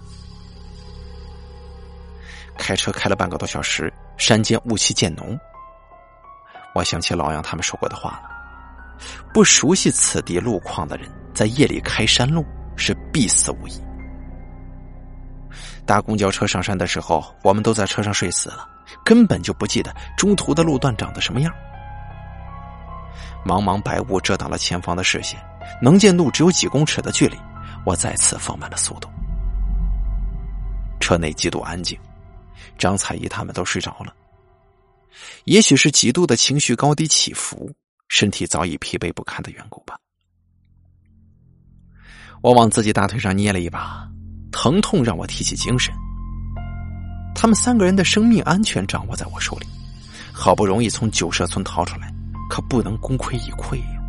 [2.57, 5.37] 开车开了半个多小时，山间雾气渐浓。
[6.73, 8.21] 我想起老杨他们说过的话了：
[9.33, 13.81] 不熟悉此地路况的人，在夜里开山路是必死无疑。
[15.85, 18.67] 搭公交车上山的时候，我们都在车上睡死了，
[19.05, 21.53] 根本就不记得中途的路段长得什么样。
[23.45, 25.39] 茫茫白雾遮挡了前方的视线，
[25.81, 27.37] 能见度只有几公尺的距离。
[27.85, 29.07] 我再次放慢了速度。
[30.99, 31.95] 车内极度安静，
[32.79, 34.11] 张彩怡他们都睡着了。
[35.43, 37.71] 也许是极度的情绪高低起伏，
[38.07, 39.95] 身体早已疲惫不堪的缘故吧。
[42.41, 44.09] 我往自己大腿上捏了一把，
[44.51, 45.93] 疼痛让我提起精神。
[47.35, 49.67] 他们三个人的生命安全掌握在我手里，
[50.33, 52.11] 好不容易从九社村逃出来，
[52.49, 54.01] 可不能功亏一篑呀。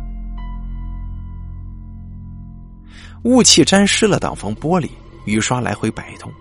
[3.23, 4.89] 雾气沾湿了挡风玻璃，
[5.25, 6.31] 雨刷来回摆动。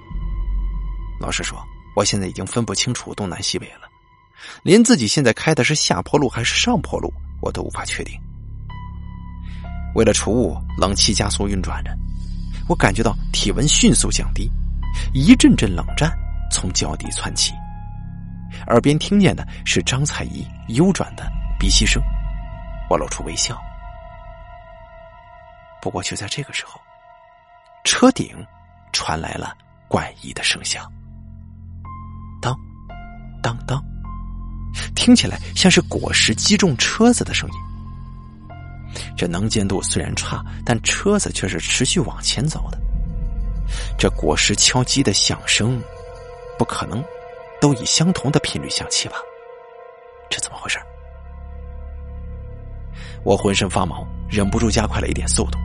[1.19, 1.59] 老实说，
[1.97, 3.89] 我现在已经分不清楚东南西北了，
[4.63, 8.15] 连自己现在开的是下坡路还是上坡路，我都无法确定。
[9.95, 11.91] 为了除雾，冷气加速运转着，
[12.69, 14.51] 我感觉到体温迅速降低，
[15.15, 16.13] 一阵阵冷战
[16.53, 17.53] 从脚底窜起，
[18.67, 21.27] 耳边听见的是张彩怡悠转的
[21.59, 22.03] 鼻息声，
[22.89, 23.61] 我露出微笑。
[25.81, 26.81] 不过，就在这个时候，
[27.85, 28.45] 车顶
[28.93, 29.57] 传来了
[29.89, 30.91] 怪异的声响，
[32.43, 32.59] 当
[33.43, 33.83] 当当，
[34.95, 37.55] 听起来像是果实击中车子的声音。
[39.17, 42.79] 这能见度虽然差，但车子却是持续往前走的。
[43.99, 45.81] 这果实敲击的响声，
[46.59, 47.05] 不可能
[47.61, 49.17] 都以相同的频率响起吧？
[50.29, 50.79] 这怎么回事？
[53.25, 55.59] 我浑身发毛，忍不住加快了一点速度。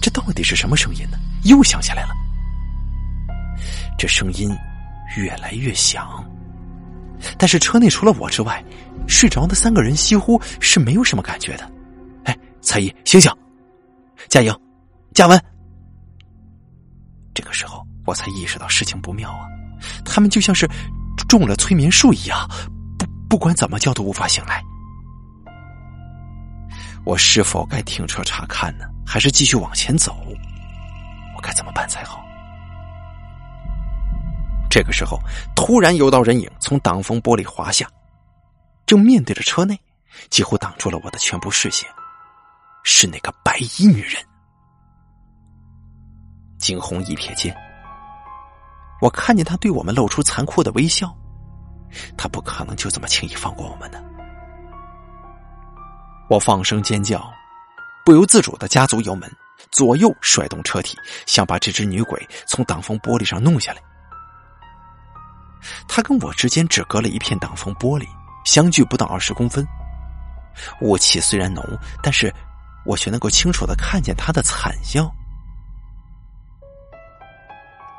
[0.00, 1.18] 这到底是什么声音呢？
[1.44, 2.10] 又响起来了。
[3.96, 4.50] 这声音
[5.16, 6.24] 越来越响，
[7.36, 8.62] 但是车内除了我之外，
[9.06, 11.70] 睡着的三个人几乎是没有什么感觉的。
[12.24, 13.32] 哎，彩衣，醒醒！
[14.28, 14.54] 佳莹，
[15.14, 15.40] 嘉文。
[17.34, 19.46] 这个时候我才意识到事情不妙啊！
[20.04, 20.68] 他们就像是
[21.28, 22.48] 中了催眠术一样，
[22.98, 24.62] 不不管怎么叫都无法醒来。
[27.08, 28.84] 我是否该停车查看呢？
[29.06, 30.14] 还是继续往前走？
[31.34, 32.22] 我该怎么办才好？
[34.68, 35.18] 这个时候，
[35.56, 37.90] 突然有道人影从挡风玻璃滑下，
[38.84, 39.80] 正面对着车内，
[40.28, 41.88] 几乎挡住了我的全部视线。
[42.84, 44.22] 是那个白衣女人。
[46.58, 47.56] 惊鸿一瞥间，
[49.00, 51.10] 我看见她对我们露出残酷的微笑。
[52.18, 54.07] 她不可能就这么轻易放过我们的。
[56.28, 57.32] 我放声尖叫。
[58.04, 59.30] 不由自主的加足油门，
[59.70, 60.96] 左右甩动车体，
[61.26, 63.82] 想把这只女鬼从挡风玻璃上弄下来。
[65.86, 68.06] 她跟我之间只隔了一片挡风玻璃，
[68.46, 69.66] 相距不到二十公分。
[70.80, 71.62] 雾气虽然浓，
[72.02, 72.32] 但是
[72.86, 75.12] 我却能够清楚的看见她的惨笑。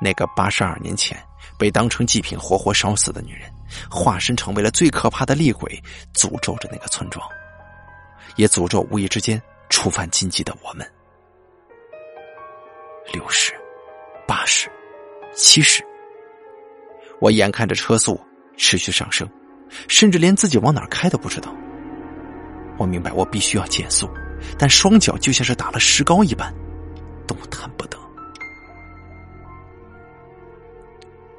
[0.01, 1.21] 那个八十二年前
[1.57, 3.51] 被当成祭品活活烧死的女人，
[3.91, 5.79] 化身成为了最可怕的厉鬼，
[6.15, 7.29] 诅咒着那个村庄，
[8.39, 9.41] 也诅咒无意之间。
[9.67, 10.89] 触犯禁忌的我们，
[13.13, 13.53] 六十、
[14.27, 14.67] 八十、
[15.35, 15.85] 七十，
[17.21, 18.19] 我眼看着车速
[18.57, 19.29] 持续上升，
[19.87, 21.53] 甚至连自己往哪开都不知道。
[22.79, 24.09] 我明白我必须要减速，
[24.57, 26.51] 但双脚就像是打了石膏一般，
[27.27, 27.99] 动弹不得。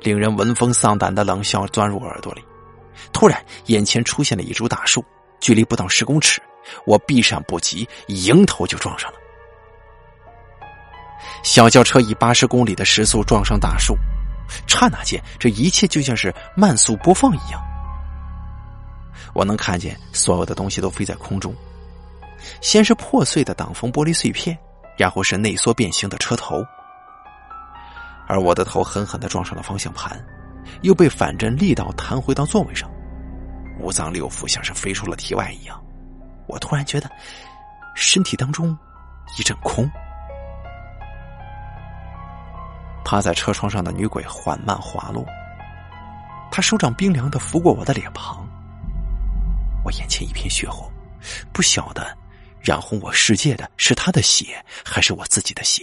[0.02, 2.44] 令人闻风丧胆的冷笑钻入耳朵里，
[3.12, 5.04] 突然眼前出现了一株大树，
[5.40, 6.40] 距离不到十公尺。
[6.84, 9.18] 我避闪不及，迎头就撞上了。
[11.42, 13.96] 小轿车以八十公里的时速撞上大树，
[14.66, 17.60] 刹那间，这一切就像是慢速播放一样。
[19.32, 21.54] 我能看见所有的东西都飞在空中，
[22.60, 24.56] 先是破碎的挡风玻璃碎片，
[24.98, 26.64] 然后是内缩变形的车头，
[28.26, 30.18] 而我的头狠狠的撞上了方向盘，
[30.82, 32.90] 又被反震力道弹回到座位上，
[33.78, 35.80] 五脏六腑像是飞出了体外一样。
[36.50, 37.10] 我突然觉得
[37.94, 38.76] 身体当中
[39.38, 39.88] 一阵空，
[43.04, 45.24] 趴在车窗上的女鬼缓慢滑落，
[46.50, 48.46] 她手掌冰凉的拂过我的脸庞，
[49.84, 50.90] 我眼前一片血红，
[51.52, 52.16] 不晓得
[52.60, 55.82] 染红我世界的是她的血还是我自己的血。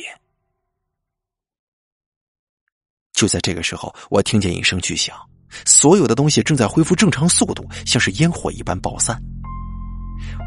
[3.13, 5.17] 就在这个时候，我听见一声巨响，
[5.65, 9.19] 所有的东西正在恢复正常速度，像是烟火一般爆散。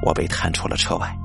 [0.03, 1.17] 我被弹出了车外。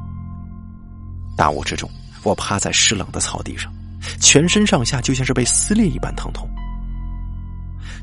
[1.38, 1.90] 大雾之中，
[2.24, 3.74] 我趴在湿冷的草地上，
[4.22, 6.50] 全身上下就像是被撕裂一般疼痛。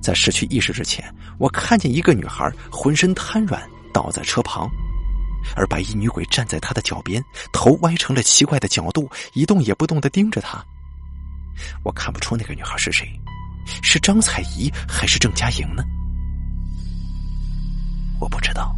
[0.01, 1.05] 在失去意识之前，
[1.39, 3.63] 我看见一个女孩浑身瘫软
[3.93, 4.69] 倒在车旁，
[5.57, 10.63] 而白衣女鬼站在她的脚边，头歪成了奇怪的角度，一动也不动的盯着她。
[11.85, 13.09] 我看不出那个女孩是谁，
[13.83, 15.85] 是张彩怡还是郑嘉颖呢？
[18.21, 18.75] 我不知道。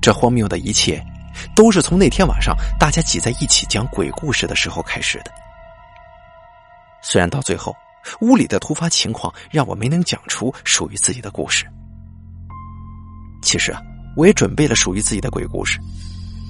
[0.00, 1.04] 这荒谬的一切，
[1.54, 5.30] 都是从那天晚上大家挤在一起讲鬼故事的时候开始的。
[7.02, 7.74] 虽然到最后，
[8.20, 11.66] 屋里的突发情况让我没能讲出属于自己的故事。
[13.42, 13.80] 其实啊，
[14.16, 15.78] 我也准备了属于自己的鬼故事，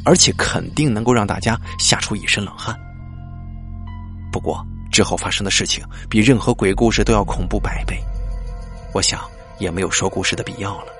[0.04, 2.78] 而且肯定能够让大家吓出一身冷汗。
[4.32, 8.00] 不过之后发生的事情比任何鬼故事都要恐怖百倍，
[8.92, 9.20] 我想
[9.58, 10.92] 也没有说故事的必要了。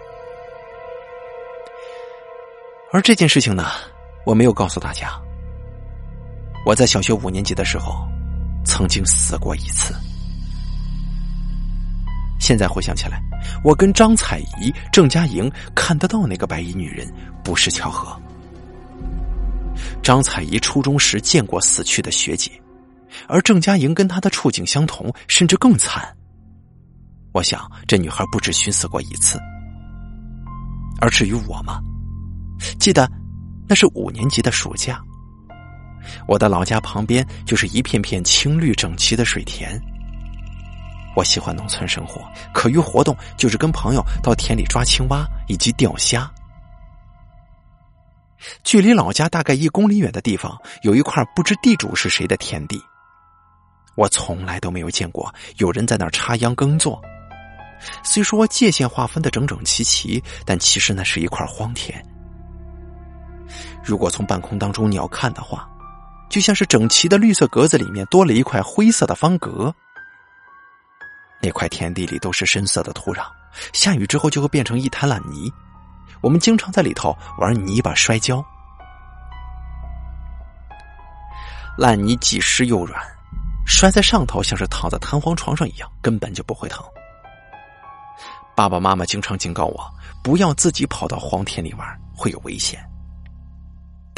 [2.92, 3.66] 而这件事情呢，
[4.26, 5.10] 我没有告诉大家。
[6.66, 8.06] 我在小学五年级的时候，
[8.64, 9.94] 曾经死过一次。
[12.40, 13.22] 现在回想起来，
[13.62, 17.06] 我跟张彩怡、郑嘉莹看得到那个白衣女人，
[17.44, 18.20] 不是巧合。
[20.02, 22.50] 张彩怡初中时见过死去的学姐，
[23.28, 26.12] 而郑嘉莹跟她的处境相同，甚至更惨。
[27.32, 29.38] 我想，这女孩不止寻死过一次。
[31.00, 31.80] 而至于我嘛。
[32.78, 33.10] 记得，
[33.68, 35.00] 那是五年级的暑假。
[36.26, 39.80] 我的老家旁边就是一片片青绿整齐的水田。
[41.16, 42.22] 我喜欢农村生活，
[42.54, 46.30] 课余活动就是跟朋友到田里抓青蛙以及钓虾。
[48.64, 52.80] 距离老家大概一公里远的地方，有一块不知地主是谁的田地。
[53.96, 57.02] 我从来都没有见过有人在那儿插秧耕作。
[58.02, 62.02] 虽说界限划分的整整齐齐，但其实那是一块荒田。
[63.90, 65.68] 如果从半空当中你要看的话，
[66.28, 69.74] 就像是整齐的绿色格子里面多了一块灰色的方格。
[71.42, 73.24] 那块田地里都是深色的土壤，
[73.72, 75.52] 下雨之后就会变成一滩烂泥。
[76.20, 78.44] 我们经常在里头玩泥巴摔跤。
[81.76, 83.02] 烂泥既湿又软，
[83.66, 86.84] 摔在上头像是躺在弹簧床上一样，根本就不会疼。
[88.54, 89.92] 爸爸妈妈经常警告我，
[90.22, 92.88] 不要自己跑到荒田里玩，会有危险。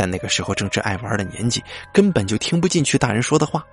[0.03, 1.63] 但那个时候正值爱玩的年纪，
[1.93, 3.65] 根本就听不进去大人说的话。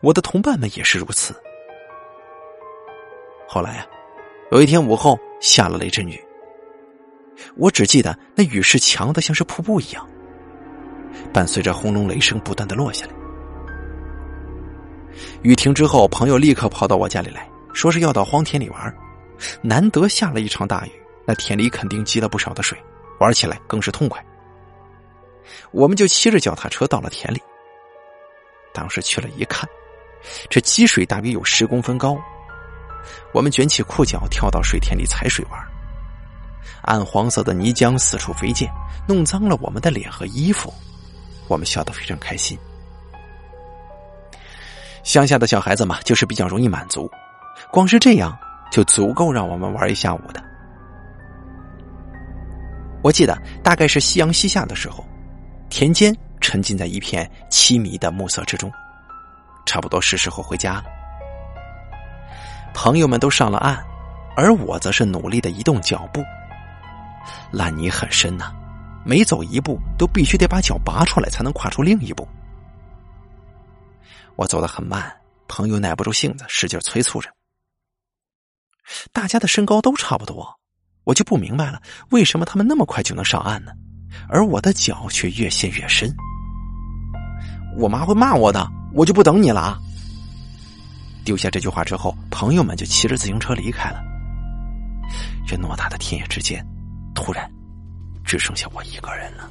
[0.00, 1.32] 我的同伴们也是如此。
[3.46, 3.86] 后来啊，
[4.50, 6.20] 有一天午后下了雷阵雨，
[7.54, 10.04] 我只记得那雨是强的像是瀑布一样，
[11.32, 13.12] 伴随着轰隆雷声不断的落下来。
[15.42, 18.92] 雨停之后，朋友立刻跑到我家里来说是要到荒田里玩。
[19.62, 20.90] 难得下了一场大雨，
[21.24, 22.76] 那田里肯定积了不少的水，
[23.20, 24.20] 玩起来更是痛快。
[25.70, 27.40] 我们就骑着脚踏车到了田里。
[28.72, 29.68] 当时去了一看，
[30.48, 32.16] 这积水大约有十公分高。
[33.32, 35.60] 我们卷起裤脚跳到水田里踩水玩，
[36.82, 38.70] 暗黄色的泥浆四处飞溅，
[39.08, 40.72] 弄脏了我们的脸和衣服。
[41.48, 42.56] 我们笑得非常开心。
[45.02, 47.10] 乡下的小孩子嘛，就是比较容易满足，
[47.72, 48.38] 光是这样
[48.70, 50.40] 就足够让我们玩一下午的。
[53.02, 55.04] 我记得大概是夕阳西下的时候。
[55.70, 58.70] 田间沉浸在一片凄迷的暮色之中，
[59.64, 60.84] 差不多是时候回家了。
[62.74, 63.82] 朋友们都上了岸，
[64.36, 66.22] 而我则是努力的移动脚步。
[67.52, 68.52] 烂泥很深呐，
[69.04, 72.26] 每走一步都必须得把脚拔出来，才能跨出另一步。
[74.36, 75.10] 我走得很慢，
[75.46, 77.30] 朋友耐不住性子，使劲催促着。
[79.12, 80.58] 大家的身高都差不多，
[81.04, 81.80] 我就不明白了，
[82.10, 83.72] 为什么他们那么快就能上岸呢？
[84.28, 86.14] 而我的脚却越陷越深，
[87.76, 89.78] 我妈会骂我的，我就不等你了啊！
[91.24, 94.02] 丢下这句话之后，朋友们就骑着自行车离开了。
[95.46, 96.64] 这偌大的田野之间，
[97.14, 97.50] 突然
[98.24, 99.48] 只剩下我一个人了。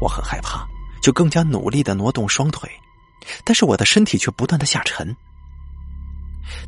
[0.00, 0.66] 我很害怕，
[1.00, 2.70] 就更加努力的挪动双腿，
[3.44, 5.14] 但是我的身体却不断的下沉。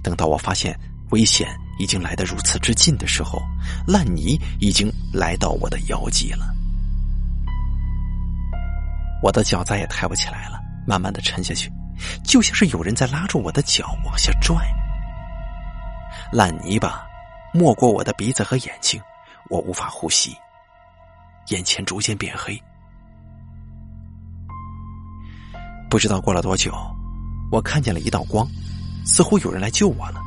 [0.03, 0.79] 等到我发现。
[1.11, 1.49] 危险
[1.79, 3.41] 已经来得如此之近的时候，
[3.87, 6.55] 烂泥已经来到我的腰际了。
[9.23, 11.71] 我的脚再也抬不起来了，慢慢的沉下去，
[12.25, 14.57] 就像是有人在拉住我的脚往下拽。
[16.33, 17.07] 烂泥巴
[17.53, 19.01] 没过我的鼻子和眼睛，
[19.49, 20.37] 我无法呼吸，
[21.49, 22.61] 眼前逐渐变黑。
[25.91, 26.73] 不知道过了多久，
[27.51, 28.47] 我看见了一道光，
[29.07, 30.21] 似乎有人来救我了。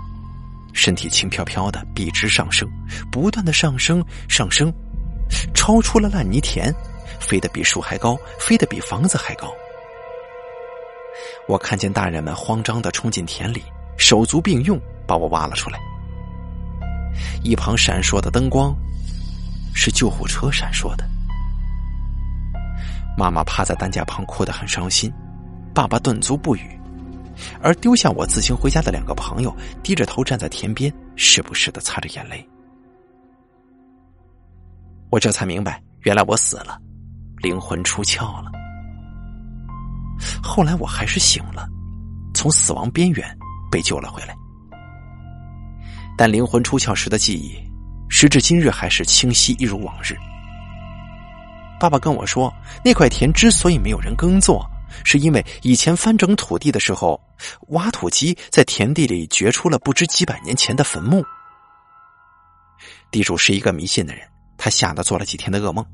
[0.74, 2.68] 身体轻飘飘的，笔直上升，
[3.12, 4.74] 不断的上升，上升，
[5.54, 6.74] 超出了烂泥田，
[7.20, 9.52] 飞得比树还高，飞得比房子还高。
[11.48, 13.62] 我看见大人们慌张的冲进田里，
[13.98, 15.80] 手足并用把我挖了出来。
[17.44, 18.74] 一旁闪烁的灯光，
[19.74, 21.04] 是救护车闪烁的。
[23.18, 25.12] 妈妈趴在担架旁哭得很伤心，
[25.74, 26.80] 爸爸顿足不语，
[27.62, 32.48] 而丢下我自行回家的两个朋友低着头站在田边，时不时的擦着眼泪。
[35.10, 36.80] 我这才明白，原来我死了，
[37.38, 38.52] 灵魂出窍了。
[40.42, 41.68] 后来我还是醒了，
[42.34, 43.38] 从死亡边缘
[43.72, 44.36] 被救了回来。
[46.18, 47.58] 但灵魂出窍时的记忆，
[48.08, 50.16] 时至今日还是清晰一如往日。
[51.80, 52.54] 爸爸跟我说，
[52.86, 54.64] 那块田之所以没有人耕作，
[55.04, 57.20] 是因为以前翻整土地的时候，
[57.70, 61.24] 挖土机在田地里掘出了不知几百年前的坟墓。
[63.12, 64.28] 地主是一个迷信的人，
[64.58, 65.86] 他吓得做了几天的噩梦，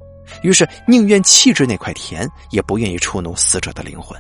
[0.44, 4.20] 于是宁愿弃置那块田，也不愿意触怒死者的灵魂。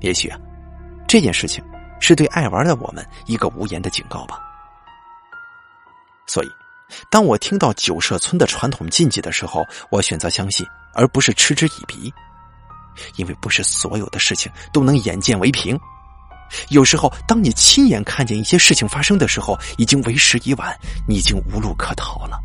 [0.00, 0.38] 也许啊，
[1.08, 1.64] 这件事情
[2.00, 4.38] 是对爱玩的我们一个无言的警告吧。
[6.26, 6.48] 所以。
[7.08, 12.12] 当我听到九社村的传统禁忌的时候，我选择相信，而不是嗤之以鼻，
[13.16, 15.78] 因为不是所有的事情都能眼见为凭。
[16.70, 20.76] 有时候，当你亲眼看见一些事情发生的时候，已经为时已晚，
[21.08, 22.38] 你已经无路可逃了。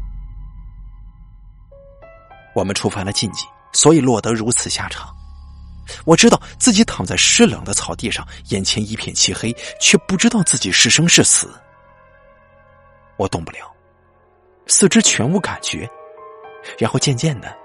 [2.54, 5.14] 我们触犯了禁忌，所以落得如此下场。
[6.06, 11.50] 我知道自己躺在湿冷的草地上，眼前一片漆黑，却不知道自己是生是死。
[13.18, 13.72] 我动不了。
[14.68, 15.90] 四肢全无感觉，
[16.80, 17.56] 然后渐渐的，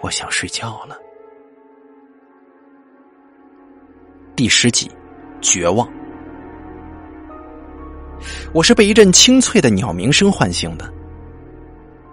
[0.00, 0.96] 我想睡觉了。
[4.36, 4.90] 第十集，
[5.40, 5.90] 绝望。
[8.52, 10.92] 我是被一阵清脆的鸟鸣声唤醒的。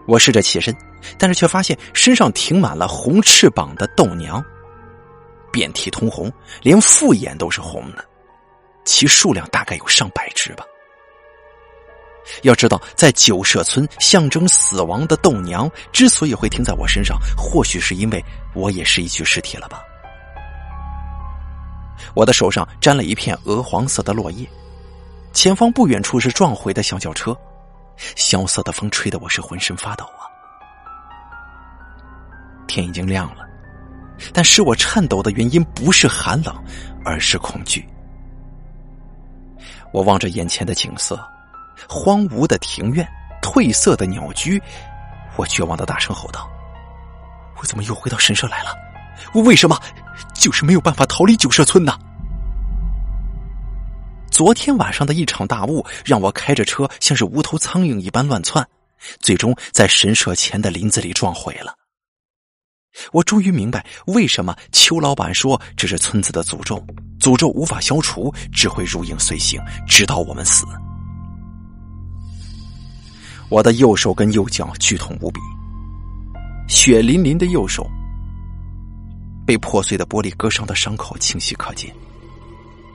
[0.07, 0.73] 我试着起身，
[1.19, 4.41] 但是却发现身上停满了红翅膀的豆娘，
[5.51, 6.31] 遍体通红，
[6.61, 8.05] 连复眼都是红的，
[8.85, 10.63] 其数量大概有上百只吧。
[12.43, 18.23] 要知道，在九社村，象征死亡的豆娘之所以会停在我身上，或许是因为
[18.53, 19.83] 我也是一具尸体了吧。
[22.13, 24.47] 我的手上沾了一片鹅黄色的落叶，
[25.31, 27.37] 前方不远处是撞毁的小轿车，
[28.15, 30.27] 萧瑟的风吹得我是浑身发抖啊。
[32.67, 33.45] 天已经亮了，
[34.33, 36.55] 但使我颤抖的原因不是寒冷，
[37.05, 37.87] 而是恐惧。
[39.91, 41.19] 我望着眼前的景色。
[41.89, 43.05] 荒芜的庭院，
[43.41, 44.61] 褪色的鸟居，
[45.35, 46.49] 我绝望的大声吼道
[47.59, 48.69] ：“我怎么又回到神社来了？
[49.33, 49.77] 我为什么
[50.33, 51.97] 就是没有办法逃离九社村呢？”
[54.31, 58.67] 昨天晚上的一场大雾，让我开着车像是无头苍蝇一般乱窜，
[59.19, 61.73] 最终在神社前的林子里撞毁了。
[63.11, 66.83] 我终于明白为什么邱老板说这是村子的诅咒，
[67.19, 70.65] 诅咒无法消除，只会如影随形，直到我们死。
[73.49, 75.39] 我的右手跟右脚剧痛无比，
[76.67, 77.87] 血淋淋的右手
[79.45, 81.93] 被破碎的玻璃割伤的伤口清晰可见。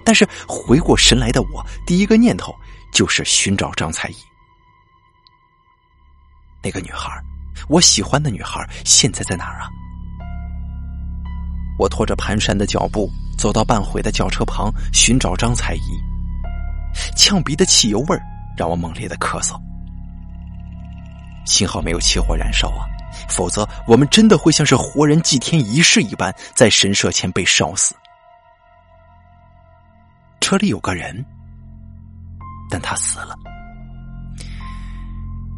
[0.04, 2.54] 但是回过神来的我，第一个念头
[2.92, 4.16] 就是寻找张彩怡。
[6.62, 7.10] 那个女孩，
[7.68, 9.68] 我喜欢的女孩，现在在哪儿啊？
[11.78, 13.08] 我拖着蹒跚的脚步
[13.38, 15.80] 走到半毁的轿车旁，寻找张彩怡。
[17.16, 18.18] 呛鼻的汽油味
[18.56, 19.54] 让我猛烈的咳嗽。
[21.46, 22.88] 幸好没有起火燃烧啊，
[23.28, 27.94] 否则我们真的会像是活人祭天仪式一般，在神社前被烧死。
[30.40, 31.24] 车里有个人，
[32.70, 33.34] 但他死了。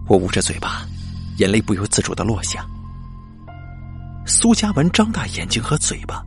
[0.09, 0.85] 我捂着嘴巴，
[1.39, 2.66] 眼泪不由自主的落下。
[4.27, 6.24] 苏嘉文张大眼睛和嘴巴，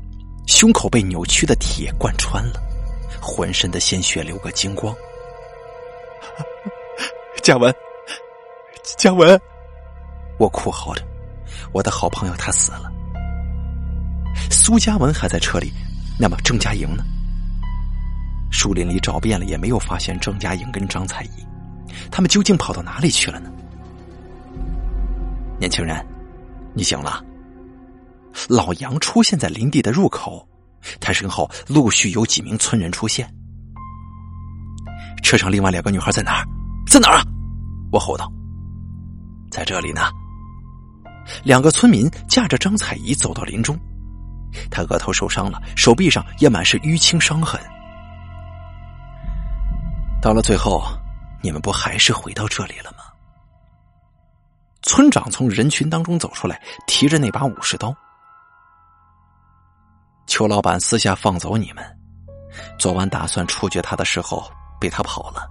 [0.48, 2.62] 胸口被扭曲的铁贯穿了，
[3.22, 4.96] 浑身的鲜血流个精光。
[7.44, 7.74] 嘉文，
[8.98, 9.40] 嘉文。
[10.40, 11.06] 我哭嚎着
[11.74, 12.92] ：“我的好朋友他死了。”
[14.50, 15.72] 苏嘉文还在车里，
[16.20, 17.04] 那么郑嘉莹呢？
[18.52, 21.46] 树林里找遍了，也没有发现郑嘉莹跟张彩怡，
[22.12, 23.52] 他们究竟跑到哪里去了呢？
[25.60, 26.06] 年轻人，
[26.74, 27.24] 你醒了。
[28.50, 30.48] 老杨出现在林地的入口，
[31.00, 33.32] 他身后陆续有几名村人出现。
[35.24, 36.46] 车上另外两个女孩在哪儿？
[36.88, 37.24] 在哪儿啊？
[37.92, 38.32] 我吼道
[39.52, 40.02] ：“在这里呢。”
[41.44, 43.78] 两个村民架着张彩怡走到林中，
[44.70, 47.60] 她额头受伤了，手臂上也满是淤青伤痕。
[50.22, 50.84] 到了最后，
[51.42, 53.04] 你们不还是回到这里了吗？
[54.82, 57.96] 村长从人群当中走出来，提着那把武士刀。
[60.28, 61.84] 邱老板私下放走你们，
[62.78, 65.46] 昨晚打算处决他的时候被他跑了，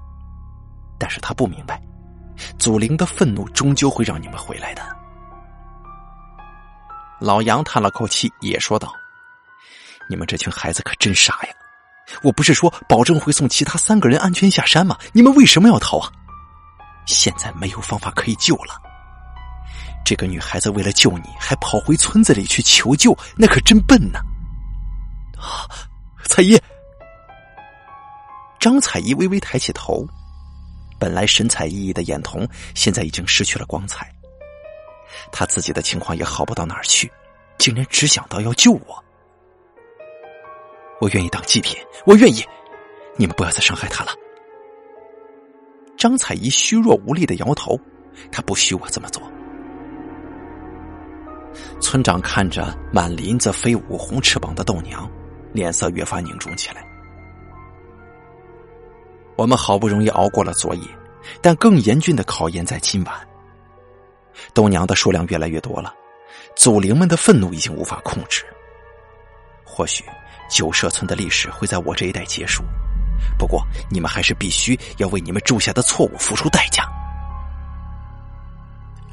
[0.98, 1.80] 但是他不明白，
[2.58, 5.01] 祖灵的愤怒终究会让你们回来的。
[7.22, 8.92] 老杨叹了口气，也说道
[10.10, 11.54] ：“你们这群孩子可真傻呀！
[12.24, 14.98] 我不是说保证会送其他三个人安全下山吗？
[15.12, 16.10] 你们为什么要逃啊？
[17.06, 18.74] 现在没有方法可以救了。
[20.04, 24.18] 这个女孩子为了救你，还跑回村子里去求救，那可真笨呢！”
[25.38, 25.70] 啊，
[26.24, 26.60] 彩衣。
[28.58, 30.04] 张彩衣微微抬起头，
[30.98, 34.12] 本来神采奕奕的眼瞳，现在已经失去了光彩。
[35.30, 37.10] 他自己的情况也好不到哪儿去，
[37.58, 39.04] 竟然只想到要救我。
[41.00, 41.76] 我愿意当祭品，
[42.06, 42.44] 我愿意，
[43.16, 44.12] 你们不要再伤害他了。
[45.96, 47.78] 张彩怡虚弱无力的摇头，
[48.30, 49.22] 他不许我这么做。
[51.80, 55.10] 村长看着满林子飞舞红翅膀的豆娘，
[55.52, 56.84] 脸色越发凝重起来。
[59.36, 60.82] 我们好不容易熬过了昨夜，
[61.40, 63.28] 但更严峻的考验在今晚。
[64.54, 65.92] 豆娘的数量越来越多了，
[66.56, 68.44] 祖灵们的愤怒已经无法控制。
[69.64, 70.04] 或许
[70.50, 72.62] 九社村的历史会在我这一代结束，
[73.38, 76.84] 不过你们还是必须要为你们铸下的错误付出代价。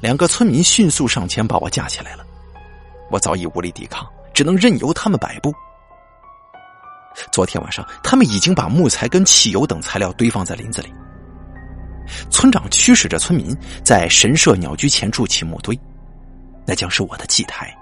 [0.01, 2.25] 两个村民迅速上前把我架起来了，
[3.09, 5.53] 我早已无力抵抗，只能任由他们摆布。
[7.31, 10.93] 昨天晚上，他们已经把木材跟汽油等材料堆放在林子里。
[12.29, 15.77] 村长驱使着村民在神社鸟居前筑起木堆，
[16.65, 17.75] 那将是我的祭台。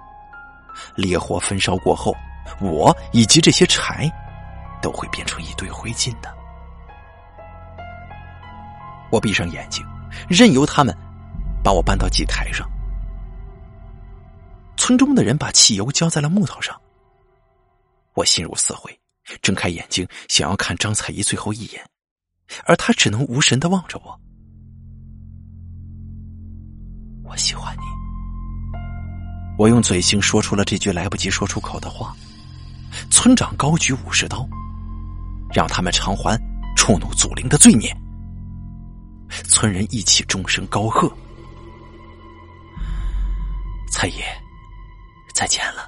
[0.96, 2.16] 烈火焚烧过后，
[2.62, 4.12] 我以及这些柴
[4.82, 6.36] 都会变成一堆灰烬的。
[9.10, 9.86] 我闭上眼睛，
[10.30, 10.96] 任由他们
[11.64, 12.70] 把我搬到祭台上。
[14.76, 16.80] 村中的人把汽油浇在了木头上。
[18.14, 18.98] 我心如死灰，
[19.42, 21.84] 睁开眼睛想要看张彩仪最后一眼。
[22.66, 24.20] 而他只能无神的望着我。
[27.24, 27.82] 我喜欢你。
[29.58, 32.16] 我用嘴型说出了这句来不及说出口的话。
[33.12, 34.48] 村长高举武士刀，
[35.54, 36.40] 让他们偿还
[36.76, 37.96] 触怒祖灵的罪孽。
[39.44, 41.12] 村人一起众声高喝
[43.92, 44.24] ：“蔡爷，
[45.34, 45.88] 再见了！”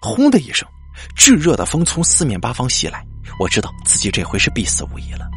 [0.00, 0.68] 轰的一声，
[1.16, 3.04] 炙热的风从四面八方袭来。
[3.38, 5.28] 我知道自己这回是必死无疑了，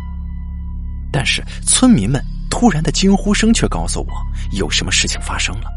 [1.12, 4.14] 但是村民们突然的惊呼声却告诉我
[4.52, 5.72] 有什么事情发生了。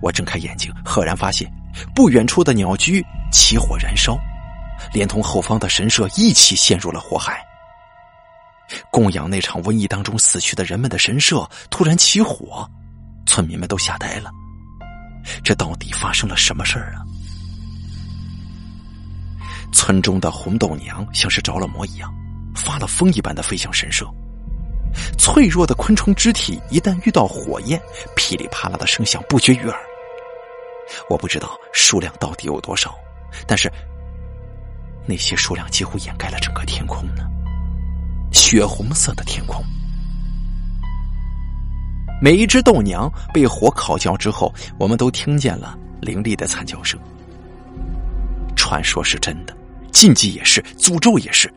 [0.00, 1.52] 我睁开眼睛，赫然发现
[1.94, 4.16] 不远处的鸟居起火燃烧，
[4.92, 7.42] 连同后方的神社一起陷入了火海。
[8.90, 12.68] 供养那场瘟疫当中死去的人们的神社突然起火，
[13.26, 14.30] 村民们都吓呆了。
[15.42, 17.02] 这到底发生了什么事儿啊？
[19.72, 22.12] 村中的红豆娘像是着了魔一样，
[22.54, 24.06] 发了疯一般的飞向神社。
[25.18, 27.80] 脆弱的昆虫肢体一旦遇到火焰，
[28.14, 29.78] 噼里啪啦的声响不绝于耳。
[31.08, 32.94] 我不知道数量到底有多少，
[33.46, 33.72] 但是
[35.06, 37.24] 那些数量几乎掩盖了整个天空呢，
[38.32, 39.64] 血红色的天空。
[42.20, 47.00] 每一只豆娘被火烤焦之后，我们都听见了凌厉的惨叫声。
[48.54, 49.56] 传说是真的。
[49.92, 51.52] 禁忌也是，诅咒也是。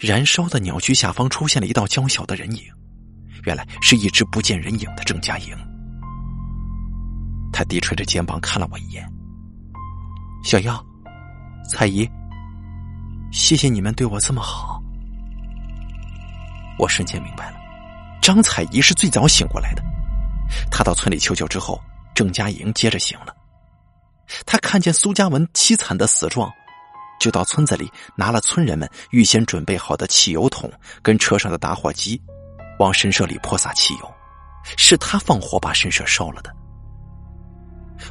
[0.00, 2.62] 燃烧的鸟居下方出现了一道娇小的人影，
[3.44, 5.56] 原来是一只不见人影的郑佳莹。
[7.52, 9.06] 他低垂着肩膀看了我一眼
[10.42, 10.84] ：“小妖，
[11.70, 12.08] 彩姨，
[13.30, 14.82] 谢谢你们对我这么好。”
[16.78, 17.56] 我瞬间明白了，
[18.22, 19.82] 张彩姨是最早醒过来的。
[20.70, 21.80] 她到村里求救之后，
[22.14, 23.36] 郑佳莹接着醒了。
[24.46, 26.50] 他看见苏嘉文凄惨的死状。
[27.22, 30.68] 就到村子里拿了村人们预先准备好的汽油桶
[31.02, 32.20] 跟车上的打火机，
[32.80, 34.14] 往神社里泼洒汽油，
[34.76, 36.52] 是他放火把神社烧了的。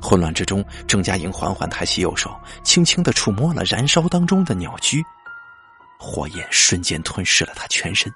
[0.01, 2.33] 混乱之中，郑家莹缓缓抬起右手，
[2.63, 5.03] 轻轻的触摸了燃烧当中的鸟居，
[5.99, 8.09] 火焰瞬间吞噬了他全身。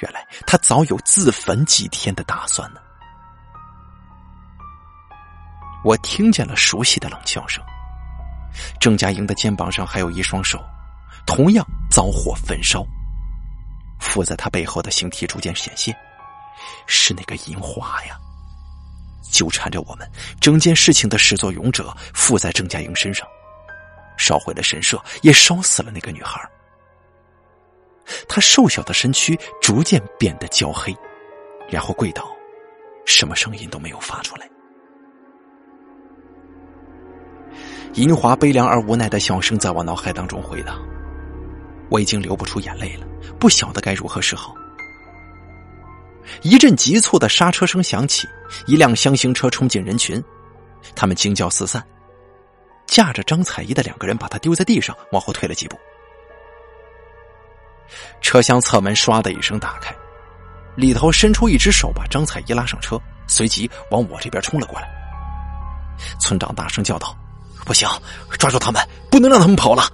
[0.00, 2.80] 原来他早有自焚几天的打算呢。
[5.84, 7.62] 我听见了熟悉的冷笑声。
[8.80, 10.62] 郑家英的肩膀上还有一双手，
[11.26, 12.84] 同样遭火焚烧。
[14.00, 15.96] 附在他背后的形体逐渐显现，
[16.86, 18.18] 是那个银花呀！
[19.30, 20.06] 纠缠着我们
[20.40, 23.26] 整件事情的始作俑者附在郑家英身上，
[24.18, 26.40] 烧毁了神社，也烧死了那个女孩。
[28.28, 30.94] 他瘦小的身躯逐渐变得焦黑，
[31.70, 32.28] 然后跪倒，
[33.06, 34.46] 什么声音都没有发出来。
[37.94, 40.80] 银华悲凉而无奈的笑声在我脑海当中回荡，
[41.90, 43.06] 我已经流不出眼泪了，
[43.38, 44.54] 不晓得该如何是好。
[46.40, 48.26] 一阵急促的刹车声响起，
[48.66, 50.22] 一辆厢型车冲进人群，
[50.94, 51.84] 他们惊叫四散，
[52.86, 55.78] 架着张彩怡的两个人把她丢在地上，往后退了几步。
[58.22, 59.94] 车厢侧门唰的一声打开，
[60.76, 64.88] 里头伸出一只手把张彩怡拉上车，随即往我这边冲了过来。
[66.18, 67.14] 村长大声叫道
[67.64, 67.88] ：“不行，
[68.38, 69.84] 抓住他们，不能让他们跑了！”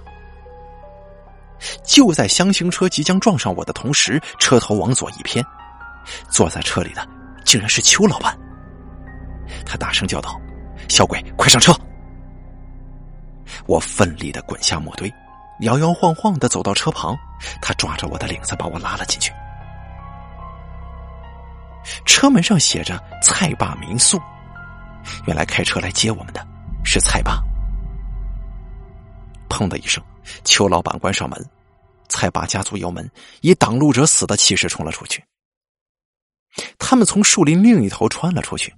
[1.83, 5.45] 就在厢型车即将撞上我的同时，车头往左一偏。
[6.29, 7.07] 坐在车里的
[7.43, 8.37] 竟然是邱老板，
[9.65, 10.39] 他大声叫道
[10.87, 11.73] ：“小鬼，快上车！”
[13.67, 15.11] 我奋力的滚下木堆，
[15.61, 17.15] 摇摇晃晃的走到车旁，
[17.61, 19.31] 他抓着我的领子把我拉了进去。
[22.05, 24.19] 车门上写着“蔡爸民宿”，
[25.27, 26.45] 原来开车来接我们的
[26.83, 27.43] 是蔡爸。
[29.49, 30.03] 砰的一声，
[30.45, 31.43] 邱老板关上门，
[32.07, 33.09] 蔡爸加足油门，
[33.41, 35.23] 以挡路者死的气势冲了出去。
[36.77, 38.73] 他们从树林另一头穿了出去，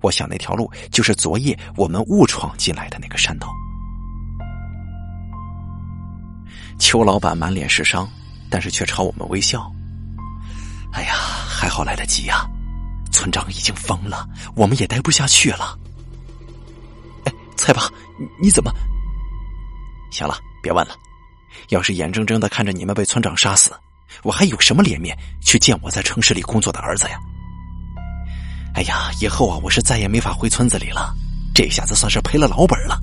[0.00, 3.48] 我想那条路就是昨夜我们误闯进来的那个山道。
[6.78, 8.08] 邱老板满脸是伤，
[8.50, 9.70] 但是却朝我们微笑。
[10.92, 12.48] 哎呀，还好来得及呀！
[13.12, 14.26] 村长已经疯了，
[14.56, 15.78] 我们也待不下去了。
[17.24, 17.82] 哎，蔡爸，
[18.40, 18.72] 你怎么？
[20.12, 20.94] 行了，别问了。
[21.68, 23.72] 要是眼睁睁的看着你们被村长杀死。
[24.22, 27.18] 我还有什么脸面去见我在城市里工作的儿子呀？
[28.74, 31.14] 哎呀，以后啊，我是再也没法回村子里了。
[31.54, 32.98] 这下子算是赔了老本了。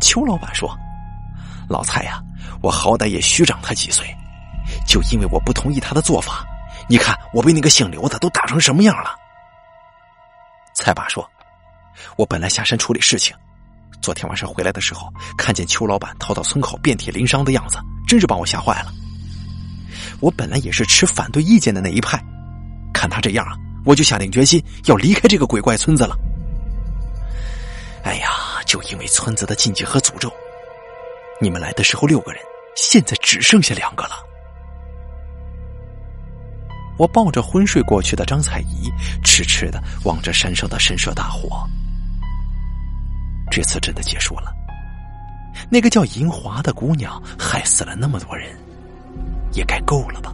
[0.00, 0.76] 邱老板说
[1.68, 2.22] ：“老蔡呀，
[2.62, 4.06] 我好歹也虚长他几岁，
[4.86, 6.44] 就因为我不同意他的做法，
[6.88, 9.14] 你看我被那个姓刘的都打成什么样了。”
[10.74, 11.28] 蔡爸说
[12.16, 13.36] ：“我本来下山处理事情，
[14.00, 18.92] 昨天晚上回来的时候，看见邱老板逃到村口遍体鳞伤的样子，真是把我吓坏了。”
[20.20, 22.22] 我本来也是持反对意见的那一派，
[22.92, 26.16] 看他这样啊，我就下定决心要离开这个鬼怪村子了。
[28.02, 28.28] 哎呀，
[28.66, 30.32] 就因为村子的禁忌和诅咒，
[31.40, 32.42] 你们来的时候六个人，
[32.76, 34.12] 现在只剩下两个了。
[36.98, 38.90] 我抱着昏睡过去的张彩怡，
[39.24, 41.66] 痴痴的望着山上的神社大火。
[43.50, 44.54] 这次真的结束了，
[45.68, 48.56] 那个叫银华的姑娘害死了那么多人。
[49.52, 50.32] 也该够了吧。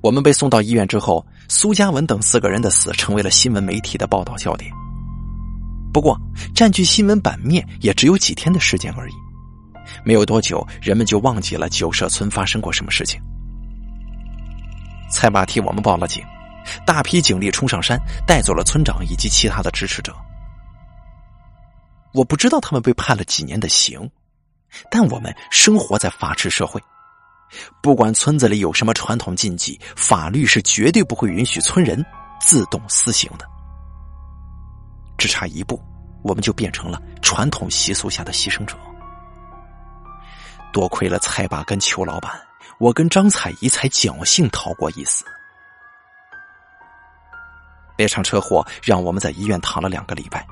[0.00, 4.72] 我们被送到医院之后，苏嘉文等四个人的死成为了新闻媒体的报道焦点。
[5.92, 6.18] 不过，
[6.54, 9.12] 占据新闻版面也只有几天的时间而已。
[10.06, 13.20] 没有多久，人们就忘记了九社村发生过什么事情。
[15.10, 16.24] 蔡爸替我们报了警，
[16.86, 20.14] 大批警力冲上山，带走了村长以及其他的支持者。
[22.12, 24.10] 我不知道他们被判了几年的刑，
[24.90, 26.82] 但我们生活在法治社会，
[27.80, 32.04] 不管村子里有什么传统禁忌，法律是绝对不会允许村人
[32.40, 33.46] 自动私刑的。
[35.16, 35.80] 只差一步，
[36.22, 38.76] 我们就变成了传统习俗下的牺牲者。
[40.72, 42.32] 多亏了蔡爸跟邱老板，
[42.78, 45.24] 我跟张彩怡才侥幸逃过一死。
[48.00, 50.46] 那场车祸让我们在医院躺了两个礼拜。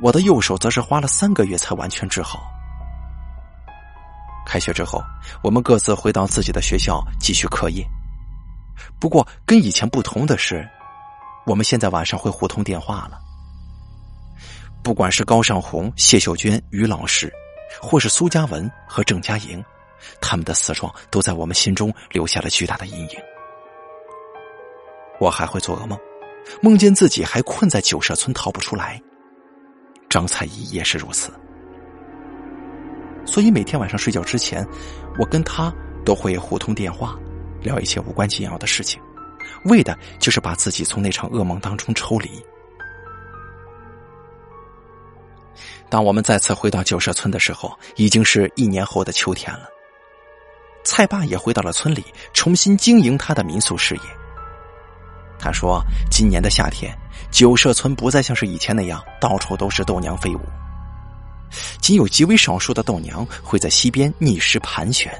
[0.00, 2.50] 我的右手则是花了三个月才完全治好。
[4.46, 5.04] 开学之后，
[5.42, 7.86] 我们各自回到自己的学校继续课业。
[8.98, 10.66] 不过，跟以前不同的是，
[11.44, 13.20] 我们现在晚上会互通电话了。
[14.82, 17.30] 不管是高尚红、谢秀娟、于老师，
[17.82, 19.62] 或是苏嘉文和郑佳莹，
[20.22, 23.18] 他们的死状都在我们心中留下了巨大的阴影。
[25.20, 25.98] 我还会做噩梦，
[26.60, 29.00] 梦见自己还困在九社村逃不出来。
[30.08, 31.32] 张彩怡也是如此，
[33.24, 34.66] 所以每天晚上睡觉之前，
[35.18, 35.72] 我跟他
[36.04, 37.18] 都会互通电话，
[37.62, 39.00] 聊一些无关紧要的事情，
[39.64, 42.28] 为的就是把自己从那场噩梦当中抽离。
[45.88, 49.66] 当我们再次回到九社村的时候，已经是一年后的秋天了。
[50.84, 52.04] 蔡爸也回到了村里，
[52.34, 54.02] 重新经营他的民宿事业。
[55.42, 56.96] 他说：“今年的夏天，
[57.32, 60.40] 九社村不再像是以前那样到处都是豆娘飞舞，
[61.80, 65.12] 仅有极为少数的豆娘会在溪边觅食盘旋。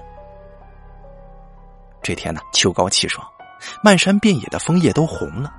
[2.00, 3.26] 这天呢，秋高气爽，
[3.82, 5.52] 漫山遍野的枫叶都红了。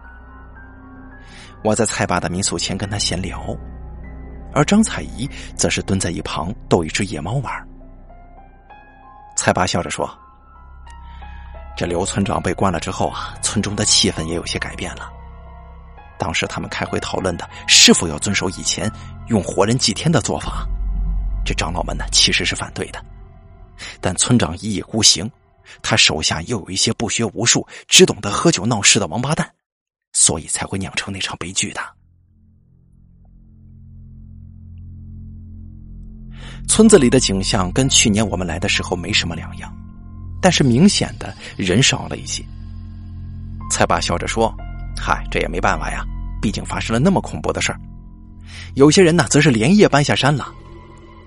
[1.62, 3.44] 我在蔡爸的民宿前跟他闲聊，
[4.54, 7.54] 而张彩怡则是蹲在一旁逗一只野猫玩。
[9.36, 10.10] 蔡爸笑着说。”
[11.76, 15.12] 这刘村长被关了之后啊，村中的气氛也有些改变了。
[16.20, 18.90] 当时他们开会讨论的是否要遵守以前
[19.28, 20.68] 用活人祭天的做法。
[21.44, 23.04] 这长老们呢，其实是反对的，
[24.00, 25.30] 但村长一意孤行，
[25.82, 29.52] 他手下又有一些不学无术、只懂得喝酒闹事的王八蛋，
[30.14, 31.82] 所以才会酿成那场悲剧的。
[36.70, 39.76] 村子里的景象跟去年我们来的时候没什么两样，
[40.44, 42.44] 但是明显的人少了一些。
[43.72, 44.54] 蔡爸笑着说
[45.00, 46.06] ：“嗨，这也没办法呀，
[46.42, 47.80] 毕竟发生了那么恐怖的事儿。
[48.76, 50.54] 有些人呢，则是连夜搬下山了。”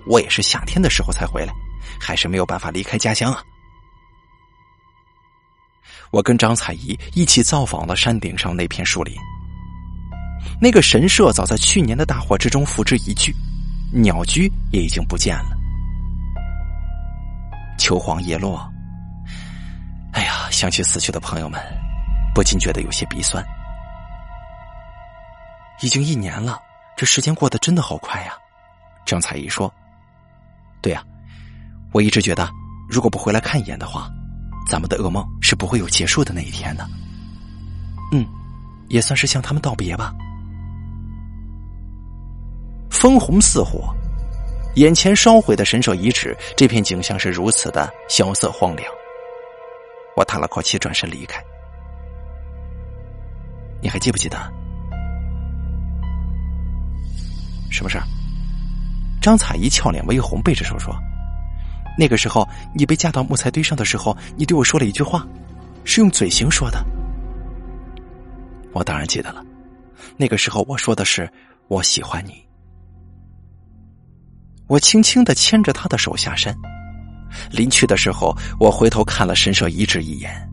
[0.06, 1.52] 我也是夏天的时候才回来，
[1.98, 3.42] 还是没有办法离开家乡啊。
[6.12, 9.12] 我跟张彩怡一起造访了山顶上那片树林。
[10.60, 13.34] 那个神社早在去年的大火之中付之一炬，
[13.90, 15.56] 鸟居也已经不见了。
[17.78, 18.64] 秋黄叶落，
[20.16, 21.60] 哎呀，想起死去的朋友们，
[22.34, 23.44] 不禁觉得有些鼻酸。
[25.82, 26.58] 已经一年了，
[26.96, 28.32] 这时间过得真的好快呀。
[29.04, 29.70] 张彩仪说。
[30.80, 31.04] 对呀，
[31.92, 32.48] 我一直觉得，
[32.88, 34.08] 如果不回来看一眼的话，
[34.70, 36.88] 咱们的噩梦是不会有结束的那一天的。
[38.10, 38.26] 嗯，
[38.88, 40.14] 也算是向他们道别吧。
[42.90, 43.94] 烽红似火，
[44.76, 48.90] 眼前烧毁的神社遗址，这片景象是如此的萧瑟荒凉。
[50.16, 51.40] 我叹了口气，转身离开。
[53.82, 54.38] 你还记不记得
[57.70, 58.04] 什么事儿？
[59.20, 60.96] 张彩怡俏脸微红，背着手说
[61.98, 65.26] ：“那个时候你被架到木材堆上的时候，你对我说了一句话，
[65.84, 66.82] 是用嘴型说的。
[68.72, 69.44] 我当然记得了。
[70.16, 71.30] 那个时候我说的是
[71.68, 72.42] 我喜欢你。”
[74.68, 76.56] 我轻轻的牵着他的手下山，
[77.50, 80.50] 临去的时候，我回头看了神社遗址一眼，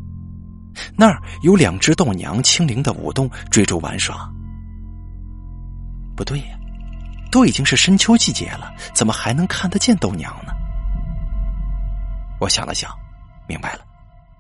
[0.98, 4.30] 那儿有两只豆娘轻灵的舞动，追逐玩耍。
[6.16, 6.58] 不对呀。
[7.32, 10.54] 都已经是深秋季节了，怎么还能看得见豆娘呢？
[12.40, 12.96] 我想了想，
[13.48, 13.84] 明白了，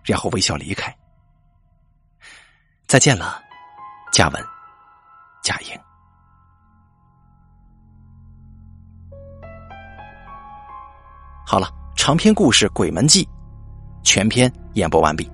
[0.04, 0.96] 然后微笑离开。
[2.86, 3.42] 再见了，
[4.12, 4.46] 嘉文，
[5.42, 5.80] 嘉英。
[11.48, 13.24] 好了，长篇故事《鬼门记》
[14.04, 15.32] 全篇演播完毕，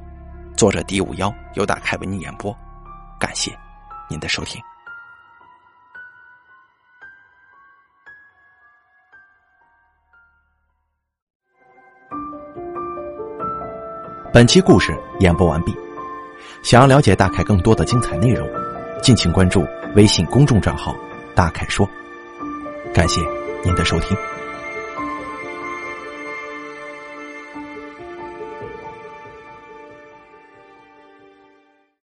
[0.56, 2.56] 作者狄五幺由大凯为您演播，
[3.20, 3.58] 感谢
[4.08, 4.62] 您的收听。
[14.32, 15.76] 本期故事演播完毕。
[16.62, 18.48] 想要了解大凯更多的精彩内容，
[19.02, 19.66] 敬请关注
[19.96, 20.94] 微信公众账号
[21.34, 21.90] “大凯说”。
[22.94, 23.22] 感谢
[23.64, 24.16] 您的收听。